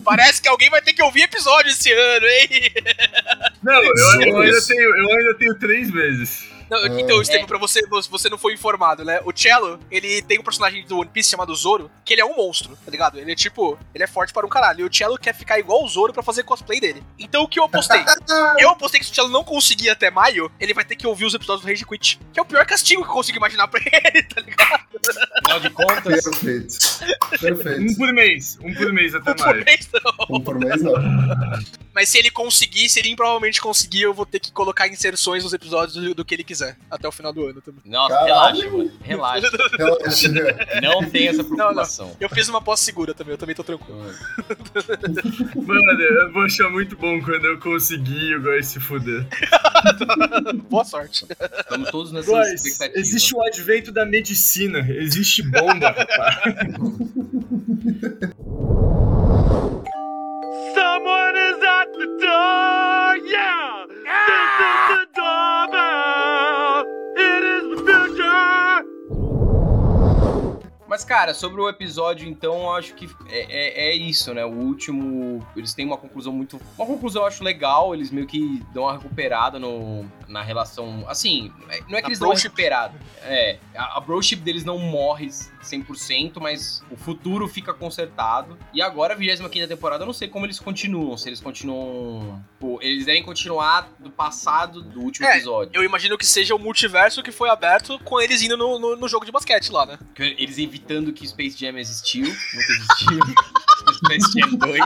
Parece 0.04 0.40
que 0.40 0.48
alguém 0.48 0.70
vai 0.70 0.82
ter 0.82 0.92
que 0.92 1.02
ouvir 1.02 1.22
episódio 1.22 1.70
esse 1.70 1.92
ano, 1.92 2.26
hein? 2.26 2.48
Não, 3.62 3.82
eu, 3.82 3.92
eu 4.20 4.40
ainda 4.40 4.62
tenho, 4.66 4.96
eu 4.96 5.18
ainda 5.18 5.34
tenho 5.38 5.58
três 5.58 5.90
meses. 5.90 6.55
Não, 6.70 6.78
Ah. 6.78 7.00
então, 7.00 7.20
Estevam, 7.22 7.46
pra 7.46 7.58
você, 7.58 7.80
você 8.10 8.28
não 8.28 8.38
foi 8.38 8.54
informado, 8.54 9.04
né? 9.04 9.20
O 9.24 9.32
Cello, 9.34 9.78
ele 9.90 10.20
tem 10.22 10.38
um 10.38 10.42
personagem 10.42 10.84
do 10.86 10.98
One 10.98 11.10
Piece 11.10 11.30
chamado 11.30 11.54
Zoro, 11.54 11.90
que 12.04 12.12
ele 12.14 12.20
é 12.20 12.24
um 12.24 12.36
monstro, 12.36 12.76
tá 12.84 12.90
ligado? 12.90 13.18
Ele 13.18 13.32
é 13.32 13.34
tipo, 13.34 13.78
ele 13.94 14.04
é 14.04 14.06
forte 14.06 14.32
para 14.32 14.44
um 14.46 14.48
caralho. 14.48 14.80
E 14.80 14.84
o 14.84 14.92
Cello 14.92 15.18
quer 15.18 15.34
ficar 15.34 15.58
igual 15.58 15.84
o 15.84 15.88
Zoro 15.88 16.12
pra 16.12 16.22
fazer 16.22 16.42
cosplay 16.42 16.80
dele. 16.80 17.02
Então 17.18 17.42
o 17.42 17.48
que 17.48 17.58
eu 17.60 17.64
apostei? 17.64 18.00
eu 18.58 18.70
apostei 18.70 19.00
que 19.00 19.06
se 19.06 19.12
o 19.12 19.14
Cello 19.14 19.28
não 19.28 19.44
conseguir 19.44 19.90
até 19.90 20.10
maio, 20.10 20.50
ele 20.60 20.74
vai 20.74 20.84
ter 20.84 20.96
que 20.96 21.06
ouvir 21.06 21.24
os 21.24 21.34
episódios 21.34 21.62
do 21.64 21.68
Rage 21.68 21.84
Quit. 21.86 22.18
Que 22.32 22.38
é 22.40 22.42
o 22.42 22.46
pior 22.46 22.64
castigo 22.66 23.02
que 23.02 23.08
eu 23.08 23.14
consigo 23.14 23.38
imaginar 23.38 23.68
pra 23.68 23.80
ele, 23.86 24.22
tá 24.24 24.40
ligado? 24.40 24.86
Afinal 25.44 25.60
de 25.60 25.70
contas, 25.70 26.24
Perfeito. 26.24 26.76
Um 27.32 27.38
Perfeito. 27.38 27.96
por 27.96 28.12
mês. 28.12 28.58
Um 28.62 28.74
por 28.74 28.92
mês 28.92 29.14
até 29.14 29.34
Por 29.34 29.46
maio. 29.46 29.64
mês, 29.64 29.88
não. 29.92 30.36
Um 30.36 30.40
por 30.40 30.58
mês, 30.58 30.82
não. 30.82 30.94
Mas 31.94 32.08
se 32.08 32.18
ele 32.18 32.30
conseguir, 32.30 32.88
se 32.88 32.98
ele 33.00 33.10
improvavelmente 33.10 33.60
conseguir, 33.60 34.02
eu 34.02 34.12
vou 34.14 34.26
ter 34.26 34.40
que 34.40 34.50
colocar 34.52 34.86
inserções 34.88 35.44
nos 35.44 35.52
episódios 35.52 35.94
do, 35.94 36.14
do 36.14 36.24
que 36.24 36.34
ele 36.34 36.44
quiser, 36.44 36.55
até 36.90 37.06
o 37.08 37.12
final 37.12 37.32
do 37.32 37.46
ano 37.46 37.60
também. 37.60 37.80
Nossa, 37.84 38.14
Caralho. 38.14 38.56
relaxa, 38.60 38.70
mano. 38.76 38.92
Relaxa. 39.02 39.50
Relaxa. 39.78 40.28
Não 40.82 41.10
tem 41.10 41.28
essa 41.28 41.42
preocupação. 41.44 42.16
Eu 42.20 42.28
fiz 42.28 42.48
uma 42.48 42.60
pós 42.62 42.80
segura 42.80 43.14
também, 43.14 43.32
eu 43.34 43.38
também 43.38 43.54
tô 43.54 43.62
tranquilo. 43.64 43.96
Mano, 45.56 46.00
eu 46.02 46.32
vou 46.32 46.42
achar 46.42 46.68
muito 46.70 46.96
bom 46.96 47.20
quando 47.22 47.44
eu 47.46 47.58
conseguir 47.58 48.36
o 48.36 48.42
Góis 48.42 48.66
se 48.66 48.80
fuder. 48.80 49.26
Boa 50.70 50.84
sorte. 50.84 51.26
Estamos 51.58 51.90
todos 51.90 52.12
nessa 52.12 52.30
Góis, 52.30 52.64
expectativa. 52.64 52.98
existe 53.00 53.34
o 53.34 53.42
advento 53.42 53.90
da 53.92 54.04
medicina. 54.04 54.78
Existe 54.90 55.42
bomba, 55.42 55.90
rapaz. 55.90 56.44
Someone 60.74 61.36
is 61.36 61.58
at 61.64 61.88
the 61.98 62.06
door, 62.20 63.16
yeah! 63.30 63.85
Mas, 70.96 71.04
cara, 71.04 71.34
sobre 71.34 71.60
o 71.60 71.68
episódio, 71.68 72.26
então, 72.26 72.54
eu 72.62 72.70
acho 72.72 72.94
que 72.94 73.06
é, 73.28 73.40
é, 73.50 73.90
é 73.90 73.94
isso, 73.94 74.32
né? 74.32 74.46
O 74.46 74.50
último, 74.50 75.46
eles 75.54 75.74
têm 75.74 75.84
uma 75.84 75.98
conclusão 75.98 76.32
muito. 76.32 76.58
Uma 76.74 76.86
conclusão 76.86 77.20
eu 77.20 77.28
acho 77.28 77.44
legal, 77.44 77.94
eles 77.94 78.10
meio 78.10 78.26
que 78.26 78.64
dão 78.72 78.84
uma 78.84 78.94
recuperada 78.94 79.58
no, 79.58 80.06
na 80.26 80.42
relação. 80.42 81.04
Assim, 81.06 81.52
não 81.86 81.98
é 81.98 82.00
que 82.00 82.06
A 82.06 82.08
eles 82.08 82.18
dão 82.18 82.30
uma 82.30 82.34
recuperada. 82.34 82.94
É, 83.24 83.58
a, 83.74 83.98
a 83.98 84.00
broship 84.00 84.36
deles 84.36 84.64
não 84.64 84.78
morre 84.78 85.28
100%, 85.66 86.40
mas 86.40 86.82
o 86.90 86.96
futuro 86.96 87.46
fica 87.48 87.74
consertado. 87.74 88.56
E 88.72 88.80
agora, 88.80 89.14
a 89.14 89.16
25 89.16 89.50
temporada, 89.68 90.02
eu 90.02 90.06
não 90.06 90.14
sei 90.14 90.28
como 90.28 90.46
eles 90.46 90.58
continuam. 90.58 91.16
Se 91.18 91.28
eles 91.28 91.40
continuam. 91.40 92.42
Pô, 92.58 92.78
eles 92.80 93.04
devem 93.04 93.22
continuar 93.22 93.90
do 93.98 94.10
passado 94.10 94.80
do 94.80 95.00
último 95.00 95.26
É, 95.26 95.34
episódio. 95.36 95.72
Eu 95.74 95.84
imagino 95.84 96.16
que 96.16 96.26
seja 96.26 96.54
o 96.54 96.58
multiverso 96.58 97.22
que 97.22 97.32
foi 97.32 97.50
aberto 97.50 97.98
com 98.00 98.20
eles 98.20 98.42
indo 98.42 98.56
no, 98.56 98.78
no, 98.78 98.96
no 98.96 99.08
jogo 99.08 99.26
de 99.26 99.32
basquete 99.32 99.70
lá, 99.70 99.84
né? 99.84 99.98
Eles 100.18 100.58
evitando 100.86 101.12
que 101.12 101.26
Space 101.26 101.56
Jam 101.58 101.76
existiu, 101.78 102.22
nunca 102.24 102.72
existiu. 102.72 103.20
Space 103.96 104.32
Jam 104.38 104.50
2. 104.58 104.82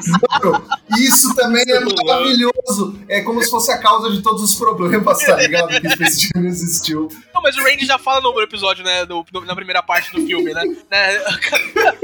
Isso 0.98 1.34
também 1.34 1.64
é 1.66 1.80
maravilhoso. 1.80 2.98
É 3.08 3.22
como 3.22 3.42
se 3.42 3.50
fosse 3.50 3.70
a 3.72 3.78
causa 3.78 4.10
de 4.10 4.22
todos 4.22 4.42
os 4.42 4.54
problemas, 4.54 5.18
tá 5.24 5.36
ligado? 5.36 5.68
Que 5.80 5.88
Space 5.90 6.28
Jam 6.34 6.44
existiu. 6.46 7.08
Não, 7.34 7.40
mas 7.42 7.56
o 7.56 7.62
Randy 7.62 7.86
já 7.86 7.98
fala 7.98 8.20
no 8.20 8.38
episódio, 8.42 8.84
né? 8.84 9.04
no- 9.06 9.24
na 9.46 9.54
primeira 9.54 9.82
parte 9.82 10.12
do 10.12 10.24
filme, 10.26 10.52
né? 10.52 10.62
né, 10.90 11.16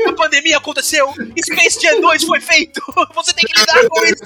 A 0.09 0.12
pandemia 0.14 0.57
aconteceu, 0.57 1.12
Space 1.44 1.80
Jam 1.80 2.01
2 2.01 2.24
foi 2.24 2.40
feito! 2.40 2.80
Você 3.14 3.32
tem 3.34 3.44
que 3.44 3.61
lidar 3.61 3.88
com 3.88 4.05
isso! 4.05 4.24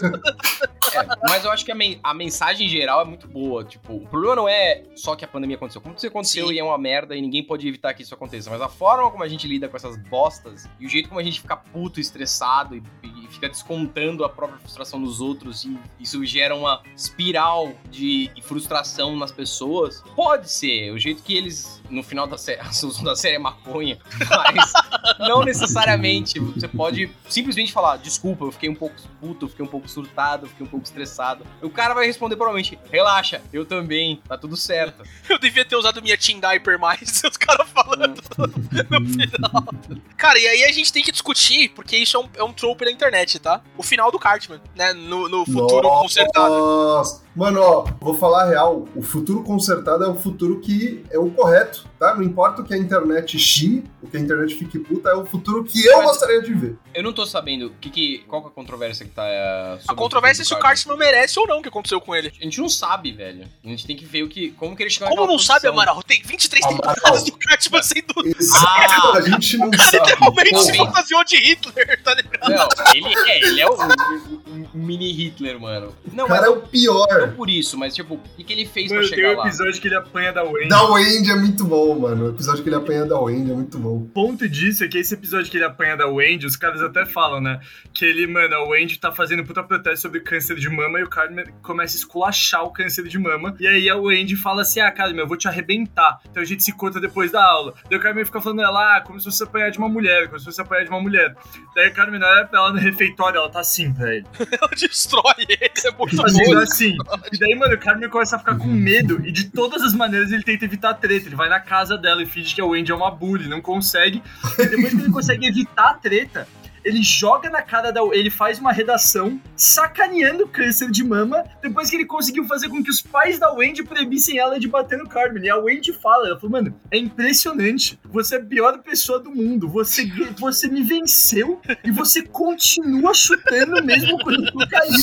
É, 0.95 1.07
mas 1.29 1.45
eu 1.45 1.51
acho 1.51 1.65
que 1.65 1.73
a, 1.73 1.75
men- 1.75 1.99
a 2.03 2.15
mensagem 2.15 2.69
geral 2.69 3.03
é 3.03 3.05
muito 3.05 3.27
boa. 3.29 3.65
Tipo, 3.65 3.95
o 3.97 4.07
problema 4.09 4.37
não 4.37 4.49
é 4.49 4.83
só 4.95 5.17
que 5.17 5.25
a 5.25 5.29
pandemia 5.29 5.57
aconteceu. 5.57 5.81
Como 5.81 5.95
isso 5.97 6.07
aconteceu 6.07 6.49
Sim. 6.49 6.55
e 6.55 6.59
é 6.59 6.65
uma 6.65 6.79
merda 6.79 7.17
e 7.17 7.21
ninguém 7.21 7.43
pode 7.45 7.67
evitar 7.67 7.93
que 7.95 8.03
isso 8.03 8.15
aconteça. 8.15 8.49
Mas 8.51 8.61
a 8.61 8.69
forma 8.69 9.11
como 9.11 9.23
a 9.25 9.29
gente 9.29 9.47
lida 9.47 9.60
com 9.69 9.77
essas 9.77 9.97
bostas 9.97 10.69
e 10.79 10.87
o 10.87 10.89
jeito 10.89 11.09
como 11.09 11.21
a 11.21 11.25
gente 11.25 11.41
fica 11.41 11.57
puto, 11.57 12.01
estressado 12.01 12.77
e, 12.77 12.83
e 13.03 13.20
fica 13.31 13.49
descontando 13.49 14.25
a 14.25 14.29
própria 14.29 14.59
frustração 14.59 14.99
nos 14.99 15.21
outros 15.21 15.65
e 15.65 15.79
isso 15.99 16.25
gera 16.25 16.55
uma 16.55 16.83
espiral 16.97 17.73
de 17.91 18.31
frustração 18.43 19.17
nas 19.17 19.33
pessoas, 19.33 20.03
pode 20.15 20.51
ser. 20.51 20.91
O 20.93 20.99
jeito 20.99 21.23
que 21.23 21.37
eles, 21.37 21.81
no 21.89 22.03
final 22.03 22.27
da 22.27 22.37
série, 22.37 22.61
a 22.61 22.73
solução 22.73 23.05
da 23.05 23.17
série 23.17 23.37
é 23.37 23.39
maconha, 23.39 23.99
mas 24.29 24.73
não 25.21 25.45
necessariamente. 25.45 26.39
Você 26.39 26.69
pode 26.69 27.11
simplesmente 27.29 27.73
falar, 27.73 27.97
desculpa, 27.99 28.45
eu 28.45 28.53
fiquei 28.53 28.69
um 28.69 28.75
pouco 28.75 28.97
puto, 29.21 29.45
eu 29.45 29.49
fiquei 29.49 29.65
um 29.65 29.69
pouco 29.69 29.89
surtado, 29.89 30.47
eu 30.47 30.51
fiquei 30.51 30.67
um 30.67 30.69
pouco 30.69 30.85
estressado. 30.85 31.45
O 31.63 31.71
cara 31.71 31.95
vai 31.95 32.07
responder 32.07 32.37
provavelmente, 32.37 32.79
relaxa, 32.91 33.41
eu 33.53 33.65
também, 33.65 34.21
tá 34.29 34.37
tudo 34.37 34.57
certo. 34.57 35.05
Eu 35.29 35.39
devia 35.39 35.65
ter 35.65 35.77
usado 35.77 36.03
minha 36.03 36.17
Team 36.17 36.41
Diaper 36.41 36.79
mais, 36.79 37.23
os 37.25 37.37
caras 37.37 37.69
falando 37.71 38.17
no 38.17 39.07
final. 39.07 39.75
Cara, 40.17 40.39
e 40.39 40.47
aí 40.47 40.65
a 40.65 40.73
gente 40.73 40.93
tem 40.93 41.03
que 41.03 41.13
discutir, 41.13 41.69
porque 41.71 41.97
isso 41.97 42.17
é 42.17 42.21
um, 42.21 42.29
é 42.37 42.45
um 42.45 42.53
trope 42.53 42.85
na 42.85 42.91
internet, 42.91 43.20
tá? 43.41 43.63
O 43.77 43.83
final 43.83 44.11
do 44.11 44.19
Cartman, 44.19 44.61
né? 44.75 44.93
No, 44.93 45.29
no 45.29 45.45
futuro 45.45 45.83
Nossa. 45.83 46.03
consertado. 46.03 47.21
Mano, 47.35 47.61
ó, 47.61 47.85
vou 48.01 48.15
falar 48.15 48.43
a 48.45 48.47
real. 48.47 48.85
O 48.95 49.03
futuro 49.03 49.43
consertado 49.43 50.05
é 50.05 50.09
o 50.09 50.15
futuro 50.15 50.61
que 50.61 51.05
é 51.11 51.19
o 51.19 51.31
correto, 51.31 51.85
tá? 52.01 52.15
Não 52.17 52.23
importa 52.25 52.63
o 52.63 52.65
que 52.65 52.75
a 52.75 52.77
internet 52.79 53.39
chi, 53.39 53.85
o 54.03 54.09
que 54.09 54.17
a 54.17 54.21
internet 54.21 54.55
fique 54.55 54.79
puta, 54.79 55.11
é 55.11 55.15
o 55.15 55.25
futuro 55.25 55.63
que 55.63 55.85
eu 55.87 55.99
Mas- 55.99 56.07
gostaria 56.07 56.43
de 56.43 56.53
ver. 56.55 56.77
Eu 56.93 57.05
não 57.05 57.13
tô 57.13 57.25
sabendo 57.25 57.67
o 57.67 57.71
que 57.71 57.89
que, 57.91 58.19
qual 58.27 58.43
que 58.43 58.49
é 58.49 58.51
a 58.51 58.55
controvérsia 58.55 59.05
que 59.07 59.13
tá 59.13 59.25
é, 59.25 59.77
sobre 59.79 59.93
A 59.93 59.95
controvérsia 59.95 60.43
é 60.43 60.45
o 60.45 60.47
se 60.47 60.55
o 60.55 60.59
Cartman. 60.59 60.97
Cartman 60.97 60.99
merece 61.13 61.39
ou 61.39 61.47
não 61.47 61.59
o 61.59 61.63
que 61.63 61.69
aconteceu 61.69 62.01
com 62.01 62.17
ele. 62.17 62.33
A 62.41 62.45
gente 62.45 62.59
não 62.61 62.69
sabe, 62.69 63.13
velho. 63.13 63.45
A 63.65 63.69
gente 63.69 63.87
tem 63.87 63.95
que 63.95 64.05
ver 64.05 64.23
o 64.25 64.29
que, 64.29 64.51
como 64.53 64.75
que 64.75 64.83
ele 64.83 64.91
chegou 64.91 65.09
Como 65.09 65.27
não 65.27 65.39
sabe, 65.39 65.61
posição. 65.61 65.73
Amaral? 65.75 66.03
Tem 66.03 66.21
23 66.23 66.65
Amaral. 66.65 66.95
temporadas 66.95 67.23
do 67.25 67.33
Cartman 67.39 67.83
sendo 67.83 68.27
Exato, 68.41 68.67
Ah! 68.67 69.13
a 69.19 69.21
gente 69.21 69.57
não 69.59 69.71
sabe. 69.79 69.99
literalmente 69.99 70.51
Porra. 70.51 70.63
se 70.65 70.77
fantasiou 70.77 71.25
de 71.25 71.37
Hitler, 71.37 72.03
tá 72.03 72.15
ligado? 72.15 72.51
Não, 72.51 72.69
ele 72.95 73.15
é, 73.31 73.47
ele 73.47 73.61
é 73.61 73.69
o, 73.69 73.73
o- 73.75 74.71
o 74.75 74.79
mini 74.79 75.13
Hitler, 75.13 75.61
mano. 75.61 75.95
Não, 76.13 76.25
O 76.25 76.29
cara 76.29 76.41
mas 76.43 76.51
é 76.51 76.53
o 76.53 76.61
pior. 76.63 77.07
não 77.21 77.33
por 77.35 77.49
isso, 77.51 77.77
mas 77.79 77.95
tipo, 77.95 78.15
o 78.15 78.19
que, 78.37 78.43
que 78.45 78.53
ele 78.53 78.67
fez 78.67 78.91
Mano, 78.91 79.01
pra 79.03 79.09
tem 79.11 79.19
chegar 79.19 79.35
um 79.37 79.41
lá? 79.41 79.47
episódio 79.49 79.81
que 79.81 79.89
ele 79.89 79.95
apanha 79.97 80.33
da 80.33 80.43
Wendy. 80.43 80.69
Da 80.69 80.85
Wendy 80.87 81.31
é 81.31 81.37
muito 81.37 81.65
bom, 81.65 81.90
mano. 81.99 82.27
O 82.27 82.31
episódio 82.31 82.63
que 82.63 82.69
ele 82.69 82.77
apanha 82.77 83.05
da 83.07 83.19
Wendy 83.19 83.51
é 83.51 83.55
muito 83.55 83.79
bom. 83.79 83.97
O 83.97 84.09
ponto 84.09 84.49
disso 84.49 84.85
é 84.85 84.89
que 84.89 84.99
esse 84.99 85.15
episódio 85.15 85.51
que 85.51 85.57
ele 85.57 85.65
apanha 85.65 85.97
da 85.97 86.07
Wendy, 86.07 86.47
os 86.47 86.57
caras 86.57 86.81
até 86.83 87.05
falam, 87.07 87.41
né? 87.41 87.61
Que 87.95 88.05
ele, 88.05 88.27
mano, 88.27 88.55
a 88.55 88.69
Wendy 88.69 88.99
tá 88.99 89.13
fazendo 89.13 89.45
puta 89.45 89.63
protesto 89.63 90.03
sobre 90.03 90.21
câncer 90.21 90.57
de 90.57 90.69
mama 90.69 90.99
e 91.01 91.03
o 91.03 91.09
Cartman 91.09 91.45
começa 91.63 91.97
a 91.97 91.99
esculachar 91.99 92.65
o 92.65 92.73
câncer 92.73 93.05
de 93.09 93.19
mama. 93.19 93.55
E 93.61 93.67
aí 93.67 93.89
a 93.89 93.97
Wendy 93.97 94.37
fala 94.37 94.63
assim: 94.63 94.81
Ah, 94.81 94.91
Cartman, 94.91 95.21
eu 95.23 95.29
vou 95.29 95.37
te 95.37 95.49
arrebentar. 95.49 96.19
Então 96.31 96.43
a 96.43 96.47
gente 96.47 96.63
se 96.63 96.73
conta 96.73 97.01
depois 97.01 97.31
da 97.31 97.45
aula. 97.45 97.75
Daí 97.89 97.99
o 97.99 98.03
Cartman 98.03 98.25
fica 98.25 98.41
falando 98.41 98.63
ela, 98.63 98.97
ah, 98.97 99.01
como 99.01 99.19
se 99.19 99.25
fosse 99.25 99.43
apanhar 99.43 99.71
de 99.71 99.79
uma 99.79 99.89
mulher, 99.89 100.27
como 100.27 100.39
se 100.39 100.45
fosse 100.45 100.61
apanhar 100.61 100.85
de 100.85 100.91
uma 100.91 101.01
mulher. 101.01 101.35
Daí 101.75 101.89
o 101.89 101.95
Cartman 101.95 102.21
olha 102.23 102.45
pra 102.47 102.59
ela 102.61 102.73
no 102.73 102.79
refeitório, 102.79 103.39
ela 103.39 103.49
tá 103.51 103.61
assim 103.61 103.93
pra 103.93 104.15
ele. 104.15 104.27
Ela 104.61 104.71
destrói 104.77 105.35
ele, 105.39 105.59
é 105.63 105.91
muito 105.97 106.17
Fazendo 106.17 106.55
bom. 106.55 106.59
assim. 106.59 106.97
E 107.33 107.39
daí, 107.39 107.55
mano, 107.55 107.75
o 107.75 107.79
Cartman 107.79 108.09
começa 108.09 108.37
a 108.37 108.39
ficar 108.39 108.57
com 108.57 108.67
medo 108.67 109.21
e 109.25 109.33
de 109.33 109.51
todas 109.51 109.83
as 109.83 109.95
maneiras 109.95 110.33
ele 110.33 110.43
tenta 110.43 110.65
evitar 110.65 110.91
a 110.91 110.95
treta. 110.95 111.29
Ele 111.29 111.37
vai 111.37 111.49
na 111.49 111.61
casa 111.61 111.80
dela 111.89 112.23
e 112.23 112.27
finge 112.27 112.55
que 112.55 112.61
a 112.61 112.65
Wendy 112.67 112.93
é 112.93 112.95
uma 112.95 113.11
bully, 113.11 113.49
não 113.49 113.61
consegue. 113.61 114.23
E 114.59 114.67
depois 114.67 114.95
que 114.95 115.01
ele 115.01 115.13
consegue 115.13 115.47
evitar 115.47 115.91
a 115.91 115.95
treta, 115.95 116.47
ele 116.85 117.03
joga 117.03 117.51
na 117.51 117.63
cara 117.63 117.91
da. 117.93 118.01
Ele 118.13 118.31
faz 118.31 118.59
uma 118.59 118.73
redação 118.73 119.41
sacaneando 119.55 120.45
o 120.45 120.49
câncer 120.49 120.91
de 120.91 121.05
mama. 121.05 121.45
Depois 121.63 121.91
que 121.91 121.97
ele 121.97 122.07
conseguiu 122.07 122.45
fazer 122.45 122.69
com 122.69 122.83
que 122.83 122.91
os 122.91 123.03
pais 123.03 123.39
da 123.39 123.53
Wendy 123.53 123.83
proibissem 123.83 124.39
ela 124.39 124.59
de 124.59 124.67
bater 124.67 124.99
no 124.99 125.09
Carmen. 125.09 125.45
E 125.45 125.51
a 125.51 125.57
Wendy 125.57 125.93
fala: 125.93 126.29
Ela 126.29 126.37
falou, 126.37 126.53
mano, 126.53 126.75
é 126.91 126.99
impressionante. 126.99 127.99
Você 128.05 128.37
é 128.37 128.39
a 128.39 128.45
pior 128.45 128.79
pessoa 128.79 129.19
do 129.21 129.31
mundo. 129.31 129.69
Você, 129.69 130.11
você 130.39 130.69
me 130.69 130.83
venceu 130.83 131.61
e 131.85 131.91
você 131.91 132.23
continua 132.23 133.13
chutando 133.13 133.85
mesmo 133.85 134.19
quando 134.23 134.47
eu 134.47 134.53
tô 134.53 134.67
caído. 134.69 135.01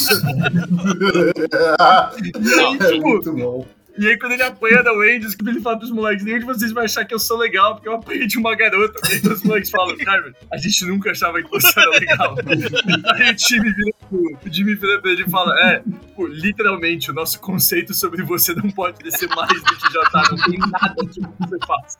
E 2.37 2.59
aí, 2.59 2.77
É 2.79 2.91
tipo, 2.91 3.07
muito 3.07 3.33
bom. 3.33 3.65
E 3.97 4.07
aí, 4.07 4.17
quando 4.17 4.33
ele 4.33 4.43
apanha 4.43 4.83
da 4.83 4.91
Wendy, 4.93 5.27
ele 5.47 5.61
fala 5.61 5.77
pros 5.77 5.91
moleques: 5.91 6.23
nenhum 6.23 6.39
de 6.39 6.45
vocês 6.45 6.71
vai 6.71 6.85
achar 6.85 7.05
que 7.05 7.13
eu 7.13 7.19
sou 7.19 7.37
legal, 7.37 7.75
porque 7.75 7.87
eu 7.89 7.93
apanhei 7.95 8.27
de 8.27 8.37
uma 8.37 8.55
garota. 8.55 8.99
E 9.09 9.13
aí 9.13 9.21
os 9.33 9.43
moleques 9.43 9.69
falam: 9.69 9.95
Carmen, 9.97 10.33
a 10.51 10.57
gente 10.57 10.85
nunca 10.85 11.11
achava 11.11 11.41
que 11.41 11.49
você 11.49 11.79
era 11.79 11.89
legal. 11.91 12.35
aí 13.15 13.33
o 13.33 13.37
Jimmy 13.37 13.71
vira 13.73 13.91
pro, 14.09 14.37
o 14.45 14.53
Jimmy 14.53 14.75
vira 14.75 15.01
pra 15.01 15.11
ele 15.11 15.23
e 15.23 15.29
fala: 15.29 15.51
É, 15.71 15.83
pô, 16.15 16.27
literalmente, 16.27 17.11
o 17.11 17.13
nosso 17.13 17.39
conceito 17.39 17.93
sobre 17.93 18.23
você 18.23 18.53
não 18.53 18.69
pode 18.71 19.03
descer 19.03 19.29
mais 19.35 19.61
do 19.63 19.75
que 19.77 19.93
já 19.93 20.03
tá. 20.09 20.23
Não 20.31 20.37
tem 20.37 20.59
nada 20.59 20.95
que 21.05 21.21
você 21.21 21.57
faça. 21.65 21.97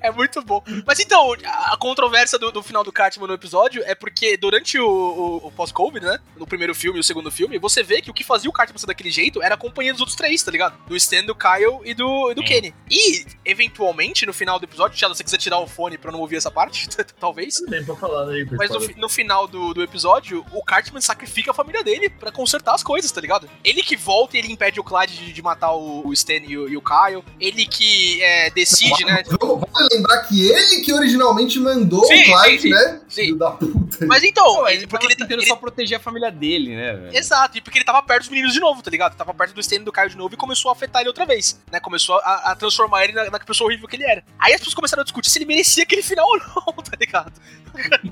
É 0.00 0.10
muito 0.10 0.42
bom. 0.42 0.62
Mas 0.86 0.98
então, 1.00 1.32
a 1.44 1.72
a 1.72 1.76
controvérsia 1.76 2.38
do, 2.38 2.50
do 2.52 2.62
final 2.62 2.84
do 2.84 2.92
Cartman 2.92 3.26
no 3.28 3.34
episódio 3.34 3.82
é 3.86 3.94
porque 3.94 4.36
durante 4.36 4.78
o, 4.78 4.86
o- 4.86 5.46
o 5.46 5.52
pós-Covid, 5.52 6.04
né? 6.04 6.18
No 6.36 6.46
primeiro 6.46 6.74
filme 6.74 6.98
e 6.98 7.00
o 7.00 7.04
segundo 7.04 7.30
filme, 7.30 7.58
você 7.58 7.82
vê 7.82 8.00
que 8.02 8.10
o 8.10 8.14
que 8.14 8.22
fazia 8.24 8.50
o 8.50 8.52
Cartman 8.52 8.78
ser 8.78 8.86
daquele 8.86 9.10
jeito 9.10 9.42
era 9.42 9.54
a 9.54 9.58
companhia 9.58 9.92
dos 9.92 10.00
outros 10.00 10.16
três, 10.16 10.42
tá 10.42 10.50
ligado? 10.50 10.76
Do 10.86 10.94
Stan, 11.12 11.24
do 11.24 11.34
Kyle 11.34 11.80
e 11.84 11.94
do, 11.94 12.30
e 12.30 12.34
do 12.34 12.42
É. 12.42 12.44
Kenny. 12.46 12.74
E, 12.90 13.24
eventualmente, 13.44 14.24
no 14.26 14.32
final 14.32 14.58
do 14.58 14.64
episódio, 14.64 14.98
se 14.98 15.06
você 15.06 15.22
quiser 15.22 15.36
tirar 15.38 15.58
o 15.58 15.66
fone 15.66 15.98
pra 15.98 16.10
não 16.10 16.20
ouvir 16.20 16.36
essa 16.36 16.50
parte, 16.50 16.88
talvez. 17.20 17.56
Tem 17.68 17.84
pra 17.84 17.94
falar 17.96 18.28
aí, 18.30 18.46
Mas 18.52 18.70
no, 18.70 18.80
no 18.96 19.08
final 19.08 19.46
do, 19.46 19.74
do 19.74 19.82
episódio, 19.82 20.44
o 20.52 20.62
Cartman 20.64 21.00
sacrifica 21.00 21.50
a 21.50 21.54
família 21.54 21.82
dele 21.84 22.08
pra 22.08 22.32
consertar 22.32 22.74
as 22.74 22.82
coisas, 22.82 23.10
tá 23.10 23.20
ligado? 23.20 23.48
Ele 23.62 23.82
que 23.82 23.96
volta 23.96 24.36
e 24.36 24.40
ele 24.40 24.52
impede 24.52 24.80
o 24.80 24.84
Clyde 24.84 25.16
de, 25.16 25.32
de 25.32 25.42
matar 25.42 25.72
o, 25.72 26.06
o 26.06 26.12
Stan 26.12 26.34
e 26.34 26.56
o, 26.56 26.68
e 26.68 26.76
o 26.76 26.82
Kyle. 26.82 27.22
Ele 27.40 27.66
que 27.66 28.22
é, 28.22 28.50
decide, 28.50 29.04
né? 29.04 29.22
Vamos, 29.40 29.62
lembrar 29.92 30.22
que 30.22 30.48
ele 30.48 30.82
que 30.82 30.92
originalmente 30.92 31.58
mandou 31.58 32.04
Sim, 32.06 32.22
o 32.22 32.24
Clyde, 32.40 32.62
sim, 32.62 32.68
sim. 32.68 32.70
né? 32.70 33.00
Sim. 33.08 33.36
Da 33.36 33.50
puta. 33.52 34.06
Mas 34.06 34.22
então, 34.22 34.44
Pô, 34.44 34.68
ele- 34.68 34.86
porque 34.86 35.06
ele, 35.06 35.14
tá- 35.16 35.24
tentando 35.24 35.40
ele- 35.40 35.48
só 35.48 35.56
proteger 35.56 35.98
a 35.98 36.00
família 36.00 36.30
dele, 36.30 36.74
né, 36.74 36.92
velho? 36.94 37.16
Exato, 37.16 37.58
e 37.58 37.60
porque 37.60 37.78
ele 37.78 37.84
tava 37.84 38.02
perto 38.02 38.20
dos 38.22 38.28
meninos 38.30 38.52
de 38.52 38.60
novo, 38.60 38.82
tá 38.82 38.90
ligado? 38.90 39.16
Tava 39.16 39.34
perto 39.34 39.52
do 39.54 39.60
Stan 39.60 39.76
e 39.76 39.78
do 39.80 39.92
Kyle 39.92 40.08
de 40.08 40.16
novo 40.16 40.34
e 40.34 40.36
começou 40.36 40.70
a 40.70 40.72
afetar 40.72 41.01
ele 41.02 41.08
outra 41.10 41.26
vez, 41.26 41.60
né? 41.70 41.78
Começou 41.80 42.16
a, 42.20 42.52
a 42.52 42.56
transformar 42.56 43.04
ele 43.04 43.12
na, 43.12 43.30
na 43.30 43.38
pessoa 43.38 43.68
horrível 43.68 43.86
que 43.86 43.96
ele 43.96 44.04
era. 44.04 44.24
Aí 44.38 44.52
as 44.52 44.58
pessoas 44.58 44.74
começaram 44.74 45.02
a 45.02 45.04
discutir 45.04 45.30
se 45.30 45.38
ele 45.38 45.44
merecia 45.46 45.82
aquele 45.82 46.02
final 46.02 46.26
ou 46.26 46.38
não, 46.38 46.72
tá 46.82 46.96
ligado? 46.98 47.32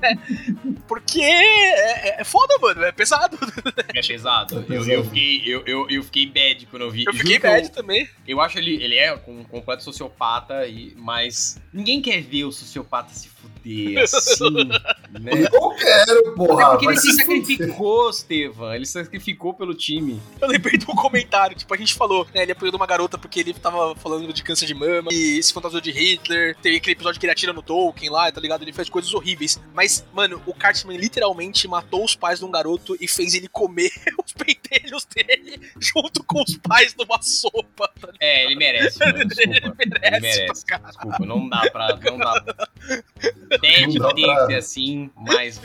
É, 0.01 0.15
porque 0.87 1.21
é, 1.21 2.09
é- 2.09 2.21
é 2.21 2.23
foda, 2.23 2.55
mano, 2.61 2.83
é 2.83 2.91
pesado. 2.91 3.37
É 3.93 4.01
pesado. 4.01 4.55
Eu, 4.55 4.63
pesado. 4.63 4.91
eu 4.91 5.03
fiquei, 5.05 5.43
eu, 5.45 5.63
eu, 5.65 5.89
eu 5.89 6.03
fiquei 6.03 6.25
bad 6.27 6.65
quando 6.67 6.83
eu 6.83 6.91
vi. 6.91 7.01
Eu 7.05 7.13
Juro 7.13 7.17
fiquei 7.25 7.39
que 7.39 7.45
eu- 7.47 7.51
bad 7.51 7.71
também. 7.71 8.09
Eu 8.27 8.39
acho 8.41 8.57
ele, 8.57 8.81
ele 8.83 8.95
é 8.95 9.13
um 9.27 9.43
completo 9.43 9.83
sociopata, 9.83 10.65
e, 10.67 10.93
mas 10.97 11.59
ninguém 11.73 12.01
quer 12.01 12.21
ver 12.21 12.45
o 12.45 12.51
sociopata 12.51 13.13
se 13.13 13.27
fuder 13.29 13.99
assim, 14.03 14.49
né? 15.19 15.31
Eu 15.51 15.69
quero, 15.75 16.33
porra. 16.35 16.63
É 16.63 16.69
porque 16.71 16.85
ele 16.87 16.97
se 16.99 17.13
sacrificou, 17.13 18.09
Estevam. 18.09 18.73
Ele 18.73 18.85
se 18.85 18.93
sacrificou 18.93 19.53
pelo 19.53 19.73
time. 19.73 20.21
Eu 20.39 20.47
lembrei 20.47 20.77
de 20.77 20.85
um 20.89 20.95
comentário, 20.95 21.55
tipo, 21.55 21.73
a 21.73 21.77
gente 21.77 21.93
falou, 21.93 22.25
né? 22.33 22.43
Ele 22.43 22.51
apoiou 22.51 22.71
uma 22.81 22.87
garota 22.87 23.17
porque 23.17 23.39
ele 23.39 23.53
tava 23.53 23.95
falando 23.95 24.31
de 24.33 24.43
câncer 24.43 24.65
de 24.65 24.73
mama 24.73 25.09
e 25.11 25.41
se 25.41 25.53
fantasiou 25.53 25.79
de 25.81 25.91
Hitler. 25.91 26.55
Teve 26.57 26.77
aquele 26.77 26.93
episódio 26.93 27.19
que 27.19 27.25
ele 27.25 27.31
atira 27.31 27.53
no 27.53 27.61
Tolkien 27.61 28.09
lá, 28.11 28.31
tá 28.31 28.41
ligado? 28.41 28.63
Ele 28.63 28.73
fez 28.73 28.89
coisas 28.89 29.13
horríveis. 29.13 29.59
Mas, 29.73 30.05
mano, 30.13 30.41
o 30.45 30.53
Cartman 30.53 30.97
literalmente 30.97 31.67
matou 31.67 32.03
os 32.03 32.15
pais 32.15 32.39
de 32.39 32.45
um 32.45 32.51
garoto 32.51 32.97
e 32.99 33.07
fez 33.07 33.33
ele 33.35 33.47
comer 33.47 33.91
os 34.25 34.33
pentelhos 34.33 35.05
dele 35.05 35.61
junto 35.79 36.23
com 36.23 36.41
os 36.41 36.57
pais 36.57 36.95
numa 36.95 37.21
sopa. 37.21 37.87
Tá? 37.99 38.09
É, 38.19 38.45
ele 38.45 38.55
merece, 38.55 38.99
mano. 38.99 39.25
Desculpa. 39.29 39.83
Ele 39.83 40.19
merece, 40.19 40.41
Ele 40.41 40.47
merece. 40.47 40.65
Desculpa, 40.65 41.25
não 41.25 41.47
dá 41.47 41.69
pra. 41.71 41.95
Não 41.97 42.17
dá. 42.17 42.39
Dá 42.39 43.59
tem 43.59 43.93
pra- 43.93 44.13
que 44.13 44.45
ser 44.47 44.55
assim, 44.55 45.09
mas 45.15 45.61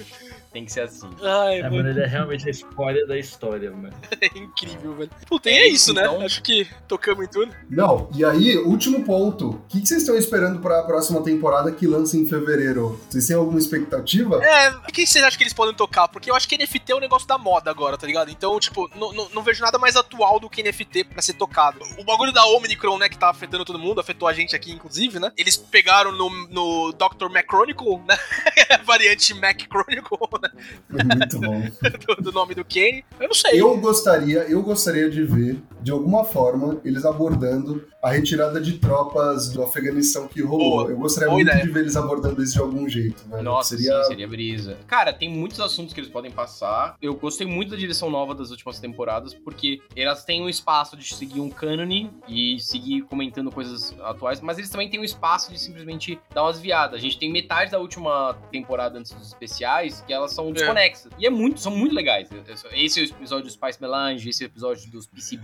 tem 0.56 0.64
que 0.64 0.72
ser 0.72 0.80
assim. 0.80 1.10
Ai, 1.22 1.58
É, 1.58 1.62
mano, 1.64 1.76
mano, 1.76 1.88
ele 1.90 2.00
é 2.00 2.06
realmente 2.06 2.48
a 2.48 2.50
escória 2.50 3.06
da 3.06 3.18
história, 3.18 3.70
mano. 3.70 3.92
é 4.18 4.26
incrível, 4.38 4.94
velho. 4.94 5.10
Puta, 5.28 5.50
e 5.50 5.52
é 5.52 5.68
isso, 5.68 5.92
né? 5.92 6.00
Então- 6.04 6.22
Acho 6.22 6.42
que 6.42 6.66
tocamos 6.88 7.26
em 7.26 7.28
tudo. 7.28 7.54
Não, 7.68 8.08
e 8.14 8.24
aí, 8.24 8.56
último 8.56 9.04
ponto. 9.04 9.50
O 9.50 9.58
que 9.68 9.82
que 9.82 9.86
vocês 9.86 10.00
estão 10.00 10.16
esperando 10.16 10.60
pra 10.60 10.82
próxima 10.84 11.22
temporada 11.22 11.70
que 11.70 11.86
lança 11.86 12.16
em 12.16 12.24
fevereiro? 12.24 12.98
Vocês 13.10 13.26
têm 13.26 13.36
alguma 13.36 13.58
expectativa? 13.58 14.42
É, 14.42 14.70
o 14.70 14.82
que 14.92 15.06
vocês 15.06 15.22
acham 15.22 15.36
que 15.36 15.44
eles 15.44 15.52
podem 15.52 15.74
tocar? 15.74 16.08
Porque 16.08 16.30
eu 16.30 16.34
acho 16.34 16.48
que 16.48 16.56
NFT 16.56 16.92
é 16.92 16.96
um 16.96 17.00
negócio 17.00 17.28
da 17.28 17.36
moda 17.36 17.70
agora, 17.70 17.98
tá 17.98 18.06
ligado? 18.06 18.30
Então, 18.30 18.58
tipo, 18.58 18.90
não, 18.96 19.12
não, 19.12 19.28
não 19.34 19.42
vejo 19.42 19.62
nada 19.62 19.78
mais 19.78 19.94
atual 19.94 20.40
do 20.40 20.48
que 20.48 20.62
NFT 20.62 21.04
pra 21.04 21.20
ser 21.20 21.34
tocado. 21.34 21.80
O 21.98 22.04
bagulho 22.04 22.32
da 22.32 22.46
Omicron, 22.46 22.96
né, 22.96 23.10
que 23.10 23.18
tá 23.18 23.28
afetando 23.28 23.64
todo 23.64 23.78
mundo, 23.78 24.00
afetou 24.00 24.26
a 24.26 24.32
gente 24.32 24.56
aqui, 24.56 24.72
inclusive, 24.72 25.20
né? 25.20 25.30
Eles 25.36 25.54
pegaram 25.58 26.12
no, 26.12 26.30
no 26.48 26.92
Dr. 26.92 27.28
Macronicle, 27.30 27.98
né? 28.08 28.16
Variante 28.86 29.34
Mac 29.34 29.60
Chronicle, 29.68 30.18
né? 30.42 30.45
Muito 30.88 31.40
bom. 31.40 31.62
do, 32.16 32.22
do 32.22 32.32
nome 32.32 32.54
do 32.54 32.64
Kenny. 32.64 33.04
Eu 33.20 33.28
não 33.28 33.34
sei. 33.34 33.60
Eu 33.60 33.76
gostaria, 33.78 34.40
eu 34.48 34.62
gostaria 34.62 35.10
de 35.10 35.22
ver, 35.22 35.58
de 35.86 35.92
alguma 35.92 36.24
forma, 36.24 36.80
eles 36.84 37.04
abordando 37.04 37.86
a 38.02 38.10
retirada 38.10 38.60
de 38.60 38.76
tropas 38.78 39.50
do 39.50 39.62
Afeganistão 39.62 40.26
que 40.26 40.42
rolou. 40.42 40.78
Boa. 40.78 40.90
eu 40.90 40.96
gostaria 40.96 41.28
Boa 41.28 41.36
muito 41.36 41.48
ideia. 41.48 41.64
de 41.64 41.70
ver 41.70 41.80
eles 41.80 41.94
abordando 41.94 42.42
isso 42.42 42.54
de 42.54 42.58
algum 42.58 42.88
jeito, 42.88 43.22
velho. 43.28 43.44
Nossa, 43.44 43.76
seria 43.76 44.02
sim, 44.02 44.08
seria 44.08 44.26
brisa. 44.26 44.78
Cara, 44.88 45.12
tem 45.12 45.30
muitos 45.30 45.60
assuntos 45.60 45.94
que 45.94 46.00
eles 46.00 46.10
podem 46.10 46.32
passar. 46.32 46.96
Eu 47.00 47.14
gostei 47.14 47.46
muito 47.46 47.70
da 47.70 47.76
direção 47.76 48.10
nova 48.10 48.34
das 48.34 48.50
últimas 48.50 48.80
temporadas, 48.80 49.32
porque 49.32 49.80
elas 49.94 50.24
têm 50.24 50.42
um 50.42 50.48
espaço 50.48 50.96
de 50.96 51.14
seguir 51.14 51.38
um 51.38 51.48
cânone 51.48 52.10
e 52.26 52.58
seguir 52.58 53.02
comentando 53.02 53.52
coisas 53.52 53.94
atuais, 54.00 54.40
mas 54.40 54.58
eles 54.58 54.70
também 54.70 54.90
têm 54.90 54.98
um 54.98 55.04
espaço 55.04 55.52
de 55.52 55.60
simplesmente 55.60 56.18
dar 56.34 56.42
umas 56.42 56.58
viadas. 56.58 56.98
A 56.98 57.00
gente 57.00 57.16
tem 57.16 57.30
metade 57.30 57.70
da 57.70 57.78
última 57.78 58.34
temporada 58.50 58.98
antes 58.98 59.12
dos 59.12 59.28
especiais 59.28 60.02
que 60.04 60.12
elas 60.12 60.32
são 60.32 60.50
desconexas. 60.50 61.12
E 61.16 61.26
é 61.26 61.30
muito, 61.30 61.60
são 61.60 61.70
muito 61.70 61.94
legais. 61.94 62.28
Esse 62.72 62.98
é 62.98 63.04
o 63.04 63.06
episódio 63.06 63.44
do 63.44 63.52
Spice 63.52 63.80
Melange, 63.80 64.28
esse 64.28 64.42
é 64.42 64.46
o 64.46 64.48
episódio 64.48 64.90
dos 64.90 65.06
PC 65.06 65.36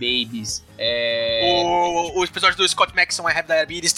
É... 0.77 1.61
O, 1.63 2.19
o 2.19 2.23
episódio 2.23 2.57
do 2.57 2.67
Scott 2.67 2.95
Maxson, 2.95 3.29
I 3.29 3.33
Have 3.33 3.47
Diabetes, 3.47 3.93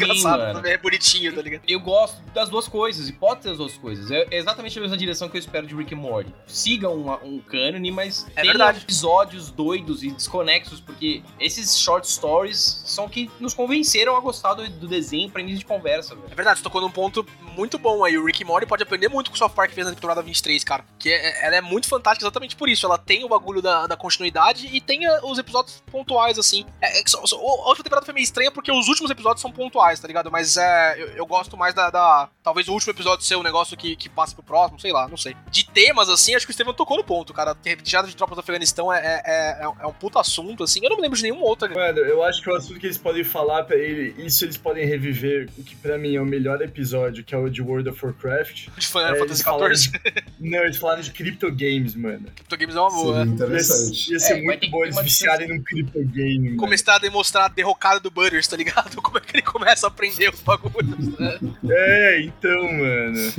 É 0.00 0.04
engraçado 0.04 0.40
mano. 0.40 0.54
também, 0.54 0.72
é 0.72 0.78
bonitinho, 0.78 1.34
tá 1.34 1.42
ligado? 1.42 1.62
Eu 1.68 1.80
gosto 1.80 2.20
das 2.34 2.48
duas 2.48 2.66
coisas, 2.68 3.08
e 3.08 3.12
pode 3.12 3.40
ter 3.42 3.50
as 3.50 3.58
duas 3.58 3.76
coisas. 3.76 4.10
É 4.10 4.26
exatamente 4.32 4.78
a 4.78 4.82
mesma 4.82 4.96
direção 4.96 5.28
que 5.28 5.36
eu 5.36 5.40
espero 5.40 5.66
de 5.66 5.74
Rick 5.74 5.94
and 5.94 5.98
Morty. 5.98 6.32
Sigam 6.46 6.94
uma- 6.94 7.18
um 7.22 7.38
cânone, 7.40 7.90
mas 7.90 8.26
É 8.36 8.40
tenham 8.42 8.46
verdade. 8.56 8.78
episódios 8.80 9.50
doidos 9.50 10.02
e 10.02 10.10
desconexos, 10.10 10.80
porque 10.80 11.22
esses 11.38 11.78
short 11.78 12.08
stories 12.08 12.82
são 12.86 13.08
que 13.08 13.30
nos 13.40 13.54
convenceram 13.54 14.16
a 14.16 14.20
gostar 14.20 14.54
do, 14.54 14.68
do 14.68 14.88
desenho 14.88 15.30
pra 15.30 15.40
início 15.42 15.60
de 15.60 15.64
conversa, 15.66 16.14
velho. 16.14 16.28
É 16.30 16.34
verdade, 16.34 16.58
você 16.58 16.64
tocou 16.64 16.80
num 16.80 16.90
ponto 16.90 17.26
muito 17.56 17.78
bom 17.78 18.04
aí. 18.04 18.16
O 18.16 18.24
Rick 18.24 18.42
e 18.42 18.44
Morty 18.44 18.66
pode 18.66 18.82
aprender 18.82 19.08
muito 19.08 19.30
com 19.30 19.34
o 19.34 19.38
South 19.38 19.50
Park 19.50 19.72
fez 19.72 19.86
na 19.86 19.92
temporada 19.94 20.22
23, 20.22 20.62
cara. 20.64 20.84
Que 20.98 21.10
é- 21.10 21.46
ela 21.46 21.56
é 21.56 21.60
muito 21.60 21.88
fantástica 21.88 22.24
exatamente 22.24 22.56
por 22.56 22.68
isso. 22.68 22.86
Ela 22.86 22.96
tem 22.98 23.24
o 23.24 23.28
bagulho 23.28 23.60
da, 23.60 23.86
da 23.86 23.96
continuidade 23.96 24.68
e 24.72 24.80
tem 24.80 25.06
ah, 25.06 25.20
os 25.24 25.38
episódios 25.38 25.82
pontuais, 25.90 26.38
assim. 26.38 26.64
É, 26.80 26.98
é 27.00 27.02
última 27.22 27.84
temporada 27.84 28.04
foi 28.04 28.14
meio 28.14 28.24
estranha 28.24 28.50
porque 28.50 28.70
os 28.72 28.88
últimos 28.88 29.10
episódios 29.10 29.40
são 29.42 29.50
pontuais, 29.50 29.81
tá 30.00 30.06
ligado? 30.08 30.30
Mas 30.30 30.56
é, 30.56 30.94
eu, 31.00 31.08
eu 31.08 31.26
gosto 31.26 31.56
mais 31.56 31.74
da, 31.74 31.90
da- 31.90 32.28
Talvez 32.42 32.68
o 32.68 32.72
último 32.72 32.92
episódio 32.92 33.24
ser 33.24 33.36
um 33.36 33.42
negócio 33.42 33.76
que, 33.76 33.94
que 33.96 34.08
passe 34.08 34.34
pro 34.34 34.42
próximo, 34.42 34.80
sei 34.80 34.92
lá, 34.92 35.06
não 35.08 35.16
sei. 35.16 35.36
De 35.50 35.61
temas, 35.72 36.08
assim, 36.08 36.34
acho 36.34 36.46
que 36.46 36.50
o 36.50 36.52
Estevam 36.52 36.74
tocou 36.74 36.96
no 36.96 37.04
ponto, 37.04 37.32
cara. 37.32 37.52
A 37.52 37.56
retirada 37.64 38.06
de 38.08 38.16
tropas 38.16 38.36
do 38.36 38.40
Afeganistão 38.40 38.92
é, 38.92 38.98
é, 38.98 39.62
é, 39.64 39.72
é 39.80 39.86
um 39.86 39.92
puto 39.92 40.18
assunto, 40.18 40.62
assim. 40.64 40.80
Eu 40.82 40.90
não 40.90 40.96
me 40.96 41.02
lembro 41.02 41.16
de 41.16 41.22
nenhum 41.24 41.40
outro. 41.42 41.72
Mano, 41.74 41.98
eu 41.98 42.22
acho 42.22 42.42
que 42.42 42.50
o 42.50 42.54
assunto 42.54 42.78
que 42.78 42.86
eles 42.86 42.98
podem 42.98 43.24
falar 43.24 43.64
pra 43.64 43.76
ele, 43.76 44.14
isso 44.24 44.44
eles 44.44 44.56
podem 44.56 44.86
reviver, 44.86 45.48
o 45.58 45.62
que 45.62 45.74
pra 45.76 45.96
mim 45.98 46.14
é 46.16 46.20
o 46.20 46.26
melhor 46.26 46.60
episódio, 46.62 47.24
que 47.24 47.34
é 47.34 47.38
o 47.38 47.48
de 47.48 47.62
World 47.62 47.88
of 47.88 48.04
Warcraft. 48.04 48.68
De 48.76 48.86
Final 48.86 49.02
É, 49.14 49.18
Fantasy 49.18 49.24
eles 49.30 49.42
falaram 49.42 49.74
XIV. 49.74 50.00
Não, 50.40 50.58
eles 50.60 50.76
falaram 50.76 51.00
de 51.02 51.10
crypto 51.12 51.50
games, 51.52 51.94
mano. 51.94 52.26
Crypto 52.34 52.56
Games 52.56 52.76
é 52.76 52.80
uma 52.80 52.90
boa. 52.90 53.02
Seria 53.04 53.24
né? 53.24 53.24
Ia, 53.30 53.34
interessante. 53.34 54.12
ia 54.12 54.18
ser 54.20 54.32
É, 54.38 54.42
muito 54.42 54.70
bom 54.70 54.84
eles 54.84 55.00
viciarem 55.02 55.48
num 55.48 55.62
crypto 55.62 56.02
game. 56.04 56.46
mano. 56.50 56.56
Começar 56.56 56.96
a 56.96 56.98
demonstrar 56.98 57.44
a 57.46 57.48
derrocada 57.48 58.00
do 58.00 58.10
Butters, 58.10 58.46
tá 58.46 58.56
ligado? 58.56 58.96
Como 59.02 59.18
é 59.18 59.20
que 59.20 59.34
ele 59.36 59.42
começa 59.42 59.86
a 59.86 59.88
aprender 59.88 60.30
os 60.32 60.40
bagulhos, 60.40 61.18
né? 61.18 61.38
É, 61.68 62.20
então, 62.22 62.62
mano. 62.72 63.32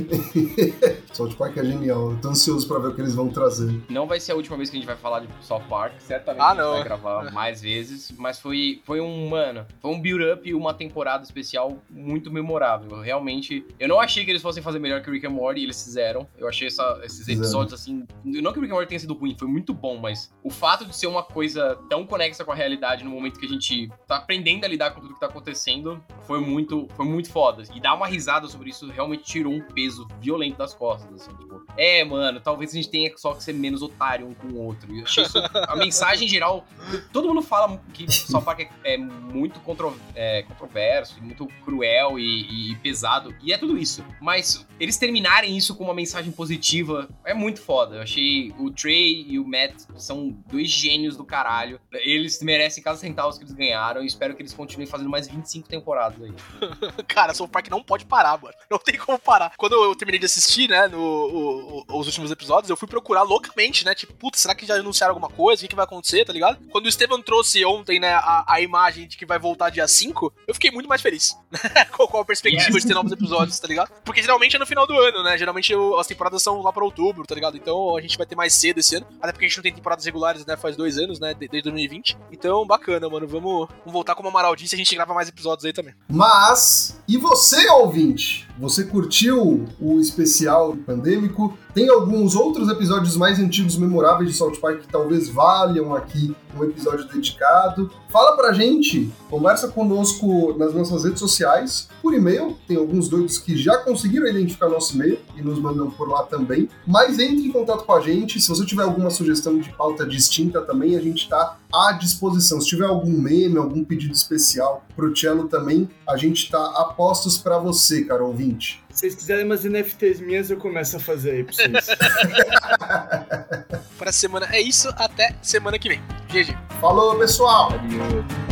South 1.12 1.34
Park 1.36 1.56
é 1.58 1.64
genial. 1.64 2.16
Tô 2.24 2.30
ansioso 2.30 2.66
pra 2.66 2.78
ver 2.78 2.88
o 2.88 2.94
que 2.94 3.02
eles 3.02 3.14
vão 3.14 3.28
trazer. 3.28 3.82
Não 3.90 4.06
vai 4.06 4.18
ser 4.18 4.32
a 4.32 4.34
última 4.34 4.56
vez 4.56 4.70
que 4.70 4.76
a 4.76 4.80
gente 4.80 4.86
vai 4.86 4.96
falar 4.96 5.20
de 5.20 5.28
South 5.42 5.60
Park, 5.68 5.92
certamente 5.98 6.40
Ah, 6.42 6.46
a 6.46 6.50
gente 6.54 6.58
não. 6.62 6.72
vai 6.72 6.84
gravar 6.84 7.30
mais 7.32 7.60
vezes, 7.60 8.10
mas 8.16 8.40
foi, 8.40 8.80
foi 8.84 8.98
um, 8.98 9.28
mano, 9.28 9.66
foi 9.78 9.90
um 9.90 10.00
build-up 10.00 10.48
e 10.48 10.54
uma 10.54 10.72
temporada 10.72 11.22
especial 11.22 11.76
muito 11.90 12.32
memorável. 12.32 12.98
Realmente, 13.02 13.66
eu 13.78 13.86
não 13.88 14.00
achei 14.00 14.24
que 14.24 14.30
eles 14.30 14.40
fossem 14.40 14.62
fazer 14.62 14.78
melhor 14.78 15.02
que 15.02 15.10
Rick 15.10 15.26
and 15.26 15.30
Morty, 15.30 15.60
e 15.60 15.64
eles 15.64 15.82
fizeram. 15.84 16.26
Eu 16.38 16.48
achei 16.48 16.68
essa- 16.68 16.98
esses 17.04 17.28
episódios, 17.28 17.74
assim, 17.74 18.06
não 18.24 18.52
que 18.54 18.58
o 18.58 18.62
Rick 18.62 18.72
and 18.72 18.76
Morty 18.76 18.88
tenha 18.88 19.00
sido 19.00 19.12
ruim, 19.12 19.36
foi 19.38 19.46
muito 19.46 19.74
bom, 19.74 19.98
mas 19.98 20.32
o 20.42 20.48
fato 20.48 20.86
de 20.86 20.96
ser 20.96 21.06
uma 21.08 21.22
coisa 21.22 21.78
tão 21.90 22.06
conexa 22.06 22.42
com 22.42 22.52
a 22.52 22.54
realidade 22.54 23.04
no 23.04 23.10
momento 23.10 23.38
que 23.38 23.44
a 23.44 23.48
gente 23.50 23.90
tá 24.06 24.16
aprendendo 24.16 24.64
a 24.64 24.68
lidar 24.68 24.92
com 24.92 25.00
tudo 25.02 25.12
que 25.12 25.20
tá 25.20 25.26
acontecendo, 25.26 26.02
foi 26.26 26.40
muito, 26.40 26.88
foi 26.96 27.04
muito 27.04 27.30
foda. 27.30 27.64
E 27.74 27.80
dar 27.80 27.94
uma 27.94 28.06
risada 28.06 28.48
sobre 28.48 28.70
isso 28.70 28.88
realmente 28.90 29.24
tirou 29.24 29.52
um 29.52 29.60
peso 29.60 30.06
violento 30.20 30.58
das 30.58 30.74
costas, 30.74 31.12
assim, 31.14 31.36
tipo, 31.36 31.64
é, 31.76 32.04
mano, 32.04 32.40
talvez 32.40 32.70
a 32.70 32.74
gente 32.74 32.88
tenha 32.88 33.12
só 33.16 33.34
que 33.34 33.42
ser 33.42 33.52
menos 33.52 33.82
otário 33.82 34.26
um 34.26 34.34
com 34.34 34.48
o 34.48 34.64
outro. 34.64 34.92
E 34.92 35.00
eu 35.00 35.04
achei 35.04 35.24
isso, 35.24 35.38
a 35.68 35.76
mensagem 35.76 36.26
em 36.26 36.30
geral, 36.30 36.66
todo 37.12 37.28
mundo 37.28 37.42
fala 37.42 37.80
que 37.92 38.10
South 38.10 38.42
Park 38.42 38.60
é, 38.60 38.94
é 38.94 38.98
muito 38.98 39.60
contro, 39.60 39.96
é, 40.14 40.42
controverso, 40.42 41.22
muito 41.22 41.46
cruel 41.64 42.18
e, 42.18 42.72
e 42.72 42.76
pesado, 42.76 43.34
e 43.42 43.52
é 43.52 43.58
tudo 43.58 43.76
isso. 43.76 44.04
Mas 44.20 44.66
eles 44.78 44.96
terminarem 44.96 45.56
isso 45.56 45.74
com 45.74 45.84
uma 45.84 45.94
mensagem 45.94 46.32
positiva 46.32 47.08
é 47.24 47.34
muito 47.34 47.60
foda. 47.60 47.96
Eu 47.96 48.02
achei 48.02 48.52
o 48.58 48.70
Trey 48.70 49.26
e 49.28 49.38
o 49.38 49.46
Matt 49.46 49.74
são 49.96 50.30
dois 50.48 50.68
gênios 50.68 51.16
do 51.16 51.24
caralho. 51.24 51.80
Eles 51.92 52.40
merecem 52.42 52.82
cada 52.82 52.96
centavo 52.96 53.36
que 53.36 53.44
eles 53.44 53.52
ganharam 53.52 54.02
e 54.02 54.06
espero 54.06 54.34
que 54.34 54.42
eles 54.42 54.52
continuem 54.52 54.86
fazendo 54.86 55.10
mais 55.10 55.28
25 55.28 55.68
temporadas 55.68 56.13
aí. 56.22 57.02
Cara, 57.08 57.34
South 57.34 57.48
Park 57.48 57.68
não 57.68 57.82
pode 57.82 58.04
parar, 58.04 58.40
mano. 58.40 58.54
Não 58.70 58.78
tem 58.78 58.96
como 58.98 59.18
parar. 59.18 59.52
Quando 59.56 59.72
eu 59.74 59.94
terminei 59.94 60.18
de 60.18 60.26
assistir, 60.26 60.68
né, 60.68 60.86
no, 60.88 60.98
o- 60.98 61.84
o- 61.88 61.98
os 62.00 62.06
últimos 62.06 62.30
episódios, 62.30 62.70
eu 62.70 62.76
fui 62.76 62.88
procurar 62.88 63.22
loucamente, 63.22 63.84
né? 63.84 63.94
Tipo, 63.94 64.12
putz, 64.14 64.40
será 64.40 64.54
que 64.54 64.66
já 64.66 64.74
anunciaram 64.76 65.12
alguma 65.14 65.28
coisa? 65.30 65.60
O 65.60 65.62
que, 65.64 65.68
que 65.68 65.74
vai 65.76 65.84
acontecer, 65.84 66.24
tá 66.24 66.32
ligado? 66.32 66.58
Quando 66.70 66.86
o 66.86 66.88
Estevam 66.88 67.20
trouxe 67.22 67.64
ontem, 67.64 67.98
né, 67.98 68.14
a, 68.14 68.44
a 68.46 68.60
imagem 68.60 69.06
de 69.08 69.16
que 69.16 69.26
vai 69.26 69.38
voltar 69.38 69.70
dia 69.70 69.86
5, 69.88 70.32
eu 70.46 70.54
fiquei 70.54 70.70
muito 70.70 70.88
mais 70.88 71.00
feliz. 71.02 71.36
com, 71.92 72.06
com 72.06 72.18
a 72.18 72.24
perspectiva 72.24 72.78
de 72.78 72.86
ter 72.86 72.94
novos 72.94 73.12
episódios, 73.12 73.58
tá 73.58 73.68
ligado? 73.68 73.90
Porque 74.04 74.20
geralmente 74.22 74.56
é 74.56 74.58
no 74.58 74.66
final 74.66 74.86
do 74.86 74.94
ano, 74.98 75.22
né? 75.22 75.36
Geralmente 75.38 75.72
eu- 75.72 75.98
as 75.98 76.06
temporadas 76.06 76.42
são 76.42 76.60
lá 76.62 76.72
pra 76.72 76.84
outubro, 76.84 77.24
tá 77.26 77.34
ligado? 77.34 77.56
Então 77.56 77.96
a 77.96 78.00
gente 78.00 78.16
vai 78.16 78.26
ter 78.26 78.34
mais 78.36 78.52
cedo 78.54 78.78
esse 78.78 78.96
ano. 78.96 79.06
Até 79.20 79.32
porque 79.32 79.44
a 79.46 79.48
gente 79.48 79.56
não 79.56 79.62
tem 79.62 79.74
temporadas 79.74 80.04
regulares, 80.04 80.44
né? 80.46 80.56
Faz 80.56 80.76
dois 80.76 80.98
anos, 80.98 81.18
né? 81.20 81.34
de- 81.34 81.48
Desde 81.48 81.62
2020. 81.70 82.16
Então, 82.32 82.66
bacana, 82.66 83.08
mano. 83.08 83.26
Vamos, 83.26 83.68
vamos 83.68 83.92
voltar 83.92 84.14
como 84.14 84.28
a 84.28 84.30
Amaral 84.30 84.56
disse, 84.56 84.74
a 84.74 84.78
gente 84.78 84.94
grava 84.94 85.14
mais 85.14 85.28
episódios 85.28 85.64
aí 85.64 85.72
também. 85.72 85.94
Mas, 86.08 86.96
e 87.08 87.16
você, 87.16 87.68
ouvinte? 87.70 88.46
Você 88.58 88.84
curtiu 88.84 89.66
o 89.80 90.00
especial 90.00 90.76
pandêmico? 90.76 91.56
Tem 91.74 91.88
alguns 91.88 92.36
outros 92.36 92.68
episódios 92.68 93.16
mais 93.16 93.40
antigos 93.40 93.76
memoráveis 93.76 94.30
de 94.30 94.36
South 94.36 94.60
Park 94.60 94.82
que 94.82 94.86
talvez 94.86 95.28
valham 95.28 95.92
aqui 95.92 96.32
um 96.56 96.62
episódio 96.62 97.04
dedicado? 97.08 97.90
Fala 98.10 98.36
pra 98.36 98.52
gente, 98.52 99.12
conversa 99.28 99.66
conosco 99.66 100.56
nas 100.56 100.72
nossas 100.72 101.02
redes 101.02 101.18
sociais, 101.18 101.88
por 102.00 102.14
e-mail, 102.14 102.56
tem 102.68 102.76
alguns 102.76 103.08
doidos 103.08 103.38
que 103.38 103.56
já 103.56 103.76
conseguiram 103.78 104.28
identificar 104.28 104.68
nosso 104.68 104.94
e-mail 104.94 105.18
e 105.36 105.42
nos 105.42 105.58
mandam 105.58 105.90
por 105.90 106.08
lá 106.08 106.22
também. 106.22 106.68
Mas 106.86 107.18
entre 107.18 107.48
em 107.48 107.50
contato 107.50 107.84
com 107.84 107.92
a 107.92 108.00
gente, 108.00 108.40
se 108.40 108.48
você 108.48 108.64
tiver 108.64 108.84
alguma 108.84 109.10
sugestão 109.10 109.58
de 109.58 109.68
pauta 109.70 110.06
distinta 110.06 110.60
também, 110.60 110.96
a 110.96 111.00
gente 111.00 111.28
tá 111.28 111.58
à 111.74 111.90
disposição. 111.90 112.60
Se 112.60 112.68
tiver 112.68 112.86
algum 112.86 113.20
meme, 113.20 113.58
algum 113.58 113.82
pedido 113.82 114.14
especial 114.14 114.84
pro 114.94 115.16
Cello 115.16 115.48
também, 115.48 115.90
a 116.08 116.16
gente 116.16 116.48
tá 116.48 116.64
a 116.76 116.84
postos 116.84 117.36
pra 117.36 117.58
você, 117.58 118.04
cara 118.04 118.22
ouvinte. 118.22 118.83
Se 118.94 119.00
vocês 119.00 119.14
quiserem 119.16 119.44
umas 119.44 119.64
NFTs 119.64 120.20
minhas, 120.20 120.48
eu 120.50 120.56
começo 120.56 120.96
a 120.96 121.00
fazer 121.00 121.32
aí 121.32 121.42
pra 121.42 121.52
vocês. 121.52 121.86
Para 123.98 124.10
a 124.10 124.12
semana 124.12 124.46
é 124.52 124.60
isso, 124.60 124.88
até 124.90 125.34
semana 125.42 125.76
que 125.80 125.88
vem. 125.88 126.00
GG. 126.28 126.56
Falou, 126.80 127.18
pessoal! 127.18 127.72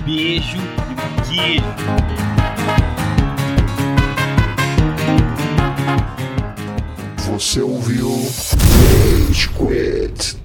Beijo 0.04 0.56
e 0.58 1.30
queijo. 1.30 1.62
Você 7.18 7.60
ouviu 7.60 8.10
Rage 8.10 9.48
Quit. 9.50 10.36